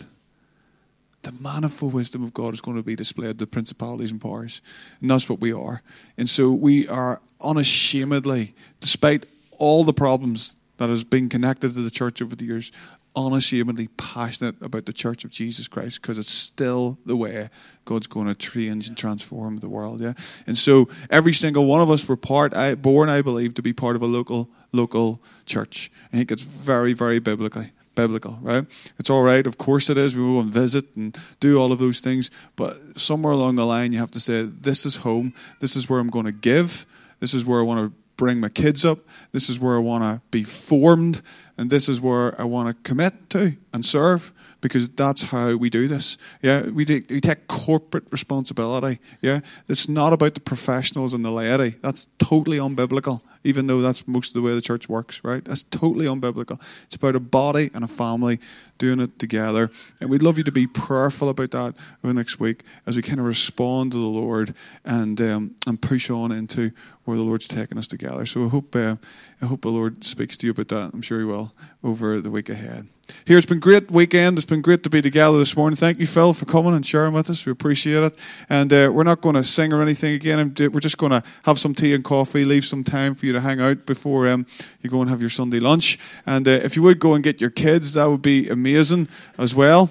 the 1.23 1.31
manifold 1.31 1.93
wisdom 1.93 2.23
of 2.23 2.33
God 2.33 2.53
is 2.53 2.61
going 2.61 2.77
to 2.77 2.83
be 2.83 2.95
displayed 2.95 3.39
to 3.39 3.47
principalities 3.47 4.11
and 4.11 4.21
powers. 4.21 4.61
And 5.01 5.09
that's 5.09 5.27
what 5.27 5.39
we 5.39 5.51
are. 5.51 5.81
And 6.17 6.29
so 6.29 6.51
we 6.51 6.87
are 6.87 7.21
unashamedly, 7.41 8.53
despite 8.79 9.25
all 9.57 9.83
the 9.83 9.93
problems 9.93 10.55
that 10.77 10.89
has 10.89 11.03
been 11.03 11.29
connected 11.29 11.73
to 11.73 11.81
the 11.81 11.91
church 11.91 12.21
over 12.21 12.35
the 12.35 12.45
years, 12.45 12.71
unashamedly 13.15 13.87
passionate 13.89 14.55
about 14.61 14.85
the 14.85 14.93
church 14.93 15.23
of 15.23 15.29
Jesus 15.29 15.67
Christ 15.67 16.01
because 16.01 16.17
it's 16.17 16.29
still 16.29 16.97
the 17.05 17.15
way 17.15 17.49
God's 17.85 18.07
going 18.07 18.27
to 18.27 18.35
change 18.35 18.87
and 18.87 18.97
transform 18.97 19.57
the 19.57 19.69
world. 19.69 20.01
Yeah. 20.01 20.13
And 20.47 20.57
so 20.57 20.89
every 21.09 21.33
single 21.33 21.65
one 21.65 21.81
of 21.81 21.91
us 21.91 22.07
were 22.07 22.17
part, 22.17 22.53
born, 22.81 23.09
I 23.09 23.21
believe, 23.21 23.53
to 23.55 23.61
be 23.61 23.71
part 23.71 23.95
of 23.95 24.01
a 24.01 24.07
local, 24.07 24.49
local 24.71 25.21
church. 25.45 25.91
I 26.11 26.17
think 26.17 26.31
it's 26.31 26.43
very, 26.43 26.93
very 26.93 27.19
biblically 27.19 27.71
biblical, 27.95 28.37
right? 28.41 28.65
It's 28.97 29.09
all 29.09 29.23
right, 29.23 29.45
of 29.45 29.57
course 29.57 29.89
it 29.89 29.97
is. 29.97 30.15
We 30.15 30.23
will 30.23 30.43
visit 30.43 30.85
and 30.95 31.17
do 31.39 31.59
all 31.59 31.71
of 31.71 31.79
those 31.79 32.01
things, 32.01 32.31
but 32.55 32.75
somewhere 32.95 33.33
along 33.33 33.55
the 33.55 33.65
line, 33.65 33.93
you 33.93 33.99
have 33.99 34.11
to 34.11 34.19
say, 34.19 34.43
This 34.43 34.85
is 34.85 34.97
home. 34.97 35.33
This 35.59 35.75
is 35.75 35.89
where 35.89 35.99
I'm 35.99 36.09
going 36.09 36.25
to 36.25 36.31
give. 36.31 36.85
This 37.19 37.33
is 37.33 37.45
where 37.45 37.59
I 37.59 37.63
want 37.63 37.85
to 37.85 37.97
bring 38.17 38.39
my 38.39 38.49
kids 38.49 38.85
up. 38.85 38.99
This 39.31 39.49
is 39.49 39.59
where 39.59 39.75
I 39.75 39.79
want 39.79 40.03
to 40.03 40.21
be 40.31 40.43
formed. 40.43 41.21
And 41.57 41.69
this 41.69 41.89
is 41.89 42.01
where 42.01 42.39
I 42.39 42.43
want 42.43 42.69
to 42.69 42.89
commit 42.89 43.29
to 43.31 43.55
and 43.73 43.85
serve 43.85 44.33
because 44.63 44.89
that's 44.89 45.21
how 45.21 45.55
we 45.55 45.69
do 45.69 45.87
this. 45.87 46.17
Yeah, 46.41 46.63
we, 46.69 46.85
do, 46.85 47.03
we 47.09 47.19
take 47.19 47.47
corporate 47.47 48.05
responsibility. 48.11 48.99
Yeah, 49.21 49.41
it's 49.67 49.87
not 49.87 50.13
about 50.13 50.33
the 50.33 50.39
professionals 50.39 51.13
and 51.13 51.23
the 51.23 51.31
laity. 51.31 51.75
That's 51.81 52.07
totally 52.17 52.57
unbiblical 52.57 53.21
even 53.43 53.67
though 53.67 53.81
that's 53.81 54.07
most 54.07 54.29
of 54.29 54.33
the 54.35 54.41
way 54.41 54.55
the 54.55 54.61
church 54.61 54.87
works, 54.87 55.23
right? 55.23 55.43
That's 55.43 55.63
totally 55.63 56.05
unbiblical. 56.05 56.61
It's 56.85 56.95
about 56.95 57.15
a 57.15 57.19
body 57.19 57.69
and 57.73 57.83
a 57.83 57.87
family 57.87 58.39
doing 58.77 58.99
it 58.99 59.19
together. 59.19 59.69
And 59.99 60.09
we'd 60.09 60.23
love 60.23 60.37
you 60.37 60.43
to 60.45 60.51
be 60.51 60.67
prayerful 60.67 61.29
about 61.29 61.51
that 61.51 61.75
over 62.03 62.13
next 62.13 62.39
week 62.39 62.63
as 62.85 62.95
we 62.95 63.01
kind 63.01 63.19
of 63.19 63.25
respond 63.25 63.91
to 63.91 63.97
the 63.97 64.05
Lord 64.05 64.55
and 64.85 65.19
um, 65.21 65.55
and 65.67 65.81
push 65.81 66.09
on 66.09 66.31
into 66.31 66.71
where 67.05 67.17
the 67.17 67.23
Lord's 67.23 67.47
taking 67.47 67.77
us 67.77 67.87
together. 67.87 68.25
So 68.25 68.45
I 68.45 68.49
hope 68.49 68.75
uh, 68.75 68.95
I 69.41 69.45
hope 69.45 69.61
the 69.61 69.69
Lord 69.69 70.03
speaks 70.03 70.37
to 70.37 70.47
you 70.47 70.51
about 70.51 70.69
that. 70.69 70.93
I'm 70.93 71.01
sure 71.01 71.19
He 71.19 71.25
will 71.25 71.53
over 71.83 72.21
the 72.21 72.31
week 72.31 72.49
ahead. 72.49 72.87
Here, 73.25 73.37
it's 73.37 73.47
been 73.47 73.59
great 73.59 73.91
weekend. 73.91 74.37
It's 74.37 74.45
been 74.45 74.61
great 74.61 74.83
to 74.83 74.89
be 74.89 75.01
together 75.01 75.37
this 75.37 75.57
morning. 75.57 75.75
Thank 75.75 75.99
you, 75.99 76.07
Phil, 76.07 76.33
for 76.33 76.45
coming 76.45 76.73
and 76.73 76.85
sharing 76.85 77.13
with 77.13 77.29
us. 77.29 77.45
We 77.45 77.51
appreciate 77.51 78.01
it. 78.03 78.19
And 78.49 78.71
uh, 78.71 78.91
we're 78.93 79.03
not 79.03 79.19
going 79.19 79.35
to 79.35 79.43
sing 79.43 79.73
or 79.73 79.81
anything 79.81 80.13
again. 80.13 80.53
We're 80.57 80.79
just 80.79 80.97
going 80.97 81.11
to 81.11 81.23
have 81.43 81.59
some 81.59 81.75
tea 81.75 81.93
and 81.93 82.03
coffee, 82.03 82.45
leave 82.45 82.63
some 82.63 82.83
time 82.83 83.13
for 83.13 83.25
you 83.25 83.33
to 83.33 83.41
hang 83.41 83.59
out 83.59 83.85
before 83.85 84.27
um, 84.29 84.45
you 84.81 84.89
go 84.89 85.01
and 85.01 85.09
have 85.09 85.19
your 85.19 85.29
Sunday 85.29 85.59
lunch. 85.59 85.99
And 86.25 86.47
uh, 86.47 86.51
if 86.51 86.77
you 86.77 86.83
would 86.83 86.99
go 86.99 87.13
and 87.13 87.23
get 87.23 87.41
your 87.41 87.49
kids, 87.49 87.93
that 87.93 88.09
would 88.09 88.21
be 88.21 88.47
amazing 88.49 89.09
as 89.37 89.53
well. 89.53 89.89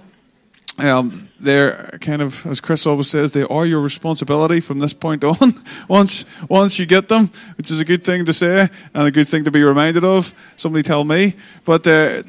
Um, 0.78 1.28
they're 1.38 1.98
kind 2.00 2.22
of, 2.22 2.46
as 2.46 2.60
Chris 2.60 2.86
always 2.86 3.08
says, 3.08 3.32
they 3.32 3.42
are 3.42 3.66
your 3.66 3.80
responsibility 3.80 4.60
from 4.60 4.78
this 4.78 4.94
point 4.94 5.22
on. 5.22 5.36
once, 5.88 6.24
once 6.48 6.78
you 6.78 6.86
get 6.86 7.08
them, 7.08 7.30
which 7.56 7.70
is 7.70 7.80
a 7.80 7.84
good 7.84 8.04
thing 8.04 8.24
to 8.24 8.32
say 8.32 8.68
and 8.94 9.06
a 9.06 9.10
good 9.10 9.28
thing 9.28 9.44
to 9.44 9.50
be 9.50 9.62
reminded 9.62 10.04
of. 10.04 10.34
Somebody 10.56 10.82
tell 10.82 11.04
me, 11.04 11.34
but 11.64 11.86
uh, 11.86 12.22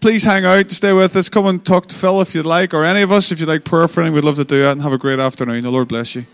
please 0.00 0.22
hang 0.22 0.44
out, 0.44 0.70
stay 0.70 0.92
with 0.92 1.16
us, 1.16 1.28
come 1.28 1.46
and 1.46 1.64
talk 1.64 1.86
to 1.86 1.94
Phil 1.94 2.20
if 2.20 2.34
you'd 2.34 2.46
like, 2.46 2.72
or 2.72 2.84
any 2.84 3.02
of 3.02 3.10
us 3.10 3.32
if 3.32 3.40
you'd 3.40 3.48
like 3.48 3.64
prayer 3.64 3.88
for 3.88 4.02
him. 4.02 4.14
We'd 4.14 4.24
love 4.24 4.36
to 4.36 4.44
do 4.44 4.62
that 4.62 4.72
and 4.72 4.82
have 4.82 4.92
a 4.92 4.98
great 4.98 5.18
afternoon. 5.18 5.64
The 5.64 5.70
Lord 5.70 5.88
bless 5.88 6.14
you. 6.14 6.26